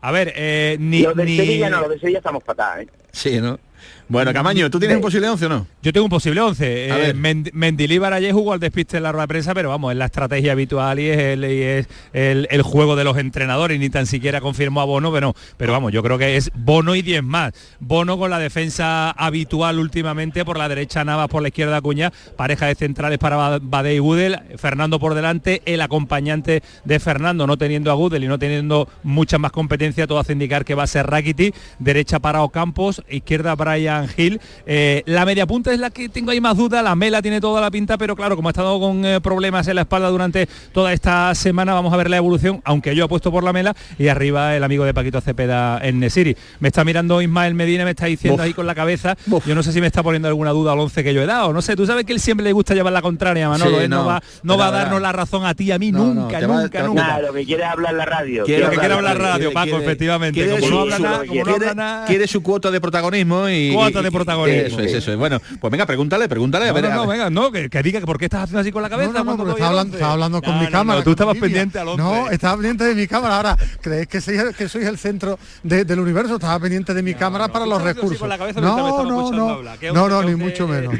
A 0.02 0.12
ver, 0.12 0.34
eh, 0.36 0.78
ni... 0.80 1.02
Los 1.02 1.16
de 1.16 1.26
Sevilla 1.26 1.70
no, 1.70 1.82
los 1.82 1.90
de 1.90 2.00
Sevilla 2.00 2.20
estamos 2.20 2.44
patadas, 2.44 2.84
¿eh? 2.84 2.88
Sí, 3.12 3.42
¿no? 3.42 3.60
Bueno, 4.10 4.32
Camaño, 4.32 4.70
¿tú 4.70 4.80
tienes 4.80 4.96
un 4.96 5.02
posible 5.02 5.28
11 5.28 5.46
o 5.48 5.50
no? 5.50 5.68
Yo 5.82 5.92
tengo 5.92 6.06
un 6.06 6.10
posible 6.10 6.40
11. 6.40 7.10
Eh, 7.10 7.14
Mendilíbar 7.52 8.14
ayer 8.14 8.32
jugó 8.32 8.54
al 8.54 8.60
despiste 8.62 8.96
en 8.96 9.04
la 9.04 9.12
rueda 9.12 9.24
de 9.24 9.28
prensa, 9.28 9.54
pero 9.54 9.68
vamos, 9.68 9.92
es 9.92 9.98
la 9.98 10.06
estrategia 10.06 10.54
habitual 10.54 10.98
y 11.02 11.10
es, 11.10 11.18
el, 11.18 11.44
es 11.44 11.88
el, 12.14 12.62
juego 12.62 12.96
de 12.96 13.04
los 13.04 13.18
entrenadores, 13.18 13.78
ni 13.78 13.90
tan 13.90 14.06
siquiera 14.06 14.40
confirmó 14.40 14.80
a 14.80 14.86
Bono, 14.86 15.12
pero, 15.12 15.36
pero 15.58 15.74
vamos, 15.74 15.92
yo 15.92 16.02
creo 16.04 16.18
que 16.18 16.38
es 16.38 16.52
Bono 16.56 16.96
y 16.96 17.02
10 17.02 17.22
más. 17.22 17.54
Bono 17.82 18.18
con 18.18 18.30
la 18.30 18.40
defensa 18.40 19.12
habitual 19.12 19.78
últimamente, 19.78 20.46
por 20.46 20.58
la 20.58 20.70
derecha 20.70 21.04
Navas, 21.04 21.28
por 21.28 21.42
la 21.42 21.50
izquierda 21.50 21.82
Cuña, 21.82 22.14
pareja 22.38 22.68
de 22.68 22.76
centrales 22.76 23.20
para 23.20 23.60
Bade 23.60 23.94
y 23.94 24.00
Gudel, 24.00 24.40
Fernando 24.56 25.00
por 25.00 25.16
delante, 25.16 25.62
el 25.66 25.82
acompañante 25.82 26.64
de 26.86 27.00
Fernando, 27.02 27.46
no 27.46 27.58
teniendo 27.58 27.92
a 27.92 27.96
Gudel 27.96 28.24
y 28.24 28.28
no 28.28 28.40
teniendo 28.40 28.88
mucha 29.04 29.38
más 29.38 29.52
competencia, 29.52 30.08
todo 30.08 30.20
hace 30.20 30.32
indicar 30.32 30.64
que 30.64 30.76
va 30.76 30.84
a 30.84 30.88
ser 30.88 31.08
Rakiti, 31.08 31.54
derecha 31.80 32.20
para 32.20 32.42
Ocampos, 32.42 33.04
izquierda 33.10 33.56
Brian 33.56 33.97
Hill. 34.18 34.40
Eh, 34.66 35.04
la 35.06 35.26
media 35.26 35.46
punta 35.48 35.74
es 35.74 35.80
la 35.80 35.90
que 35.90 36.10
tengo 36.10 36.32
ahí 36.32 36.42
más 36.42 36.58
duda, 36.58 36.82
la 36.82 36.96
Mela 36.96 37.22
tiene 37.22 37.40
toda 37.42 37.62
la 37.62 37.72
pinta, 37.72 37.98
pero 37.98 38.16
claro, 38.16 38.36
como 38.36 38.50
ha 38.50 38.52
estado 38.52 38.80
con 38.80 39.06
eh, 39.06 39.22
problemas 39.22 39.68
en 39.68 39.76
la 39.76 39.82
espalda 39.82 40.10
durante 40.10 40.48
toda 40.72 40.94
esta 40.94 41.34
semana, 41.36 41.74
vamos 41.74 41.94
a 41.94 41.98
ver 41.98 42.10
la 42.10 42.18
evolución, 42.18 42.62
aunque 42.66 42.96
yo 42.96 43.06
apuesto 43.06 43.32
por 43.32 43.44
la 43.44 43.54
Mela 43.54 43.76
y 43.98 44.08
arriba 44.08 44.56
el 44.56 44.64
amigo 44.64 44.86
de 44.86 44.94
Paquito 44.94 45.22
Cepeda 45.22 45.80
en 45.82 46.00
Nesiri. 46.00 46.36
Me 46.60 46.68
está 46.70 46.84
mirando 46.84 47.22
Ismael 47.22 47.54
Medina, 47.54 47.84
me 47.86 47.92
está 47.92 48.06
diciendo 48.08 48.42
ahí 48.44 48.54
con 48.54 48.66
la 48.68 48.76
cabeza, 48.76 49.16
yo 49.46 49.56
no 49.56 49.64
sé 49.64 49.72
si 49.72 49.82
me 49.82 49.88
está 49.88 50.04
poniendo 50.04 50.28
alguna 50.28 50.52
duda 50.52 50.74
al 50.74 50.80
11 50.80 51.04
que 51.04 51.14
yo 51.14 51.22
he 51.22 51.26
dado, 51.26 51.54
no 51.54 51.62
sé, 51.62 51.76
tú 51.76 51.86
sabes 51.86 52.06
que 52.06 52.14
él 52.14 52.20
siempre 52.20 52.44
le 52.44 52.52
gusta 52.54 52.74
llevar 52.74 52.94
la 52.94 53.02
contraria, 53.02 53.50
Manolo, 53.50 53.78
Sí, 53.78 53.84
¿eh? 53.86 53.88
no, 53.88 53.98
no, 54.04 54.06
va, 54.06 54.24
no 54.44 54.58
va 54.58 54.68
a 54.68 54.72
darnos 54.72 55.02
la 55.02 55.12
razón 55.12 55.46
a 55.46 55.54
ti, 55.54 55.72
a 55.72 55.80
mí, 55.80 55.92
No, 55.92 56.14
no, 56.14 56.22
nunca, 56.24 56.40
va- 56.48 56.62
nunca, 56.62 56.84
nunca. 56.84 57.02
Nada, 57.08 57.20
lo 57.22 57.34
que 57.34 57.46
quiere 57.46 57.64
hablar 57.64 57.92
en 57.92 57.98
la 57.98 58.06
radio. 58.06 58.44
Quiere, 58.46 58.62
que 58.64 58.68
Quiere 58.68 58.80
quiere 58.80 58.94
hablar 58.96 59.18
radio, 59.20 59.36
quiere- 59.38 59.54
Paco, 59.54 59.66
quiere- 59.70 59.84
efectivamente. 59.86 60.40
quiere 60.42 60.60
como 60.60 60.70
no 60.70 60.76
su- 60.76 60.82
habla 60.82 60.98
su- 60.98 61.04
nada, 61.04 61.18
como 61.20 61.28
no 61.40 61.44
quiere- 61.44 61.70
habla 61.70 61.74
nada- 61.74 62.06
quiere 62.06 62.28
su 62.28 62.42
cuota 62.44 62.72
de 62.72 62.82
protagonismo 62.82 63.50
y 63.50 63.72
De 63.92 64.12
protagonismo. 64.12 64.68
Eso 64.68 64.80
es, 64.82 64.94
eso 64.94 65.12
es. 65.12 65.18
Bueno, 65.18 65.40
pues 65.60 65.72
venga, 65.72 65.86
pregúntale, 65.86 66.28
pregúntale 66.30 66.66
a 66.66 66.68
No, 66.70 66.74
ver. 66.76 66.84
no, 66.84 66.90
a 66.90 66.96
no, 66.96 67.02
ver. 67.08 67.18
venga, 67.18 67.30
no, 67.30 67.52
que, 67.52 67.70
que 67.70 67.82
diga 67.84 68.00
que 68.00 68.06
por 68.06 68.18
qué 68.18 68.26
estás 68.26 68.44
haciendo 68.44 68.60
así 68.62 68.72
con 68.72 68.82
la 68.82 68.90
cabeza. 68.90 69.12
No, 69.12 69.24
no, 69.24 69.38
porque 69.38 69.52
estaba 69.54 69.70
hablando, 69.70 69.88
once. 69.92 69.98
estaba 69.98 70.14
hablando 70.14 70.42
con 70.42 70.54
No, 70.54 70.60
mi 70.60 70.66
no, 70.66 70.72
cámara. 70.72 71.00
no, 71.00 71.04
tú 71.04 71.12
estabas 71.12 71.38
pendiente 71.38 71.80
al 71.80 71.88
once. 71.90 72.02
No, 72.04 72.30
estaba 72.30 72.54
pendiente 72.56 72.84
de 72.84 72.96
mi 72.96 73.08
cámara. 73.08 73.38
Ahora, 73.38 73.58
¿crees 73.82 74.08
que 74.08 74.22
soy, 74.22 74.36
el- 74.38 74.54
que 74.56 74.70
soy 74.70 74.84
el 74.86 74.98
centro 74.98 75.40
de- 75.64 75.86
del 75.86 76.00
universo? 76.00 76.36
Estaba 76.36 76.60
pendiente 76.60 76.94
de 76.94 77.02
mi 77.02 77.14
cámara 77.14 77.48
para 77.48 77.66
los 77.66 77.82
recursos. 77.82 78.18
con 78.20 78.30
la 78.30 78.38
cabeza 78.38 78.60
mientras 78.62 78.84
me 78.86 78.92
no, 78.92 79.04
no, 79.04 79.32
no, 79.32 79.50
hablar. 79.50 79.78
¿Qué 79.80 79.92
no, 79.92 80.08
no, 80.10 80.22
ni 80.24 80.36
mucho 80.36 80.68
menos. 80.68 80.94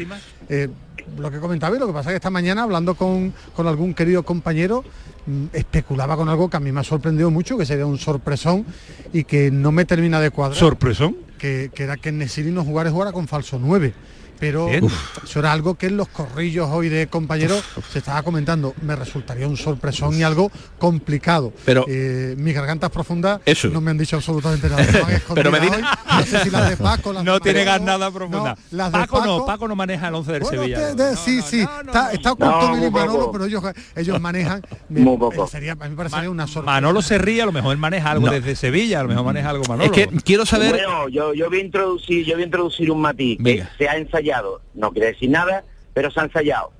Eh, 0.50 0.70
lo 1.18 1.32
que 1.32 1.40
comentaba 1.40 1.76
y 1.76 1.80
lo 1.80 1.88
que 1.88 1.94
pasa 1.94 2.10
es 2.10 2.14
que 2.14 2.18
esta 2.18 2.30
mañana 2.30 2.64
hablando 2.64 2.96
con, 2.96 3.34
con 3.56 3.66
algún 3.68 3.94
querido 3.94 4.24
compañero 4.24 4.84
mm, 5.26 5.46
especulaba 5.54 6.16
con 6.18 6.28
algo 6.30 6.50
que 6.50 6.58
a 6.58 6.60
mí 6.60 6.72
me 6.72 6.82
ha 6.82 6.84
sorprendido 6.84 7.32
mucho, 7.32 7.58
que 7.58 7.66
sería 7.66 7.86
un 7.86 7.98
sorpresón 7.98 8.66
y 9.14 9.24
que 9.24 9.50
no 9.50 9.72
me 9.72 9.86
termina 9.86 10.20
de 10.20 10.32
cuadrar. 10.32 10.58
¿Sorpresón? 10.58 11.16
Que, 11.38 11.70
que 11.74 11.84
era 11.84 11.98
que 11.98 12.12
Nesiri 12.12 12.52
no 12.52 12.64
jugara 12.64 12.90
jugara 12.90 13.12
con 13.12 13.28
falso 13.28 13.60
9. 13.60 13.94
Pero 14.40 14.68
Bien. 14.68 14.84
uf, 14.84 15.24
eso 15.24 15.40
era 15.40 15.52
algo 15.52 15.76
que 15.76 15.88
en 15.88 15.98
los 15.98 16.08
corrillos 16.08 16.68
hoy 16.72 16.90
de 16.90 17.08
compañeros 17.08 17.64
se 17.92 18.00
estaba 18.00 18.22
comentando. 18.24 18.74
Me 18.82 18.96
resultaría 18.96 19.48
un 19.48 19.58
sorpresón 19.58 20.14
y 20.18 20.24
algo 20.24 20.52
complicado. 20.78 21.54
Pero- 21.66 21.86
Eh, 21.88 22.36
mis 22.38 22.54
gargantas 22.54 22.90
profundas 22.90 23.40
Eso. 23.46 23.70
no 23.70 23.82
me 23.82 23.92
han 23.92 23.98
dicho 23.98 24.16
absolutamente 24.18 24.70
nada. 24.70 24.86
Pero 25.34 25.52
Medina- 25.52 25.76
hoy. 25.78 25.84
No 26.18 26.24
sé 26.26 26.40
si 26.44 26.50
las 26.50 26.70
de 26.70 26.78
Paco, 26.78 27.14
las 27.14 27.24
No 27.28 27.34
de 27.36 27.40
tiene 27.40 27.66
nada 27.66 28.12
profunda. 28.12 28.56
No, 28.72 28.78
las 28.78 28.92
de 28.92 28.98
Paco, 29.00 29.26
no, 29.26 29.46
Paco- 29.46 29.68
no 29.68 29.76
maneja 29.76 30.08
el 30.08 30.16
11 30.16 30.32
del 30.32 30.42
bueno, 30.44 30.58
Sevilla. 30.62 30.80
de- 30.80 30.96
no. 30.96 31.04
de- 31.12 31.16
sí, 31.18 31.42
sí, 31.42 31.62
está, 31.86 32.12
está 32.12 32.32
oculto 32.34 32.70
Mili. 32.76 32.90
Manolo, 32.92 33.32
pero 33.32 33.46
ellos, 33.46 33.64
ellos 33.96 34.22
manejan. 34.22 34.62
me- 34.90 35.02
Muy 35.02 35.18
poco. 35.18 35.48
Sería, 35.48 35.74
a 35.74 35.76
mí 35.76 35.90
me 35.90 35.96
parecería 35.96 36.30
una 36.30 36.46
sorpresa. 36.48 36.66
Manolo 36.66 37.02
se 37.02 37.18
ríe, 37.18 37.42
a 37.42 37.46
lo 37.46 37.52
mejor 37.52 37.72
él 37.74 37.78
maneja 37.78 38.12
algo 38.12 38.28
No. 38.28 38.32
desde 38.34 38.56
Sevilla, 38.56 39.00
a 39.00 39.04
lo 39.04 39.10
mejor 39.10 39.26
maneja 39.26 39.50
algo 39.50 39.64
Manolo. 39.68 39.86
Es 39.86 39.92
que 39.92 40.08
quiero 40.24 40.46
saber. 40.46 40.72
Bueno, 40.72 41.10
yo, 41.10 41.34
yo 41.34 41.50
voy 41.50 41.60
a 41.60 41.64
introducir, 41.64 42.26
yo 42.26 42.34
voy 42.34 42.44
a 42.44 42.46
introducir 42.46 42.92
un 42.92 43.02
matiz. 43.02 43.38
que 43.38 43.44
Venga. 43.44 43.72
se 43.78 43.88
ha 43.88 43.98
ensayado, 43.98 44.27
no 44.74 44.92
quiere 44.92 45.08
decir 45.08 45.30
nada, 45.30 45.64
pero 45.94 46.12
se 46.12 46.20
ha 46.20 46.24
ensayado. 46.24 46.72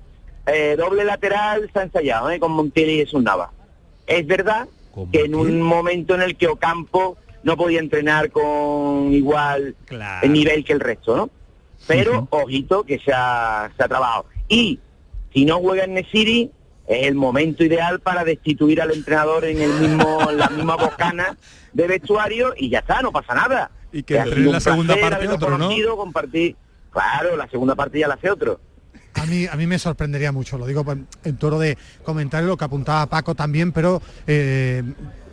Eh, 0.46 0.76
doble 0.78 1.04
lateral 1.04 1.68
se 1.72 1.78
ha 1.78 1.82
ensayado, 1.82 2.30
¿eh? 2.30 2.38
con 2.38 2.52
Montiel 2.52 2.90
y 2.90 2.98
Jesús 2.98 3.22
Nava. 3.22 3.50
Es 4.06 4.26
verdad 4.26 4.68
¿Con 4.92 5.10
que 5.10 5.20
en 5.22 5.34
un 5.34 5.60
momento 5.60 6.14
en 6.14 6.22
el 6.22 6.36
que 6.36 6.48
Ocampo 6.48 7.18
no 7.42 7.56
podía 7.56 7.80
entrenar 7.80 8.30
con 8.30 9.12
igual 9.12 9.76
Claro. 9.86 10.26
el 10.26 10.32
nivel 10.32 10.64
que 10.64 10.72
el 10.72 10.80
resto, 10.80 11.16
¿no? 11.16 11.30
Pero, 11.86 12.26
ojito, 12.30 12.82
que 12.84 12.98
se 12.98 13.12
ha, 13.14 13.70
se 13.76 13.84
ha 13.84 13.88
trabajado. 13.88 14.26
Y 14.48 14.80
si 15.32 15.44
no 15.44 15.58
juega 15.60 15.84
en 15.84 15.94
Nesiri, 15.94 16.50
es 16.88 17.06
el 17.06 17.14
momento 17.14 17.62
ideal 17.64 18.00
para 18.00 18.24
destituir 18.24 18.80
al 18.80 18.90
entrenador 18.92 19.44
en 19.44 19.60
el 19.60 19.70
mismo, 19.74 20.30
en 20.30 20.38
la 20.38 20.48
misma 20.48 20.76
bocana 20.76 21.36
de 21.72 21.86
vestuario 21.86 22.54
y 22.56 22.70
ya 22.70 22.78
está, 22.80 23.02
no 23.02 23.12
pasa 23.12 23.34
nada. 23.34 23.70
Y 23.92 24.02
que 24.02 24.16
entre 24.16 24.40
en 24.40 24.46
la 24.46 24.50
un 24.52 24.60
segunda 24.60 24.96
parte 24.96 25.28
compartir. 25.96 26.56
Claro, 26.98 27.36
la 27.36 27.48
segunda 27.48 27.76
parte 27.76 28.00
ya 28.00 28.08
la 28.08 28.14
hace 28.14 28.28
otro. 28.28 28.60
A 29.14 29.24
mí, 29.26 29.46
a 29.46 29.54
mí 29.56 29.66
me 29.68 29.78
sorprendería 29.78 30.32
mucho, 30.32 30.58
lo 30.58 30.66
digo 30.66 30.84
en 31.24 31.36
toro 31.36 31.58
de 31.58 31.78
comentario, 32.02 32.48
lo 32.48 32.56
que 32.56 32.64
apuntaba 32.64 33.06
Paco 33.06 33.36
también, 33.36 33.70
pero 33.70 34.02
eh, 34.26 34.82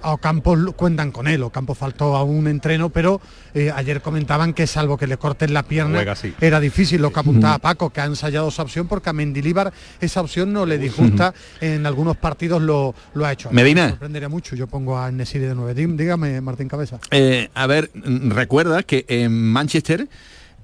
a 0.02 0.12
Ocampo 0.14 0.56
cuentan 0.76 1.12
con 1.12 1.28
él. 1.28 1.42
Ocampo 1.42 1.74
faltó 1.74 2.16
a 2.16 2.24
un 2.24 2.48
entreno, 2.48 2.90
pero 2.90 3.20
eh, 3.56 3.72
ayer 3.76 4.02
comentaban 4.02 4.54
que 4.54 4.68
salvo 4.68 4.96
que 4.96 5.08
le 5.08 5.18
corten 5.18 5.54
la 5.54 5.64
pierna, 5.64 6.04
era 6.40 6.60
difícil 6.60 7.02
lo 7.02 7.12
que 7.12 7.20
apuntaba 7.20 7.58
Paco, 7.58 7.90
que 7.90 8.02
ha 8.02 8.06
ensayado 8.06 8.50
esa 8.50 8.62
opción, 8.62 8.88
porque 8.88 9.10
a 9.10 9.14
Mendilíbar 9.14 9.74
esa 10.00 10.22
opción 10.22 10.54
no 10.54 10.68
le 10.68 10.78
disgusta, 10.78 11.34
en 11.62 11.88
algunos 11.88 12.16
partidos 12.18 12.62
lo, 12.62 12.94
lo 13.16 13.26
ha 13.26 13.32
hecho. 13.32 13.50
A 13.50 13.52
mí 13.52 13.56
Medina. 13.56 13.86
Me 13.86 13.90
sorprendería 13.90 14.30
mucho, 14.30 14.56
yo 14.56 14.68
pongo 14.68 15.00
a 15.00 15.12
Nesiri 15.12 15.46
de 15.46 15.56
9. 15.56 15.88
Dígame, 15.96 16.42
Martín 16.42 16.68
Cabeza. 16.68 17.00
Eh, 17.10 17.50
a 17.56 17.66
ver, 17.66 17.90
mm, 17.94 18.30
recuerda 18.32 18.84
que 18.84 19.06
en 19.08 19.32
Manchester 19.52 20.08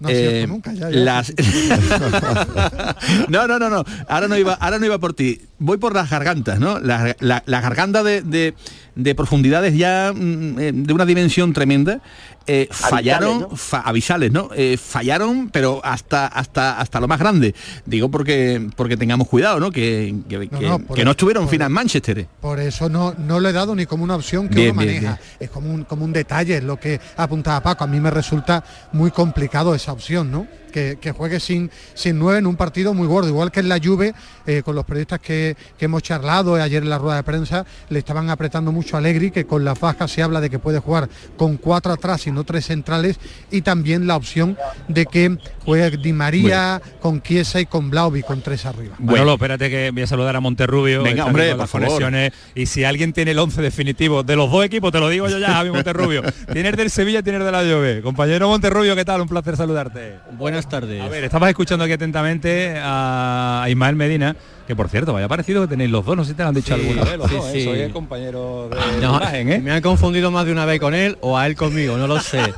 No 0.01 0.09
es 0.09 0.17
cierto 0.17 0.35
eh, 0.35 0.47
nunca, 0.47 0.73
ya, 0.73 0.89
ya. 0.89 0.97
las 0.99 1.31
no 3.29 3.47
no 3.47 3.59
no 3.59 3.69
no. 3.69 3.83
Ahora 4.07 4.27
no 4.27 4.37
iba 4.37 4.53
ahora 4.55 4.79
no 4.79 4.85
iba 4.85 4.97
por 4.99 5.13
ti. 5.13 5.39
Voy 5.59 5.77
por 5.77 5.93
las 5.93 6.09
gargantas 6.09 6.59
no 6.59 6.79
las 6.79 7.15
la, 7.19 7.43
la 7.45 7.61
garganta 7.61 8.03
de, 8.03 8.21
de- 8.21 8.53
de 8.95 9.15
profundidades 9.15 9.77
ya 9.77 10.11
mm, 10.13 10.59
eh, 10.59 10.71
de 10.73 10.93
una 10.93 11.05
dimensión 11.05 11.53
tremenda 11.53 12.01
eh, 12.47 12.67
fallaron 12.71 13.41
¿no? 13.41 13.55
fa- 13.55 13.81
avisales 13.81 14.31
no 14.31 14.49
Eh, 14.55 14.77
fallaron 14.77 15.49
pero 15.49 15.79
hasta 15.83 16.27
hasta 16.27 16.79
hasta 16.79 16.99
lo 16.99 17.07
más 17.07 17.19
grande 17.19 17.53
digo 17.85 18.09
porque 18.09 18.67
porque 18.75 18.97
tengamos 18.97 19.27
cuidado 19.27 19.59
no 19.59 19.71
que 19.71 20.15
que, 20.27 20.37
No, 20.51 20.59
que- 20.59 20.65
no, 20.67 20.87
que 20.87 21.01
estuvieron 21.09 21.47
el- 21.47 21.61
en 21.61 21.71
Manchester 21.71 22.27
Por 22.41 22.59
eso 22.59 22.89
no, 22.89 23.13
no 23.17 23.39
lo 23.39 23.49
he 23.49 23.53
dado 23.53 23.75
ni 23.75 23.85
como 23.85 24.03
una 24.03 24.15
opción 24.15 24.49
que 24.49 24.55
Bien, 24.55 24.71
uno 24.71 24.81
bien, 24.81 25.03
maneja. 25.03 25.19
Es 25.39 25.49
como 25.49 25.71
un, 25.71 25.83
como 25.83 26.03
un 26.05 26.13
detalle, 26.13 26.57
es 26.57 26.63
lo 26.63 26.79
que 26.79 26.99
apuntaba 27.17 27.61
Paco. 27.61 27.83
A 27.83 27.87
mí 27.87 27.99
me 27.99 28.09
resulta 28.09 28.63
muy 28.93 29.11
complicado 29.11 29.75
esa 29.75 29.91
opción, 29.93 30.31
¿no? 30.31 30.47
Que, 30.71 30.97
que 31.01 31.11
juegue 31.11 31.39
sin, 31.41 31.69
sin 31.93 32.17
nueve 32.17 32.39
en 32.39 32.47
un 32.47 32.55
partido 32.55 32.93
muy 32.93 33.05
gordo. 33.05 33.27
Igual 33.29 33.51
que 33.51 33.59
en 33.59 33.67
la 33.69 33.77
Juve, 33.83 34.13
eh, 34.47 34.61
con 34.63 34.73
los 34.75 34.85
periodistas 34.85 35.19
que, 35.19 35.55
que 35.77 35.85
hemos 35.85 36.01
charlado 36.01 36.57
eh, 36.57 36.61
ayer 36.61 36.81
en 36.81 36.89
la 36.89 36.97
rueda 36.97 37.17
de 37.17 37.23
prensa, 37.23 37.65
le 37.89 37.99
estaban 37.99 38.29
apretando 38.29 38.71
mucho 38.71 38.95
a 38.95 38.99
Allegri, 38.99 39.31
que 39.31 39.45
con 39.45 39.63
las 39.65 39.77
bajas 39.79 40.09
se 40.11 40.23
habla 40.23 40.39
de 40.41 40.49
que 40.49 40.59
puede 40.59 40.79
jugar 40.79 41.09
con 41.37 41.57
cuatro 41.57 41.91
atrás 41.93 42.25
y 42.27 42.30
no 42.31 42.43
tres 42.43 42.65
centrales, 42.65 43.19
y 43.51 43.61
también 43.61 44.07
la 44.07 44.15
opción 44.15 44.57
de 44.87 45.05
que 45.05 45.37
juegue 45.65 45.97
Di 45.97 46.13
María 46.13 46.81
con 47.01 47.21
Chiesa 47.21 47.59
y 47.59 47.65
con 47.65 47.89
Blauvi 47.89 48.23
con 48.23 48.41
tres 48.41 48.65
arriba. 48.65 48.95
Bueno, 48.99 49.33
espérate 49.33 49.69
que 49.69 49.91
voy 49.91 50.03
a 50.03 50.07
saludar 50.07 50.35
a 50.35 50.39
Monterrubio. 50.39 51.03
Venga, 51.03 51.25
hombre, 51.25 51.49
por 51.49 51.59
las 51.59 51.69
favor. 51.69 51.87
conexiones. 51.87 52.33
Y 52.55 52.65
si 52.65 52.83
alguien 52.83 53.13
tiene 53.13 53.31
el 53.31 53.39
11 53.39 53.61
definitivo 53.61 54.23
de 54.23 54.35
los 54.35 54.51
dos 54.51 54.65
equipos, 54.65 54.91
te 54.91 54.99
lo 54.99 55.09
digo 55.09 55.27
yo 55.27 55.37
ya, 55.37 55.53
Javi 55.53 55.71
Monterrubio. 55.71 56.23
tienes 56.53 56.75
del 56.77 56.89
Sevilla, 56.89 57.21
tienes 57.21 57.43
de 57.43 57.51
la 57.51 57.59
Juve. 57.59 58.01
Compañero 58.01 58.47
Monterrubio, 58.47 58.95
¿qué 58.95 59.05
tal? 59.05 59.21
Un 59.21 59.27
placer 59.27 59.57
saludarte. 59.57 60.19
Buenas 60.31 60.67
tardes. 60.67 61.01
A 61.01 61.07
ver, 61.07 61.23
estabas 61.23 61.49
escuchando 61.49 61.85
aquí 61.85 61.93
atentamente 61.93 62.75
a 62.77 63.65
Ismael 63.69 63.95
Medina, 63.95 64.35
que 64.71 64.75
por 64.77 64.87
cierto, 64.87 65.11
vaya 65.11 65.27
parecido 65.27 65.63
que 65.63 65.67
tenéis 65.67 65.91
los 65.91 66.05
dos, 66.05 66.15
no 66.15 66.23
sé 66.23 66.31
si 66.31 66.37
te 66.37 66.43
lo 66.43 66.49
han 66.49 66.55
dicho 66.55 66.73
Sí, 66.73 66.81
alguna 66.81 67.03
vez 67.03 67.17
los 67.17 67.29
sí, 67.29 67.35
dos, 67.35 67.47
¿eh? 67.47 67.51
sí. 67.51 67.63
Soy 67.65 67.79
el 67.81 67.91
compañero 67.91 68.69
de 68.69 69.01
No, 69.01 69.17
imagen, 69.17 69.51
¿eh? 69.51 69.59
Me 69.59 69.71
han 69.71 69.81
confundido 69.81 70.31
más 70.31 70.45
de 70.45 70.53
una 70.53 70.63
vez 70.63 70.79
con 70.79 70.93
él 70.93 71.17
o 71.19 71.37
a 71.37 71.45
él 71.45 71.57
conmigo, 71.57 71.97
no 71.97 72.07
lo 72.07 72.21
sé. 72.21 72.41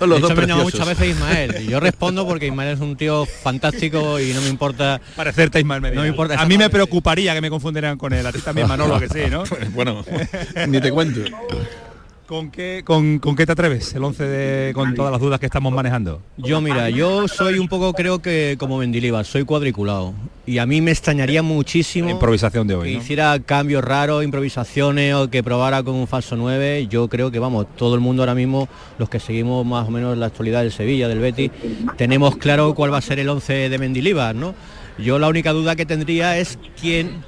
Los 0.00 0.16
De 0.16 0.20
dos 0.20 0.30
hecho, 0.32 0.56
me 0.56 0.62
muchas 0.62 0.86
veces 0.86 1.08
Ismael. 1.08 1.62
Y 1.62 1.66
yo 1.68 1.80
respondo 1.80 2.26
porque 2.28 2.48
Ismael 2.48 2.74
es 2.74 2.80
un 2.80 2.96
tío 2.96 3.24
fantástico 3.24 4.20
y 4.20 4.34
no 4.34 4.42
me 4.42 4.48
importa. 4.48 5.00
Parecerte 5.16 5.60
Ismael 5.60 5.80
Medina. 5.80 5.96
No 5.96 6.02
me 6.02 6.08
importa 6.08 6.38
a 6.38 6.44
mí 6.44 6.58
me 6.58 6.68
preocuparía 6.68 7.32
que 7.32 7.40
me 7.40 7.48
confundieran 7.48 7.96
con 7.96 8.12
él. 8.12 8.26
A 8.26 8.32
ti 8.32 8.40
también, 8.40 8.68
Manolo, 8.68 9.00
que 9.00 9.08
sí, 9.08 9.30
¿no? 9.30 9.44
Pues, 9.44 9.72
bueno 9.72 10.04
ni 10.66 10.80
te 10.80 10.90
cuento 10.90 11.20
¿Con 12.34 12.50
qué, 12.50 12.82
con, 12.84 13.20
con 13.20 13.36
qué 13.36 13.46
te 13.46 13.52
atreves 13.52 13.94
el 13.94 14.02
11 14.02 14.24
de, 14.24 14.72
con 14.74 14.92
todas 14.96 15.12
las 15.12 15.20
dudas 15.20 15.38
que 15.38 15.46
estamos 15.46 15.72
manejando? 15.72 16.20
Yo, 16.36 16.60
mira, 16.60 16.90
yo 16.90 17.28
soy 17.28 17.60
un 17.60 17.68
poco, 17.68 17.92
creo 17.92 18.18
que 18.18 18.56
como 18.58 18.78
Mendilibar, 18.78 19.24
soy 19.24 19.44
cuadriculado. 19.44 20.14
Y 20.44 20.58
a 20.58 20.66
mí 20.66 20.80
me 20.80 20.90
extrañaría 20.90 21.44
muchísimo 21.44 22.10
Improvisación 22.10 22.66
de 22.66 22.74
que 22.74 22.80
hoy, 22.80 22.94
¿no? 22.94 22.98
hiciera 22.98 23.38
cambios 23.38 23.84
raros, 23.84 24.24
improvisaciones 24.24 25.14
o 25.14 25.30
que 25.30 25.44
probara 25.44 25.84
con 25.84 25.94
un 25.94 26.08
falso 26.08 26.34
9. 26.34 26.88
Yo 26.88 27.06
creo 27.06 27.30
que, 27.30 27.38
vamos, 27.38 27.66
todo 27.76 27.94
el 27.94 28.00
mundo 28.00 28.22
ahora 28.22 28.34
mismo, 28.34 28.68
los 28.98 29.08
que 29.08 29.20
seguimos 29.20 29.64
más 29.64 29.86
o 29.86 29.92
menos 29.92 30.18
la 30.18 30.26
actualidad 30.26 30.62
del 30.62 30.72
Sevilla, 30.72 31.06
del 31.06 31.20
Betis, 31.20 31.52
tenemos 31.96 32.36
claro 32.36 32.74
cuál 32.74 32.92
va 32.92 32.98
a 32.98 33.02
ser 33.02 33.20
el 33.20 33.28
11 33.28 33.68
de 33.68 33.78
Mendilibar, 33.78 34.34
¿no? 34.34 34.56
Yo 34.98 35.20
la 35.20 35.28
única 35.28 35.52
duda 35.52 35.76
que 35.76 35.86
tendría 35.86 36.36
es 36.36 36.58
quién 36.80 37.22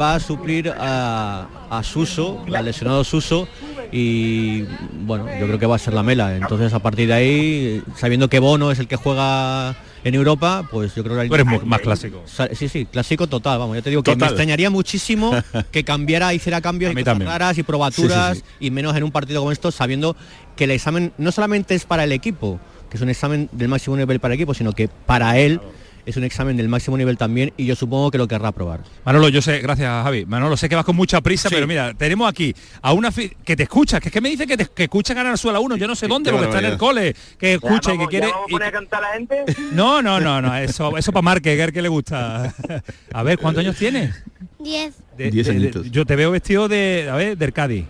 va 0.00 0.14
a 0.14 0.20
suplir 0.20 0.72
a, 0.76 1.46
a 1.70 1.82
Suso, 1.82 2.44
al 2.54 2.64
lesionado 2.64 3.04
Suso, 3.04 3.48
y 3.92 4.62
bueno, 5.04 5.26
yo 5.38 5.46
creo 5.46 5.58
que 5.58 5.66
va 5.66 5.76
a 5.76 5.78
ser 5.78 5.94
la 5.94 6.02
Mela. 6.02 6.36
Entonces 6.36 6.72
a 6.72 6.78
partir 6.78 7.08
de 7.08 7.14
ahí, 7.14 7.82
sabiendo 7.96 8.28
que 8.28 8.38
Bono 8.38 8.70
es 8.70 8.78
el 8.78 8.86
que 8.86 8.96
juega 8.96 9.76
en 10.04 10.14
Europa, 10.14 10.66
pues 10.70 10.94
yo 10.94 11.02
creo 11.02 11.20
que... 11.20 11.28
Tú 11.28 11.34
eres 11.34 11.46
más 11.64 11.80
clásico. 11.80 12.22
Sí, 12.52 12.68
sí, 12.68 12.86
clásico 12.86 13.26
total, 13.26 13.58
vamos, 13.58 13.76
ya 13.76 13.82
te 13.82 13.90
digo 13.90 14.02
que 14.02 14.16
me 14.16 14.26
extrañaría 14.26 14.70
muchísimo 14.70 15.32
que 15.70 15.84
cambiara, 15.84 16.32
hiciera 16.32 16.60
cambios 16.60 16.92
y 16.92 16.94
cosas 16.94 17.18
raras 17.18 17.58
y 17.58 17.62
probaturas 17.62 18.38
Sí, 18.38 18.44
sí, 18.46 18.66
y 18.66 18.70
menos 18.70 18.96
en 18.96 19.04
un 19.04 19.10
partido 19.10 19.40
como 19.40 19.52
esto, 19.52 19.70
sabiendo 19.70 20.16
que 20.56 20.64
el 20.64 20.70
examen 20.70 21.12
no 21.18 21.32
solamente 21.32 21.74
es 21.74 21.84
para 21.84 22.04
el 22.04 22.12
equipo, 22.12 22.60
que 22.88 22.96
es 22.96 23.02
un 23.02 23.10
examen 23.10 23.48
del 23.52 23.68
máximo 23.68 23.96
nivel 23.96 24.20
para 24.20 24.34
el 24.34 24.40
equipo, 24.40 24.54
sino 24.54 24.72
que 24.72 24.88
para 24.88 25.38
él 25.38 25.60
es 26.06 26.16
un 26.16 26.24
examen 26.24 26.56
del 26.56 26.68
máximo 26.68 26.96
nivel 26.96 27.16
también 27.16 27.52
y 27.56 27.66
yo 27.66 27.74
supongo 27.76 28.10
que 28.10 28.18
lo 28.18 28.26
querrá 28.28 28.52
probar. 28.52 28.80
Manolo, 29.04 29.28
yo 29.28 29.42
sé, 29.42 29.58
gracias 29.60 29.88
Javi. 30.04 30.24
Manolo, 30.26 30.56
sé 30.56 30.68
que 30.68 30.74
vas 30.76 30.84
con 30.84 30.96
mucha 30.96 31.20
prisa, 31.20 31.48
pero 31.50 31.66
mira, 31.66 31.94
tenemos 31.94 32.28
aquí 32.28 32.54
a 32.82 32.92
una 32.92 33.10
que 33.12 33.56
te 33.56 33.62
escucha, 33.64 34.00
que 34.00 34.08
es 34.08 34.12
que 34.12 34.20
me 34.20 34.28
dice 34.30 34.46
que, 34.46 34.56
te, 34.56 34.66
que 34.66 34.84
escucha 34.84 35.14
Canal 35.14 35.36
Sur 35.38 35.50
a 35.50 35.52
la 35.54 35.60
1, 35.60 35.76
yo 35.76 35.86
no 35.86 35.94
sé 35.94 36.06
dónde, 36.08 36.30
qué 36.30 36.36
porque 36.36 36.48
está 36.48 36.58
en 36.60 36.72
el 36.72 36.78
cole, 36.78 37.14
que 37.38 37.54
escucha 37.54 37.94
y 37.94 37.98
que 37.98 38.06
quiere... 38.06 38.26
¿Vamos 38.28 38.46
a 38.46 38.50
poner 38.50 38.68
a 38.68 38.72
cantar 38.72 39.04
a 39.04 39.08
la 39.08 39.14
gente? 39.14 39.44
No, 39.72 40.02
no, 40.02 40.20
no, 40.20 40.40
no, 40.42 40.56
eso, 40.56 40.96
eso 40.96 41.12
para 41.12 41.22
Marque, 41.22 41.54
que 41.56 41.60
es 41.60 41.66
el 41.68 41.72
que 41.72 41.82
le 41.82 41.88
gusta. 41.88 42.52
A 43.12 43.22
ver, 43.22 43.38
¿cuántos 43.38 43.62
años 43.64 43.76
tienes? 43.76 44.14
Diez. 44.58 44.94
De- 45.16 45.30
Diez 45.30 45.46
de- 45.46 45.52
de- 45.54 45.58
añitos. 45.60 45.90
yo 45.90 46.04
te 46.04 46.16
veo 46.16 46.30
vestido 46.30 46.68
de, 46.68 47.08
a 47.10 47.16
ver, 47.16 47.36
del 47.36 47.52
Cádiz. 47.52 47.84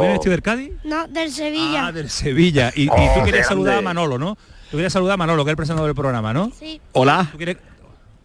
¿Vienes 0.00 0.14
vestido 0.16 0.30
del 0.32 0.42
Cádiz? 0.42 0.70
No, 0.84 1.06
del 1.08 1.30
Sevilla. 1.30 1.86
Ah, 1.88 1.92
del 1.92 2.08
Sevilla. 2.10 2.72
Y, 2.74 2.84
y 2.84 2.88
Oh, 2.90 2.94
tú 2.94 3.20
qué 3.20 3.22
quieres 3.30 3.46
saludar 3.46 3.72
a 3.72 3.80
grande. 3.80 3.84
Manolo, 3.84 4.18
¿no? 4.18 4.38
Tú 4.76 4.78
quieres 4.78 4.92
saludar 4.92 5.14
a 5.14 5.16
Manolo, 5.16 5.42
que 5.42 5.48
es 5.48 5.52
el 5.52 5.56
presentador 5.56 5.88
del 5.88 5.94
programa, 5.94 6.34
¿no? 6.34 6.52
Sí. 6.60 6.78
Hola. 6.92 7.26
¿Tú 7.32 7.38
quieres- 7.38 7.56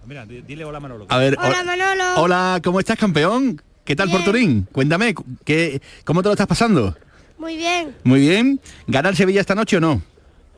Mira, 0.06 0.26
di- 0.26 0.41
dile 0.41 0.66
hola 0.66 0.82
Manolo. 0.82 1.06
A 1.08 1.18
ver, 1.18 1.38
Hola, 1.39 1.64
Manolo. 1.64 2.04
Hola, 2.18 2.60
¿cómo 2.62 2.82
estás, 2.82 2.97
campeón? 2.97 3.62
¿Qué 3.86 3.95
tal 3.95 4.10
por 4.10 4.18
Bien. 4.20 4.26
Turín? 4.26 4.68
Cuéntame, 4.70 5.16
¿qué, 5.45 5.82
¿cómo 6.04 6.22
te 6.22 6.28
lo 6.28 6.34
estás 6.34 6.47
pasando? 6.47 6.93
Muy 7.38 7.56
bien. 7.56 7.95
Muy 8.04 8.20
bien. 8.20 8.60
¿Gana 8.86 9.08
el 9.08 9.16
Sevilla 9.16 9.39
esta 9.39 9.56
noche 9.56 9.78
o 9.78 9.80
no? 9.80 10.02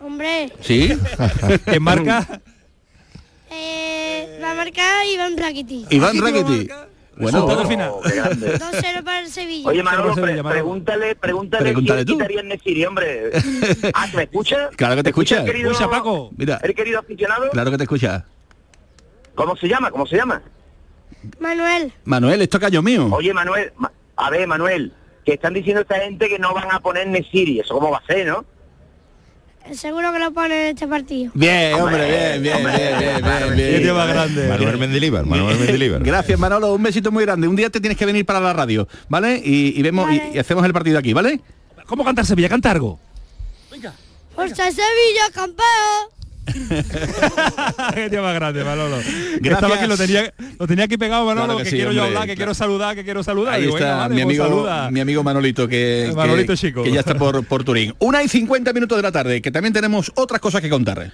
Hombre. 0.01 0.51
¿Sí? 0.61 0.97
¿Quién 1.65 1.83
marca? 1.83 2.41
Eh, 3.51 4.39
va 4.41 4.49
a 4.53 4.55
marcar 4.55 5.05
Iván 5.13 5.37
Rakiti. 5.37 5.85
Iván 5.91 6.19
Rakitic. 6.19 6.73
Bueno, 7.15 7.47
final. 7.67 7.91
2-0 7.91 9.03
para 9.03 9.19
el 9.19 9.27
Sevilla. 9.27 9.69
Oye, 9.69 9.83
Manolo, 9.83 10.15
Sevilla, 10.15 10.25
pre- 10.33 10.35
Manolo. 10.43 10.49
pregúntale, 10.49 11.15
pregúntale, 11.15 11.63
Pregúntale 11.65 12.05
quién 12.05 12.07
tú. 12.07 12.13
quitaría 12.23 12.41
el 12.41 12.47
Nesiri, 12.47 12.85
hombre. 12.85 13.31
Ah, 13.93 14.07
¿me 14.15 14.23
escucha? 14.23 14.69
Claro 14.75 14.95
que 14.95 15.03
te 15.03 15.07
¿Me 15.07 15.09
escucha. 15.11 15.39
el 15.41 15.45
querido- 15.45 15.71
Escucha, 15.71 15.89
Paco. 15.89 16.31
Mira, 16.37 16.59
¿El 16.63 16.73
querido 16.73 16.99
aficionado? 16.99 17.49
claro 17.51 17.69
que 17.71 17.77
te 17.77 17.83
escucha. 17.83 18.25
¿Cómo 19.35 19.55
se 19.55 19.67
llama? 19.67 19.91
¿Cómo 19.91 20.05
se 20.07 20.15
llama? 20.15 20.41
Manuel. 21.39 21.93
Manuel, 22.05 22.41
esto 22.41 22.59
callo 22.59 22.81
mío. 22.81 23.07
Oye, 23.11 23.33
Manuel, 23.33 23.71
ma- 23.77 23.91
a 24.15 24.29
ver, 24.29 24.47
Manuel, 24.47 24.91
que 25.25 25.33
están 25.33 25.53
diciendo 25.53 25.81
esta 25.81 25.99
gente 25.99 26.27
que 26.29 26.39
no 26.39 26.53
van 26.53 26.71
a 26.71 26.79
poner 26.79 27.07
Nesiri. 27.07 27.59
¿Eso 27.59 27.75
cómo 27.75 27.91
va 27.91 27.97
a 27.99 28.05
ser, 28.05 28.27
no? 28.27 28.43
Seguro 29.73 30.11
que 30.11 30.19
lo 30.19 30.31
pone 30.33 30.69
en 30.69 30.75
este 30.75 30.87
partido. 30.87 31.31
Bien, 31.33 31.73
hombre, 31.75 32.05
bien, 32.09 32.43
bien, 32.43 32.57
bien, 32.57 32.99
bien, 32.99 33.21
bien, 33.23 33.55
bien. 33.55 33.71
Qué 33.71 33.79
tío 33.79 33.95
más 33.95 34.07
grande. 34.07 34.47
Manuel 34.47 34.77
Mendilibar, 34.77 35.25
Manuel 35.25 35.57
Mendilibar. 35.57 36.03
Gracias, 36.03 36.37
Manolo. 36.37 36.73
Un 36.73 36.83
besito 36.83 37.11
muy 37.11 37.23
grande. 37.25 37.47
Un 37.47 37.55
día 37.55 37.69
te 37.69 37.79
tienes 37.79 37.97
que 37.97 38.05
venir 38.05 38.25
para 38.25 38.39
la 38.39 38.53
radio, 38.53 38.87
¿vale? 39.09 39.41
Y, 39.43 39.79
y 39.79 39.81
vemos 39.81 40.11
y- 40.11 40.17
Vale. 40.19 40.31
y, 40.35 40.37
hacemos 40.39 40.65
el 40.65 40.73
partido 40.73 40.99
aquí, 40.99 41.13
¿vale? 41.13 41.39
¿Cómo 41.87 42.03
canta 42.03 42.21
el 42.21 42.27
Sevilla? 42.27 42.49
Canta 42.49 42.71
algo. 42.71 42.99
¡Forza 44.35 44.65
Sevilla, 44.65 45.29
campeón! 45.33 46.22
Qué 47.95 48.09
tío 48.09 48.21
más 48.21 48.33
grande, 48.35 48.63
Manolo. 48.63 48.97
Que 48.97 49.39
Gracias. 49.39 49.53
Estaba 49.53 49.75
aquí, 49.75 49.87
lo 49.87 49.97
tenía, 49.97 50.33
lo 50.59 50.67
tenía 50.67 50.85
aquí 50.85 50.97
pegado, 50.97 51.25
Manolo, 51.25 51.45
Claro 51.45 51.57
que 51.59 51.63
que, 51.65 51.69
sí, 51.71 51.75
quiero 51.77 51.91
yo 51.91 52.03
hablar, 52.03 52.21
que 52.21 52.27
claro. 52.27 52.37
quiero 52.37 52.53
saludar, 52.53 52.95
que 52.95 53.03
quiero 53.03 53.23
saludar. 53.23 53.53
Ahí 53.55 53.67
está 53.67 53.95
vale, 53.97 54.15
mi 54.15 54.23
pues 54.23 54.39
amigo, 54.39 54.55
saluda. 54.55 54.91
mi 54.91 54.99
amigo 54.99 55.23
Manolito 55.23 55.67
que, 55.67 56.07
que- 56.09 56.15
Manolito 56.15 56.55
chico. 56.55 56.83
que 56.83 56.91
ya 56.91 56.99
está 56.99 57.15
por, 57.15 57.45
por 57.45 57.63
Turín. 57.63 57.93
Una 57.99 58.23
y 58.23 58.27
50 58.27 58.73
minutos 58.73 58.97
de 58.97 59.01
la 59.01 59.11
tarde, 59.11 59.41
que 59.41 59.51
también 59.51 59.73
tenemos 59.73 60.11
otras 60.15 60.41
cosas 60.41 60.61
que 60.61 60.69
contar. 60.69 61.13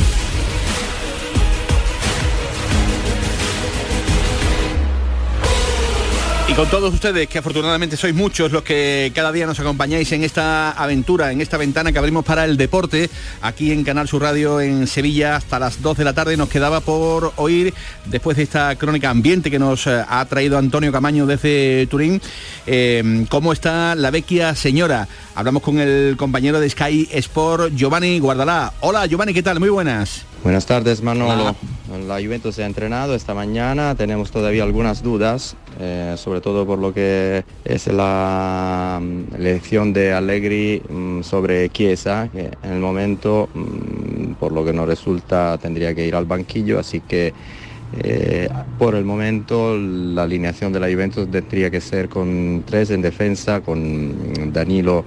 Y 6.51 6.53
con 6.53 6.67
todos 6.67 6.93
ustedes, 6.93 7.29
que 7.29 7.37
afortunadamente 7.37 7.95
sois 7.95 8.13
muchos 8.13 8.51
los 8.51 8.61
que 8.61 9.09
cada 9.15 9.31
día 9.31 9.45
nos 9.47 9.61
acompañáis 9.61 10.11
en 10.11 10.21
esta 10.25 10.71
aventura, 10.71 11.31
en 11.31 11.39
esta 11.39 11.55
ventana 11.55 11.93
que 11.93 11.97
abrimos 11.97 12.25
para 12.25 12.43
el 12.43 12.57
deporte, 12.57 13.09
aquí 13.41 13.71
en 13.71 13.85
Canal 13.85 14.09
Sur 14.09 14.23
Radio 14.23 14.59
en 14.59 14.85
Sevilla 14.85 15.37
hasta 15.37 15.59
las 15.59 15.81
2 15.81 15.99
de 15.99 16.03
la 16.03 16.11
tarde, 16.11 16.35
nos 16.35 16.49
quedaba 16.49 16.81
por 16.81 17.31
oír, 17.37 17.73
después 18.07 18.35
de 18.35 18.43
esta 18.43 18.75
crónica 18.75 19.09
ambiente 19.09 19.49
que 19.49 19.59
nos 19.59 19.87
eh, 19.87 20.03
ha 20.05 20.25
traído 20.25 20.57
Antonio 20.57 20.91
Camaño 20.91 21.25
desde 21.25 21.87
Turín, 21.87 22.21
eh, 22.67 23.25
cómo 23.29 23.53
está 23.53 23.95
la 23.95 24.11
vecchia 24.11 24.53
señora. 24.53 25.07
Hablamos 25.35 25.63
con 25.63 25.79
el 25.79 26.17
compañero 26.17 26.59
de 26.59 26.69
Sky 26.69 27.07
Sport, 27.13 27.75
Giovanni 27.75 28.19
Guardalá. 28.19 28.73
Hola 28.81 29.05
Giovanni, 29.05 29.33
¿qué 29.33 29.41
tal? 29.41 29.61
Muy 29.61 29.69
buenas. 29.69 30.25
Buenas 30.43 30.65
tardes 30.65 31.01
Manolo. 31.01 31.55
La 32.07 32.15
Juventus 32.15 32.55
se 32.55 32.63
ha 32.63 32.65
entrenado 32.65 33.15
esta 33.15 33.33
mañana, 33.33 33.95
tenemos 33.95 34.31
todavía 34.31 34.63
algunas 34.63 35.03
dudas, 35.03 35.55
eh, 35.83 36.13
sobre 36.15 36.41
todo 36.41 36.63
por 36.63 36.77
lo 36.77 36.93
que 36.93 37.43
es 37.65 37.87
la 37.87 38.99
mm, 39.01 39.35
elección 39.35 39.93
de 39.93 40.13
Allegri 40.13 40.79
mm, 40.87 41.23
sobre 41.23 41.69
Chiesa, 41.69 42.29
que 42.31 42.51
en 42.61 42.73
el 42.73 42.79
momento, 42.79 43.49
mm, 43.51 44.33
por 44.33 44.51
lo 44.51 44.63
que 44.63 44.73
nos 44.73 44.85
resulta, 44.85 45.57
tendría 45.57 45.95
que 45.95 46.05
ir 46.05 46.13
al 46.13 46.25
banquillo, 46.25 46.77
así 46.77 47.01
que 47.01 47.33
eh, 47.97 48.47
por 48.77 48.93
el 48.93 49.05
momento 49.05 49.75
la 49.75 50.23
alineación 50.23 50.71
de 50.71 50.79
la 50.79 50.87
Juventus 50.87 51.29
tendría 51.31 51.71
que 51.71 51.81
ser 51.81 52.09
con 52.09 52.63
tres 52.63 52.91
en 52.91 53.01
defensa, 53.01 53.61
con 53.61 54.53
Danilo 54.53 55.03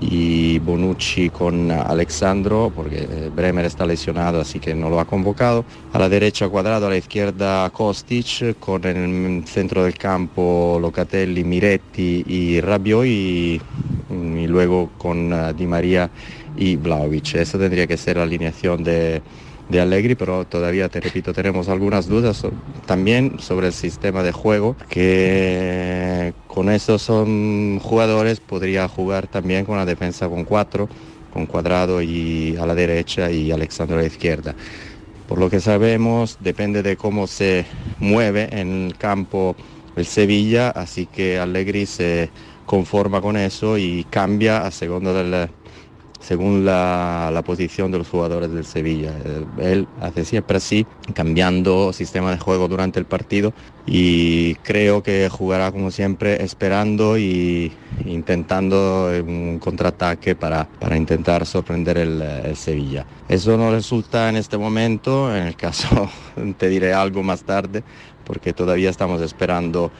y 0.00 0.58
Bonucci 0.60 1.28
con 1.30 1.70
Alexandro, 1.70 2.72
porque 2.74 3.06
eh, 3.10 3.30
Bremer 3.34 3.66
está 3.66 3.84
lesionado, 3.84 4.40
así 4.40 4.58
que 4.58 4.74
no 4.74 4.88
lo 4.88 4.98
ha 4.98 5.04
convocado. 5.04 5.64
A 5.92 5.98
la 5.98 6.08
derecha 6.08 6.48
Cuadrado, 6.48 6.86
a 6.86 6.90
la 6.90 6.96
izquierda 6.96 7.68
Kostic, 7.70 8.58
con 8.58 8.84
el 8.84 9.46
centro 9.46 9.84
del 9.84 9.94
campo 9.94 10.78
Locatelli, 10.80 11.44
Miretti 11.44 12.24
y 12.26 12.60
Rabiot 12.60 13.04
y, 13.04 13.60
y 14.10 14.46
luego 14.46 14.90
con 14.96 15.32
eh, 15.32 15.52
Di 15.54 15.66
María 15.66 16.10
y 16.56 16.76
Vlaovic. 16.76 17.34
Esa 17.34 17.58
tendría 17.58 17.86
que 17.86 17.96
ser 17.96 18.16
la 18.16 18.22
alineación 18.22 18.82
de, 18.82 19.22
de 19.70 19.80
Allegri, 19.80 20.16
pero 20.16 20.44
todavía, 20.44 20.88
te 20.88 21.00
repito, 21.00 21.32
tenemos 21.32 21.68
algunas 21.68 22.06
dudas 22.08 22.42
también 22.86 23.38
sobre 23.38 23.68
el 23.68 23.72
sistema 23.72 24.22
de 24.22 24.32
juego, 24.32 24.76
que 24.88 26.34
con 26.46 26.70
esos 26.70 27.02
son 27.02 27.78
jugadores 27.78 28.40
podría 28.40 28.88
jugar 28.88 29.28
también 29.28 29.64
con 29.64 29.76
la 29.76 29.86
defensa 29.86 30.28
con 30.28 30.44
cuatro, 30.44 30.88
con 31.32 31.46
Cuadrado 31.46 32.02
y 32.02 32.56
a 32.56 32.66
la 32.66 32.74
derecha 32.74 33.30
y 33.30 33.52
Alexandro 33.52 33.96
a 33.96 34.00
la 34.00 34.06
izquierda. 34.06 34.54
Por 35.28 35.38
lo 35.38 35.48
que 35.48 35.60
sabemos, 35.60 36.38
depende 36.40 36.82
de 36.82 36.96
cómo 36.96 37.28
se 37.28 37.64
mueve 38.00 38.48
en 38.50 38.86
el 38.86 38.96
campo 38.96 39.54
el 39.94 40.04
Sevilla, 40.04 40.70
así 40.70 41.06
que 41.06 41.38
Allegri 41.38 41.86
se 41.86 42.30
conforma 42.66 43.20
con 43.20 43.36
eso 43.36 43.78
y 43.78 44.04
cambia 44.10 44.66
a 44.66 44.70
segundo 44.72 45.14
del, 45.14 45.48
según 46.20 46.64
la, 46.64 47.30
la 47.32 47.42
posición 47.42 47.90
de 47.90 47.98
los 47.98 48.08
jugadores 48.08 48.52
del 48.52 48.64
Sevilla. 48.64 49.12
Él, 49.24 49.46
él 49.58 49.88
hace 50.00 50.24
siempre 50.24 50.58
así, 50.58 50.86
cambiando 51.14 51.92
sistema 51.92 52.30
de 52.30 52.38
juego 52.38 52.68
durante 52.68 52.98
el 52.98 53.06
partido 53.06 53.52
y 53.86 54.54
creo 54.56 55.02
que 55.02 55.28
jugará 55.28 55.72
como 55.72 55.90
siempre 55.90 56.44
esperando 56.44 57.18
y 57.18 57.72
intentando 58.04 59.10
un 59.26 59.58
contraataque 59.58 60.36
para, 60.36 60.68
para 60.78 60.96
intentar 60.96 61.46
sorprender 61.46 61.98
el, 61.98 62.22
el 62.22 62.56
Sevilla. 62.56 63.06
Eso 63.28 63.56
no 63.56 63.70
resulta 63.70 64.28
en 64.28 64.36
este 64.36 64.58
momento, 64.58 65.34
en 65.34 65.46
el 65.46 65.56
caso 65.56 66.10
te 66.58 66.68
diré 66.68 66.92
algo 66.92 67.22
más 67.22 67.42
tarde, 67.42 67.82
porque 68.24 68.52
todavía 68.52 68.90
estamos 68.90 69.20
esperando 69.22 69.90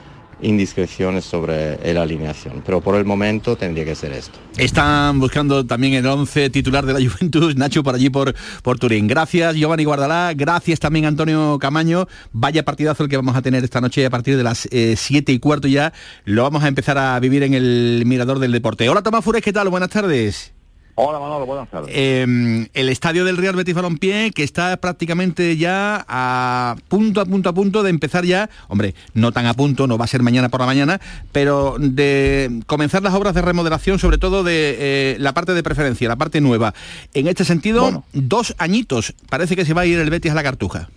indiscreciones 0.42 1.24
sobre 1.24 1.92
la 1.92 2.02
alineación, 2.02 2.62
pero 2.64 2.80
por 2.80 2.96
el 2.96 3.04
momento 3.04 3.56
tendría 3.56 3.84
que 3.84 3.94
ser 3.94 4.12
esto. 4.12 4.38
Están 4.56 5.20
buscando 5.20 5.66
también 5.66 5.94
el 5.94 6.06
11 6.06 6.50
titular 6.50 6.84
de 6.86 6.92
la 6.92 7.00
Juventus, 7.10 7.56
Nacho, 7.56 7.82
por 7.82 7.94
allí 7.94 8.10
por, 8.10 8.34
por 8.62 8.78
Turín. 8.78 9.06
Gracias, 9.06 9.54
Giovanni 9.54 9.84
Guardalá, 9.84 10.32
gracias 10.34 10.80
también 10.80 11.04
Antonio 11.04 11.58
Camaño. 11.58 12.06
Vaya 12.32 12.64
partidazo 12.64 13.04
el 13.04 13.08
que 13.08 13.16
vamos 13.16 13.36
a 13.36 13.42
tener 13.42 13.64
esta 13.64 13.80
noche 13.80 14.04
a 14.06 14.10
partir 14.10 14.36
de 14.36 14.42
las 14.42 14.68
7 14.70 15.32
y 15.32 15.38
cuarto 15.38 15.68
ya. 15.68 15.92
Lo 16.24 16.42
vamos 16.42 16.64
a 16.64 16.68
empezar 16.68 16.98
a 16.98 17.18
vivir 17.20 17.42
en 17.42 17.54
el 17.54 18.02
Mirador 18.06 18.38
del 18.38 18.52
Deporte. 18.52 18.88
Hola 18.88 19.02
Tomás 19.02 19.24
Fures, 19.24 19.42
¿qué 19.42 19.52
tal? 19.52 19.68
Buenas 19.68 19.90
tardes. 19.90 20.52
Hola 20.96 21.18
Manolo, 21.18 21.46
buenas 21.46 21.68
tardes. 21.70 21.90
Eh, 21.94 22.68
el 22.74 22.88
estadio 22.88 23.24
del 23.24 23.36
Real 23.38 23.56
Betis 23.56 23.74
Balompié 23.74 24.32
que 24.32 24.42
está 24.42 24.76
prácticamente 24.76 25.56
ya 25.56 26.04
a 26.08 26.76
punto, 26.88 27.20
a 27.20 27.24
punto, 27.24 27.48
a 27.48 27.52
punto 27.54 27.82
de 27.82 27.90
empezar 27.90 28.24
ya, 28.24 28.50
hombre, 28.68 28.94
no 29.14 29.32
tan 29.32 29.46
a 29.46 29.54
punto, 29.54 29.86
no 29.86 29.96
va 29.96 30.04
a 30.04 30.08
ser 30.08 30.22
mañana 30.22 30.48
por 30.50 30.60
la 30.60 30.66
mañana, 30.66 31.00
pero 31.32 31.76
de 31.78 32.60
comenzar 32.66 33.02
las 33.02 33.14
obras 33.14 33.34
de 33.34 33.40
remodelación, 33.42 33.98
sobre 33.98 34.18
todo 34.18 34.42
de 34.44 34.76
eh, 34.78 35.16
la 35.18 35.32
parte 35.32 35.54
de 35.54 35.62
preferencia, 35.62 36.08
la 36.08 36.16
parte 36.16 36.40
nueva. 36.40 36.74
En 37.14 37.28
este 37.28 37.44
sentido, 37.44 37.82
bueno. 37.82 38.04
dos 38.12 38.54
añitos, 38.58 39.14
parece 39.30 39.56
que 39.56 39.64
se 39.64 39.72
va 39.72 39.82
a 39.82 39.86
ir 39.86 39.98
el 39.98 40.10
Betis 40.10 40.32
a 40.32 40.34
la 40.34 40.42
Cartuja. 40.42 40.90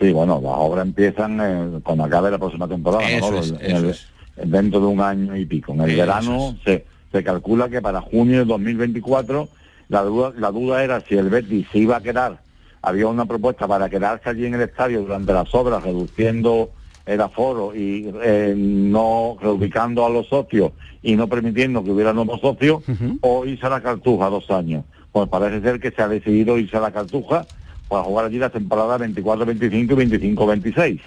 Sí, 0.00 0.12
bueno, 0.12 0.40
las 0.42 0.52
obras 0.56 0.86
empiezan 0.86 1.40
eh, 1.42 1.80
cuando 1.82 2.04
acabe 2.04 2.30
la 2.30 2.38
próxima 2.38 2.68
temporada, 2.68 3.02
eso 3.10 3.30
¿no? 3.30 3.38
es, 3.38 3.50
en 3.50 3.60
eso 3.60 3.76
el, 3.76 3.90
es. 3.90 4.06
dentro 4.44 4.80
de 4.80 4.86
un 4.86 5.00
año 5.00 5.36
y 5.36 5.44
pico. 5.46 5.72
En 5.72 5.80
el 5.82 5.90
Eso 5.90 5.98
verano 5.98 6.56
es. 6.58 6.62
se, 6.64 6.86
se 7.16 7.24
calcula 7.24 7.70
que 7.70 7.80
para 7.80 8.02
junio 8.02 8.40
de 8.40 8.44
2024 8.44 9.48
la 9.88 10.02
duda, 10.02 10.32
la 10.36 10.50
duda 10.50 10.84
era 10.84 11.00
si 11.00 11.16
el 11.16 11.30
Betis 11.30 11.66
se 11.72 11.78
iba 11.78 11.96
a 11.96 12.02
quedar, 12.02 12.40
había 12.82 13.06
una 13.06 13.24
propuesta 13.24 13.66
para 13.66 13.88
quedarse 13.88 14.28
allí 14.28 14.44
en 14.44 14.54
el 14.54 14.60
estadio 14.62 15.00
durante 15.00 15.32
las 15.32 15.54
obras, 15.54 15.82
reduciendo 15.82 16.70
el 17.06 17.20
aforo 17.20 17.74
y 17.74 18.12
eh, 18.22 18.54
no 18.56 19.38
reubicando 19.40 20.04
a 20.04 20.10
los 20.10 20.26
socios 20.26 20.72
y 21.02 21.16
no 21.16 21.28
permitiendo 21.28 21.82
que 21.82 21.92
hubiera 21.92 22.12
nuevos 22.12 22.40
socios, 22.40 22.82
o 23.20 23.46
irse 23.46 23.64
a 23.64 23.70
la 23.70 23.80
Cartuja 23.80 24.28
dos 24.28 24.50
años. 24.50 24.84
Pues 25.12 25.28
parece 25.28 25.62
ser 25.62 25.80
que 25.80 25.92
se 25.92 26.02
ha 26.02 26.08
decidido 26.08 26.58
irse 26.58 26.76
a 26.76 26.80
la 26.80 26.90
Cartuja 26.90 27.46
para 27.88 28.02
jugar 28.02 28.26
allí 28.26 28.38
la 28.38 28.50
temporada 28.50 28.98
24-25 28.98 29.72
y 29.72 30.34
25-26. 30.34 31.00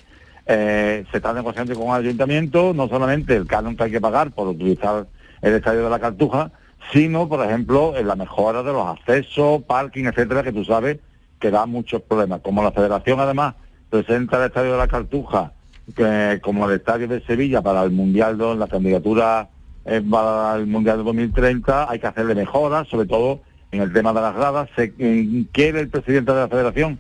Eh, 0.48 1.06
se 1.12 1.18
está 1.18 1.34
negociando 1.34 1.76
con 1.76 1.90
el 1.90 2.06
ayuntamiento 2.08 2.74
no 2.74 2.88
solamente 2.88 3.36
el 3.36 3.46
canon 3.46 3.76
que 3.76 3.84
hay 3.84 3.92
que 3.92 4.02
pagar 4.02 4.32
por 4.32 4.48
utilizar 4.48 5.06
el 5.42 5.54
estadio 5.54 5.84
de 5.84 5.90
la 5.90 6.00
Cartuja, 6.00 6.52
sino, 6.92 7.28
por 7.28 7.46
ejemplo, 7.46 7.96
en 7.96 8.08
la 8.08 8.16
mejora 8.16 8.64
de 8.64 8.74
los 8.74 8.88
accesos, 8.88 9.64
parking, 9.64 10.06
etcétera, 10.06 10.44
que 10.44 10.52
tú 10.52 10.64
sabes 10.66 11.00
que 11.40 11.52
da 11.52 11.66
muchos 11.66 12.02
problemas. 12.02 12.42
Como 12.42 12.64
la 12.64 12.72
federación, 12.72 13.20
además, 13.20 13.56
presenta 13.90 14.38
el 14.38 14.48
estadio 14.48 14.74
de 14.74 14.78
la 14.78 14.88
Cartuja 14.88 15.54
que, 15.96 16.40
como 16.42 16.70
el 16.70 16.76
estadio 16.76 17.08
de 17.08 17.22
Sevilla 17.22 17.62
para 17.62 17.84
el 17.84 17.92
Mundial, 17.92 18.38
de 18.38 18.56
la 18.56 18.68
candidatura 18.68 19.50
para 19.84 20.56
el 20.56 20.68
Mundial 20.68 20.98
de 20.98 21.04
2030, 21.04 21.90
hay 21.90 22.00
que 22.00 22.08
hacerle 22.08 22.36
mejoras, 22.36 22.88
sobre 22.88 23.08
todo 23.08 23.42
en 23.72 23.82
el 23.82 23.94
tema 23.94 24.14
de 24.14 24.22
las 24.22 24.36
gradas. 24.36 24.70
Se, 24.76 24.94
eh, 24.98 25.46
quiere 25.52 25.80
el 25.80 25.90
presidente 25.90 26.32
de 26.32 26.40
la 26.40 26.48
federación 26.48 27.00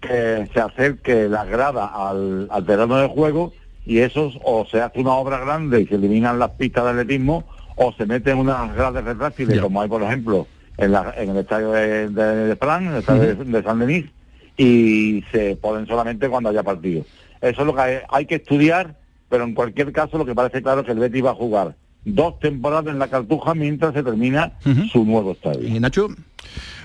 que 0.00 0.48
se 0.52 0.60
acerque 0.60 1.28
la 1.28 1.44
grada 1.44 1.86
al, 1.86 2.46
al 2.50 2.64
terreno 2.64 2.96
de 2.96 3.08
juego 3.08 3.52
y 3.84 3.98
eso 3.98 4.30
o 4.44 4.64
se 4.66 4.80
hace 4.80 5.00
una 5.00 5.14
obra 5.14 5.38
grande 5.38 5.80
y 5.80 5.86
se 5.86 5.96
eliminan 5.96 6.38
las 6.38 6.50
pistas 6.50 6.84
de 6.84 6.90
atletismo 6.90 7.44
o 7.78 7.92
se 7.92 8.04
meten 8.06 8.38
unas 8.38 8.74
gradas 8.74 9.04
retráctiles 9.04 9.56
como 9.62 9.80
hay 9.80 9.88
por 9.88 10.02
ejemplo 10.02 10.46
en, 10.76 10.92
la- 10.92 11.14
en 11.16 11.30
el 11.30 11.36
estadio 11.38 11.70
de, 11.72 12.08
de, 12.08 12.24
de 12.48 12.56
Fran, 12.56 12.84
en 12.86 12.92
el 12.92 12.98
estadio 12.98 13.22
de, 13.22 13.44
de 13.44 13.62
San 13.62 13.78
Denis 13.78 14.06
y 14.56 15.22
se 15.32 15.56
ponen 15.56 15.86
solamente 15.86 16.28
cuando 16.28 16.48
haya 16.50 16.62
partido. 16.62 17.04
Eso 17.40 17.60
es 17.60 17.66
lo 17.66 17.74
que 17.74 17.80
hay, 17.80 17.98
hay 18.10 18.26
que 18.26 18.36
estudiar, 18.36 18.96
pero 19.28 19.44
en 19.44 19.54
cualquier 19.54 19.92
caso 19.92 20.18
lo 20.18 20.24
que 20.26 20.34
parece 20.34 20.62
claro 20.62 20.80
es 20.80 20.86
que 20.86 20.92
el 20.92 20.98
Betis 20.98 21.24
va 21.24 21.30
a 21.30 21.34
jugar 21.34 21.76
dos 22.04 22.38
temporadas 22.40 22.92
en 22.92 22.98
la 22.98 23.08
Cartuja 23.08 23.54
mientras 23.54 23.94
se 23.94 24.02
termina 24.02 24.52
su 24.90 25.04
nuevo 25.04 25.32
estadio. 25.32 25.66
¿Y 25.68 25.78
Nacho? 25.78 26.08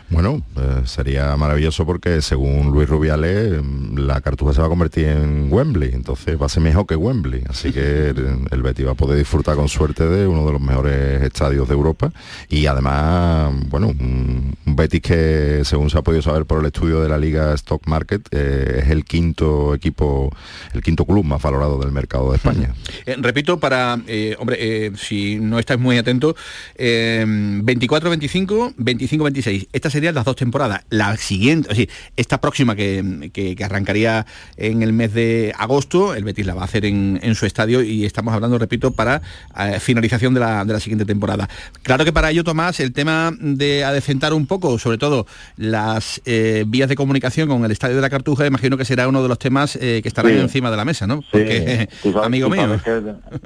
Bueno, 0.09 0.43
eh, 0.57 0.81
sería 0.85 1.35
maravilloso 1.37 1.85
porque 1.85 2.21
según 2.21 2.71
Luis 2.71 2.87
Rubiales 2.87 3.63
mm, 3.63 3.97
la 3.97 4.21
Cartuja 4.21 4.53
se 4.53 4.59
va 4.59 4.67
a 4.67 4.69
convertir 4.69 5.07
en 5.07 5.51
Wembley, 5.51 5.91
entonces 5.93 6.39
va 6.39 6.45
a 6.45 6.49
ser 6.49 6.61
mejor 6.61 6.85
que 6.85 6.95
Wembley, 6.95 7.43
así 7.49 7.71
que 7.71 7.79
el, 8.09 8.47
el 8.51 8.61
Betis 8.61 8.85
va 8.85 8.91
a 8.91 8.95
poder 8.95 9.17
disfrutar 9.17 9.55
con 9.55 9.69
suerte 9.69 10.07
de 10.07 10.27
uno 10.27 10.45
de 10.45 10.51
los 10.51 10.61
mejores 10.61 11.21
estadios 11.23 11.67
de 11.67 11.73
Europa 11.73 12.11
y 12.47 12.67
además, 12.67 13.53
bueno, 13.69 13.87
un, 13.87 14.55
un 14.65 14.75
Betis 14.75 15.01
que 15.01 15.61
según 15.63 15.89
se 15.89 15.97
ha 15.97 16.03
podido 16.03 16.21
saber 16.21 16.45
por 16.45 16.59
el 16.59 16.65
estudio 16.67 17.01
de 17.01 17.09
la 17.09 17.17
Liga 17.17 17.53
Stock 17.55 17.87
Market 17.87 18.27
eh, 18.31 18.81
es 18.83 18.89
el 18.91 19.05
quinto 19.05 19.73
equipo, 19.73 20.29
el 20.73 20.83
quinto 20.83 21.05
club 21.05 21.23
más 21.23 21.41
valorado 21.41 21.79
del 21.79 21.91
mercado 21.91 22.29
de 22.31 22.37
España. 22.37 22.73
Eh, 23.05 23.15
repito, 23.19 23.59
para, 23.59 23.95
hombre, 24.37 24.91
si 24.95 25.37
no 25.37 25.59
estáis 25.59 25.79
muy 25.79 25.97
atentos, 25.97 26.35
eh, 26.75 27.25
24-25, 27.27 28.75
25-26. 28.75 29.42
Estas 29.47 29.91
serían 29.93 30.15
las 30.15 30.25
dos 30.25 30.35
temporadas. 30.35 30.81
La 30.89 31.15
siguiente, 31.17 31.69
o 31.71 31.75
sea, 31.75 31.85
esta 32.17 32.39
próxima 32.41 32.75
que, 32.75 33.29
que- 33.33 33.55
que 33.55 33.63
arrancaría 33.63 34.25
en 34.57 34.81
el 34.83 34.93
mes 34.93 35.13
de 35.13 35.53
agosto, 35.57 36.13
el 36.15 36.23
Betis 36.23 36.45
la 36.45 36.53
va 36.55 36.61
a 36.61 36.65
hacer 36.65 36.85
en, 36.85 37.19
en 37.21 37.35
su 37.35 37.45
estadio 37.45 37.81
y 37.81 38.05
estamos 38.05 38.33
hablando, 38.33 38.57
repito, 38.57 38.91
para 38.91 39.21
eh, 39.59 39.79
finalización 39.79 40.33
de 40.33 40.39
la, 40.39 40.65
de 40.65 40.73
la 40.73 40.79
siguiente 40.79 41.05
temporada. 41.05 41.49
Claro 41.83 42.05
que 42.05 42.13
para 42.13 42.31
ello, 42.31 42.43
Tomás, 42.43 42.79
el 42.79 42.93
tema 42.93 43.31
de 43.39 43.83
adecentar 43.83 44.33
un 44.33 44.45
poco, 44.47 44.77
sobre 44.79 44.97
todo 44.97 45.25
las 45.57 46.21
eh, 46.25 46.63
vías 46.67 46.89
de 46.89 46.95
comunicación 46.95 47.47
con 47.49 47.63
el 47.65 47.71
estadio 47.71 47.95
de 47.95 48.01
la 48.01 48.09
Cartuja, 48.09 48.45
imagino 48.45 48.77
que 48.77 48.85
será 48.85 49.07
uno 49.07 49.21
de 49.21 49.29
los 49.29 49.39
temas 49.39 49.75
eh, 49.75 49.99
que 50.01 50.07
estarán 50.07 50.31
Sí. 50.33 50.39
encima 50.39 50.71
de 50.71 50.77
la 50.77 50.85
mesa, 50.85 51.05
¿no? 51.07 51.21
Porque, 51.31 51.87
sabes- 52.01 52.25
amigo 52.25 52.49
mío. 52.49 52.79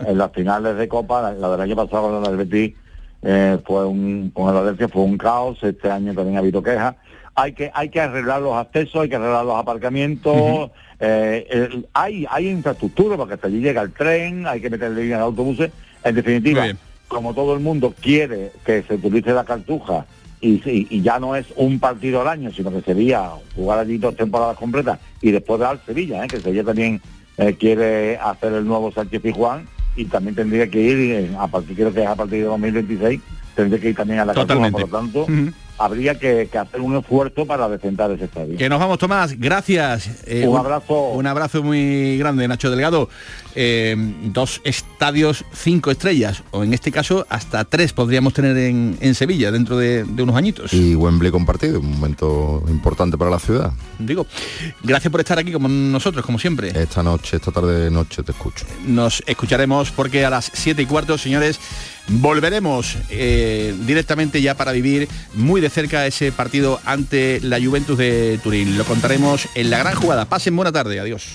en 0.06 0.18
las 0.18 0.32
finales 0.32 0.78
de 0.78 0.88
Copa, 0.88 1.32
la 1.34 1.50
del 1.50 1.62
año 1.62 1.76
pasado 1.76 2.22
la 2.22 2.30
del 2.30 2.38
Betis 2.38 2.74
eh, 3.24 3.58
fue 3.66 3.86
un, 3.86 4.32
con 4.34 4.48
el 4.50 4.56
Valencia 4.62 4.88
fue 4.88 5.02
un 5.04 5.18
caos, 5.18 5.58
este 5.64 5.90
año 5.90 6.14
también 6.14 6.36
ha 6.38 6.40
habido 6.40 6.62
quejas. 6.62 6.96
Hay 7.36 7.54
que, 7.54 7.70
hay 7.74 7.90
que 7.90 8.02
arreglar 8.02 8.42
los 8.42 8.56
accesos, 8.56 9.02
hay 9.04 9.10
que 9.10 9.16
arreglar 9.16 9.46
los 9.46 9.56
aparcamientos, 9.60 10.72
eh, 11.00 11.46
el- 11.50 11.88
hay, 11.94 12.26
hay 12.30 12.48
infraestructura 12.50 13.16
porque 13.18 13.36
hasta 13.36 13.48
allí 13.48 13.60
llega 13.60 13.82
el 13.82 13.92
tren, 13.94 14.48
hay 14.48 14.60
que 14.62 14.70
meterle 14.70 15.02
líneas 15.04 15.20
de 15.20 15.26
autobuses. 15.26 15.72
En 16.04 16.16
definitiva, 16.16 16.62
como 17.08 17.34
todo 17.34 17.54
el 17.54 17.60
mundo 17.60 17.94
quiere 18.02 18.52
que 18.66 18.84
se 18.84 18.96
utilice 18.96 19.32
la 19.34 19.44
cartuja 19.44 20.06
y, 20.42 20.56
y- 20.70 20.88
y 20.90 21.02
ya 21.02 21.20
no 21.20 21.36
es 21.36 21.46
un 21.56 21.80
partido 21.80 22.22
al 22.22 22.28
año, 22.28 22.52
sino 22.52 22.72
que 22.72 22.82
sería 22.82 23.30
jugar 23.56 23.80
allí 23.80 23.98
dos 23.98 24.16
temporadas 24.16 24.58
completas 24.58 25.00
y 25.22 25.32
después 25.32 25.60
dar 25.60 25.80
Sevilla, 25.86 26.24
¿eh? 26.24 26.28
que 26.28 26.40
Sevilla 26.40 26.64
también 26.64 27.02
eh, 27.38 27.56
quiere 27.60 28.18
hacer 28.18 28.54
el 28.54 28.66
nuevo 28.66 28.92
Sánchez 28.92 29.22
Pizjuán 29.22 29.68
y 29.98 30.06
también 30.06 30.36
tendría 30.36 30.70
que 30.70 30.80
ir, 30.80 30.98
eh, 31.12 31.36
a 31.38 31.48
partir, 31.48 31.76
creo 31.76 31.94
que 31.94 32.04
es 32.04 32.08
a 32.08 32.16
partir 32.16 32.40
de 32.40 32.46
2026, 32.46 33.20
tendría 33.56 33.82
que 33.82 33.90
ir 33.90 33.96
también 33.96 34.20
a 34.20 34.26
la 34.26 34.34
Totalmente. 34.34 34.82
por 34.82 34.90
lo 34.90 34.98
tanto. 35.00 35.28
Habría 35.78 36.16
que, 36.18 36.48
que 36.52 36.58
hacer 36.58 36.82
un 36.82 36.96
esfuerzo 36.98 37.46
para 37.46 37.68
decentar 37.70 38.12
ese 38.12 38.26
estadio. 38.26 38.58
Que 38.58 38.70
nos 38.70 38.80
vamos, 38.80 38.98
Tomás. 38.98 39.40
Gracias. 39.40 40.10
Eh, 40.26 40.48
Un 40.48 40.58
abrazo. 40.58 41.10
Un 41.10 41.28
abrazo 41.28 41.64
muy 41.64 42.18
grande, 42.18 42.48
Nacho 42.48 42.70
Delgado. 42.70 43.10
Eh, 43.60 43.96
dos 44.26 44.62
estadios, 44.64 45.44
cinco 45.52 45.90
estrellas, 45.90 46.44
o 46.52 46.64
en 46.64 46.74
este 46.76 46.92
caso 46.92 47.26
hasta 47.28 47.66
tres 47.66 47.92
podríamos 47.92 48.34
tener 48.34 48.56
en, 48.56 48.98
en 49.02 49.16
Sevilla 49.16 49.52
dentro 49.52 49.78
de, 49.78 50.04
de 50.04 50.24
unos 50.24 50.36
añitos. 50.36 50.74
Y 50.74 50.94
Wembley 50.96 51.32
compartido, 51.32 51.80
un 51.80 51.92
momento 51.92 52.64
importante 52.68 53.18
para 53.18 53.32
la 53.32 53.40
ciudad. 53.40 53.72
Digo, 53.98 54.28
gracias 54.84 55.12
por 55.12 55.22
estar 55.22 55.40
aquí 55.40 55.52
como 55.52 55.68
nosotros, 55.68 56.24
como 56.24 56.38
siempre. 56.38 56.70
Esta 56.70 57.02
noche, 57.02 57.38
esta 57.38 57.52
tarde 57.52 57.90
noche 57.90 58.22
te 58.22 58.32
escucho. 58.32 58.66
Nos 58.86 59.24
escucharemos 59.26 59.90
porque 59.92 60.24
a 60.24 60.30
las 60.30 60.52
7 60.54 60.82
y 60.82 60.86
cuarto, 60.86 61.18
señores, 61.18 61.60
volveremos 62.10 62.98
eh, 63.10 63.76
directamente 63.86 64.42
ya 64.42 64.56
para 64.56 64.72
vivir 64.72 65.08
muy 65.34 65.62
de 65.62 65.70
cerca 65.70 66.06
ese 66.06 66.32
partido 66.32 66.80
ante 66.86 67.40
la 67.42 67.60
Juventus 67.60 67.98
de 67.98 68.40
Turín. 68.44 68.78
Lo 68.78 68.86
contaremos 68.86 69.48
en 69.56 69.70
la 69.70 69.80
gran 69.80 69.96
jugada. 69.96 70.26
Pasen 70.26 70.56
buena 70.56 70.72
tarde. 70.72 71.00
Adiós. 71.00 71.26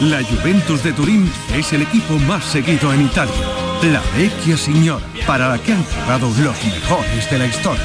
La 0.00 0.22
Juventus 0.22 0.82
de 0.82 0.92
Turín 0.92 1.30
es 1.54 1.72
el 1.72 1.82
equipo 1.82 2.18
más 2.20 2.44
seguido 2.44 2.92
en 2.92 3.02
Italia. 3.02 3.34
La 3.82 4.02
Vecchia 4.16 4.56
Signora, 4.56 5.04
para 5.26 5.48
la 5.48 5.58
que 5.58 5.72
han 5.72 5.84
jugado 5.84 6.28
los 6.28 6.64
mejores 6.64 7.30
de 7.30 7.38
la 7.38 7.46
historia. 7.46 7.84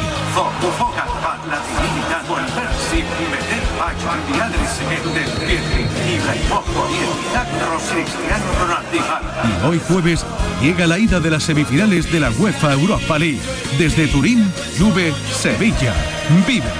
Y 9.43 9.65
hoy 9.65 9.81
jueves 9.87 10.25
llega 10.61 10.87
la 10.87 10.99
ida 10.99 11.19
de 11.19 11.29
las 11.29 11.43
semifinales 11.43 12.11
de 12.11 12.19
la 12.19 12.31
UEFA 12.31 12.73
Europa 12.73 13.19
League. 13.19 13.41
Desde 13.77 14.07
Turín, 14.07 14.51
Juve, 14.77 15.13
Sevilla. 15.31 15.93
Vive, 16.47 16.71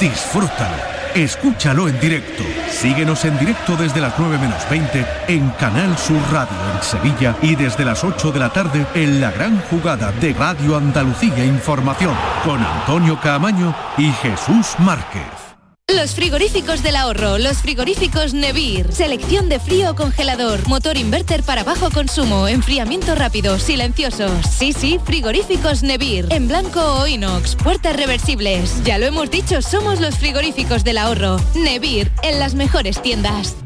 disfruta. 0.00 0.68
Escúchalo 1.14 1.88
en 1.88 1.98
directo. 2.00 2.44
Síguenos 2.70 3.24
en 3.24 3.38
directo 3.38 3.76
desde 3.76 4.00
las 4.00 4.18
9 4.18 4.38
menos 4.38 4.68
20 4.70 5.06
en 5.28 5.50
Canal 5.50 5.96
Sur 5.98 6.20
Radio 6.30 6.56
en 6.74 6.82
Sevilla 6.82 7.36
y 7.42 7.56
desde 7.56 7.84
las 7.84 8.04
8 8.04 8.30
de 8.30 8.38
la 8.38 8.50
tarde 8.50 8.86
en 8.94 9.20
la 9.20 9.30
gran 9.30 9.60
jugada 9.62 10.12
de 10.12 10.32
Radio 10.34 10.76
Andalucía 10.76 11.44
Información 11.44 12.14
con 12.44 12.62
Antonio 12.62 13.18
Caamaño 13.20 13.74
y 13.96 14.12
Jesús 14.12 14.74
Márquez. 14.78 15.47
Los 15.90 16.14
frigoríficos 16.14 16.82
del 16.82 16.96
ahorro, 16.96 17.38
los 17.38 17.62
frigoríficos 17.62 18.34
Nevir, 18.34 18.92
selección 18.92 19.48
de 19.48 19.58
frío 19.58 19.92
o 19.92 19.94
congelador, 19.94 20.68
motor 20.68 20.98
inverter 20.98 21.42
para 21.42 21.64
bajo 21.64 21.90
consumo, 21.90 22.46
enfriamiento 22.46 23.14
rápido, 23.14 23.58
silenciosos. 23.58 24.30
Sí, 24.46 24.74
sí, 24.74 25.00
frigoríficos 25.02 25.82
Nevir, 25.82 26.26
en 26.28 26.46
blanco 26.46 26.82
o 26.82 27.06
inox, 27.06 27.56
puertas 27.56 27.96
reversibles. 27.96 28.84
Ya 28.84 28.98
lo 28.98 29.06
hemos 29.06 29.30
dicho, 29.30 29.62
somos 29.62 29.98
los 29.98 30.18
frigoríficos 30.18 30.84
del 30.84 30.98
ahorro. 30.98 31.38
Nevir, 31.54 32.12
en 32.22 32.38
las 32.38 32.54
mejores 32.54 33.00
tiendas. 33.00 33.56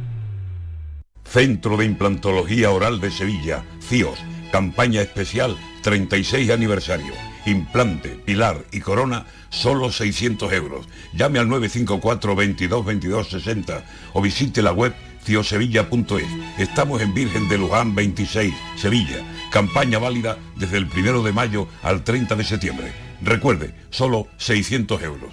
Centro 1.24 1.76
de 1.76 1.86
Implantología 1.86 2.70
Oral 2.70 3.00
de 3.00 3.10
Sevilla, 3.10 3.64
CIOS, 3.80 4.20
campaña 4.52 5.02
especial 5.02 5.56
36 5.82 6.50
aniversario. 6.50 7.31
Implante, 7.46 8.10
pilar 8.10 8.64
y 8.72 8.80
corona, 8.80 9.26
solo 9.50 9.90
600 9.90 10.52
euros. 10.52 10.88
Llame 11.12 11.38
al 11.38 11.48
954 11.48 12.36
22 12.36 12.84
22 12.84 13.28
60 13.28 13.84
o 14.12 14.22
visite 14.22 14.62
la 14.62 14.72
web 14.72 14.94
ciosevilla.es. 15.24 16.26
Estamos 16.58 17.00
en 17.00 17.14
Virgen 17.14 17.48
de 17.48 17.58
Luján 17.58 17.94
26, 17.94 18.54
Sevilla. 18.76 19.24
Campaña 19.50 19.98
válida 19.98 20.38
desde 20.56 20.78
el 20.78 20.86
1 20.86 21.22
de 21.22 21.32
mayo 21.32 21.68
al 21.82 22.04
30 22.04 22.34
de 22.36 22.44
septiembre. 22.44 22.92
Recuerde, 23.20 23.74
solo 23.90 24.28
600 24.38 25.02
euros. 25.02 25.32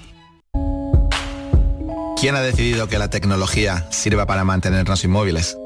¿Quién 2.20 2.36
ha 2.36 2.42
decidido 2.42 2.88
que 2.88 3.00
la 3.00 3.10
tecnología 3.10 3.88
sirva 3.92 4.26
para 4.26 4.44
mantenernos 4.44 5.04
inmóviles? 5.06 5.58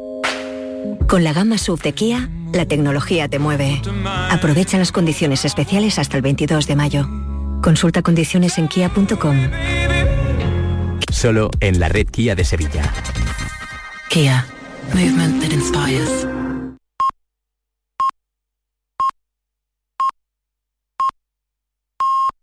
Con 1.08 1.24
la 1.24 1.34
gama 1.34 1.58
SUV 1.58 1.82
de 1.82 1.94
Kia, 1.94 2.30
la 2.54 2.66
tecnología 2.66 3.28
te 3.28 3.40
mueve. 3.40 3.82
Aprovecha 4.30 4.78
las 4.78 4.92
condiciones 4.92 5.46
especiales 5.46 6.00
hasta 6.00 6.18
el 6.18 6.24
22 6.24 6.68
de 6.68 6.76
mayo. 6.76 7.08
Consulta 7.62 8.02
condiciones 8.02 8.58
en 8.58 8.68
kia.com. 8.68 9.38
Solo 11.12 11.50
en 11.60 11.80
la 11.80 11.90
red 11.90 12.08
Kia 12.08 12.36
de 12.36 12.44
Sevilla. 12.44 12.92
Kia. 14.10 14.46
Movement 14.94 15.42
that 15.42 15.52
inspires. 15.52 16.28